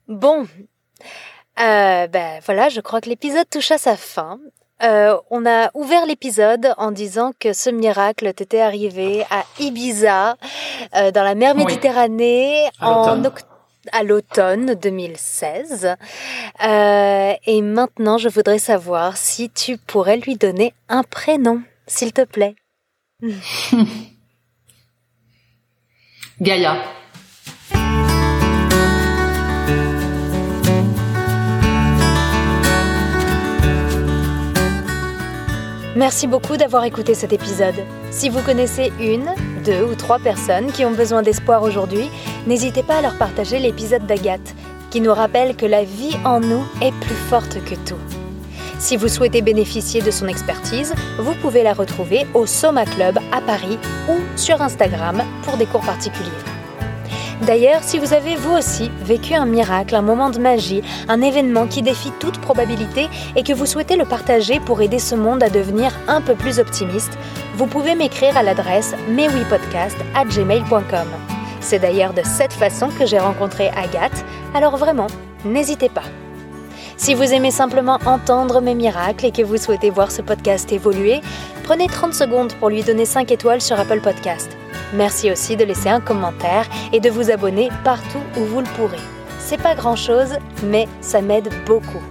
Bon, 0.07 0.47
euh, 1.60 2.07
ben 2.07 2.39
voilà, 2.45 2.70
je 2.70 2.82
crois 2.82 3.01
que 3.01 3.10
l'épisode 3.10 3.49
touche 3.49 3.72
à 3.72 3.78
sa 3.78 3.97
fin. 3.97 4.39
Euh, 4.82 5.18
on 5.30 5.45
a 5.45 5.72
ouvert 5.74 6.05
l'épisode 6.05 6.74
en 6.78 6.91
disant 6.91 7.34
que 7.38 7.51
ce 7.51 7.70
miracle 7.70 8.34
t'était 8.34 8.62
arrivé 8.62 9.26
à 9.30 9.43
Ibiza, 9.60 10.38
euh, 10.95 11.12
dans 11.12 11.24
la 11.24 11.36
mer 11.36 11.53
Méditerranée, 11.53 12.70
à 12.80 14.03
l'automne 14.03 14.76
2016. 14.76 15.95
Euh, 16.64 17.34
et 17.45 17.62
maintenant, 17.62 18.18
je 18.18 18.30
voudrais 18.30 18.60
savoir 18.60 19.18
si 19.18 19.49
tu 19.49 19.78
pourrais 19.78 20.18
lui 20.18 20.38
donner 20.38 20.74
un 20.88 21.03
prénom, 21.03 21.62
s'il 21.86 22.14
te 22.14 22.24
plaît. 22.24 22.55
Gaïa. 26.39 26.78
Merci 35.96 36.28
beaucoup 36.28 36.56
d'avoir 36.56 36.84
écouté 36.84 37.16
cet 37.16 37.34
épisode. 37.34 37.74
Si 38.12 38.30
vous 38.30 38.42
connaissez 38.42 38.92
une, 39.00 39.34
deux 39.66 39.84
ou 39.84 39.96
trois 39.96 40.20
personnes 40.20 40.72
qui 40.72 40.86
ont 40.86 40.92
besoin 40.92 41.24
d'espoir 41.24 41.64
aujourd'hui, 41.64 42.12
n'hésitez 42.46 42.84
pas 42.84 42.98
à 42.98 43.02
leur 43.02 43.18
partager 43.18 43.58
l'épisode 43.58 44.06
d'Agathe, 44.06 44.56
qui 44.92 45.02
nous 45.02 45.14
rappelle 45.14 45.56
que 45.56 45.66
la 45.66 45.84
vie 45.84 46.16
en 46.26 46.42
nous 46.42 46.64
est 46.82 46.94
plus 47.02 47.16
forte 47.16 47.64
que 47.66 47.74
tout. 47.74 47.98
Si 48.78 48.98
vous 48.98 49.08
souhaitez 49.08 49.42
bénéficier 49.42 50.02
de 50.02 50.12
son 50.12 50.28
expertise, 50.28 50.94
vous 51.18 51.34
pouvez 51.34 51.64
la 51.64 51.74
retrouver 51.74 52.28
au 52.36 52.46
Soma 52.46 52.86
Club 52.86 53.18
à 53.32 53.42
Paris 53.42 53.80
ou 54.08 54.18
sur 54.38 54.62
Instagram 54.62 55.24
pour 55.44 55.58
des 55.58 55.66
cours 55.66 55.82
particuliers. 55.82 56.59
D'ailleurs, 57.42 57.84
si 57.84 58.00
vous 58.00 58.14
avez 58.14 58.36
vous 58.36 58.52
aussi 58.52 58.92
vécu 59.02 59.34
un 59.34 59.46
miracle, 59.46 59.96
un 59.96 60.02
moment 60.02 60.30
de 60.30 60.40
magie, 60.40 60.84
un 61.08 61.22
événement 61.22 61.68
qui 61.68 61.82
défie 61.82 62.12
toute 62.20 62.38
probabilité 62.40 63.08
et 63.36 63.44
que 63.44 63.54
vous 63.54 63.66
souhaitez 63.66 63.96
le 63.96 64.04
partager 64.06 64.60
pour 64.60 64.82
aider 64.82 65.00
ce 65.00 65.16
monde 65.16 65.42
à 65.42 65.50
devenir 65.50 65.94
un 66.08 66.20
peu 66.20 66.36
plus 66.36 66.60
optimiste, 66.60 67.18
vous 67.56 67.66
pouvez 67.68 67.96
m'écrire 67.96 68.36
à 68.36 68.44
l'adresse 68.44 68.94
mewipodcast@gmail.com. 69.10 71.08
C'est 71.62 71.80
d'ailleurs 71.80 72.14
de 72.14 72.24
cette 72.24 72.54
façon 72.54 72.90
que 72.90 73.06
j'ai 73.06 73.20
rencontré 73.20 73.70
Agathe, 73.70 74.26
alors 74.54 74.76
vraiment, 74.78 75.08
n'hésitez 75.46 75.90
pas. 75.90 76.04
Si 76.98 77.16
vous 77.16 77.34
aimez 77.34 77.52
simplement 77.52 78.00
entendre 78.06 78.60
mes 78.60 78.76
miracles 78.76 79.28
et 79.28 79.32
que 79.32 79.44
vous 79.44 79.56
souhaitez 79.56 79.90
voir 79.90 80.12
ce 80.12 80.22
podcast 80.22 80.70
évoluer, 80.74 81.22
prenez 81.64 81.88
30 81.88 82.14
secondes 82.14 82.52
pour 82.56 82.68
lui 82.70 82.84
donner 82.84 83.06
5 83.06 83.32
étoiles 83.32 83.62
sur 83.62 83.80
Apple 83.80 84.02
Podcast. 84.02 84.58
Merci 84.94 85.32
aussi 85.32 85.56
de 85.56 85.64
laisser 85.64 85.90
un 85.90 86.00
commentaire 86.00 86.66
et 86.92 87.00
de 87.00 87.10
vous 87.10 87.30
abonner 87.32 87.70
partout 87.84 88.22
où 88.38 88.44
vous 88.46 88.60
le 88.60 88.68
pourrez. 88.76 88.98
C'est 89.40 89.62
pas 89.62 89.76
grand 89.76 89.96
chose, 89.96 90.38
mais 90.64 90.88
ça 91.02 91.22
m'aide 91.22 91.50
beaucoup. 91.66 92.02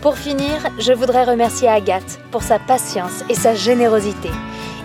Pour 0.00 0.16
finir, 0.16 0.68
je 0.78 0.92
voudrais 0.92 1.24
remercier 1.24 1.68
Agathe 1.68 2.20
pour 2.30 2.42
sa 2.42 2.58
patience 2.58 3.24
et 3.28 3.34
sa 3.34 3.54
générosité. 3.54 4.30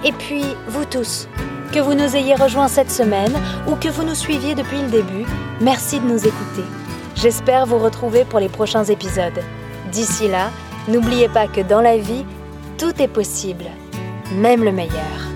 Et 0.04 0.12
puis, 0.12 0.44
vous 0.68 0.86
tous, 0.86 1.28
que 1.72 1.80
vous 1.80 1.94
nous 1.94 2.16
ayez 2.16 2.36
rejoints 2.36 2.68
cette 2.68 2.92
semaine 2.92 3.34
ou 3.68 3.76
que 3.76 3.90
vous 3.90 4.04
nous 4.04 4.16
suiviez 4.16 4.56
depuis 4.56 4.82
le 4.82 4.90
début, 4.90 5.26
merci 5.60 6.00
de 6.00 6.08
nous 6.08 6.26
écouter. 6.26 6.64
J'espère 7.16 7.66
vous 7.66 7.78
retrouver 7.78 8.26
pour 8.26 8.40
les 8.40 8.50
prochains 8.50 8.86
épisodes. 8.86 9.44
D'ici 9.92 10.28
là, 10.28 10.50
n'oubliez 10.88 11.30
pas 11.30 11.48
que 11.48 11.62
dans 11.62 11.82
la 11.82 11.98
vie, 11.98 12.26
tout 12.78 13.00
est 13.02 13.08
possible, 13.08 13.66
même 14.34 14.64
le 14.64 14.72
meilleur. 14.72 15.32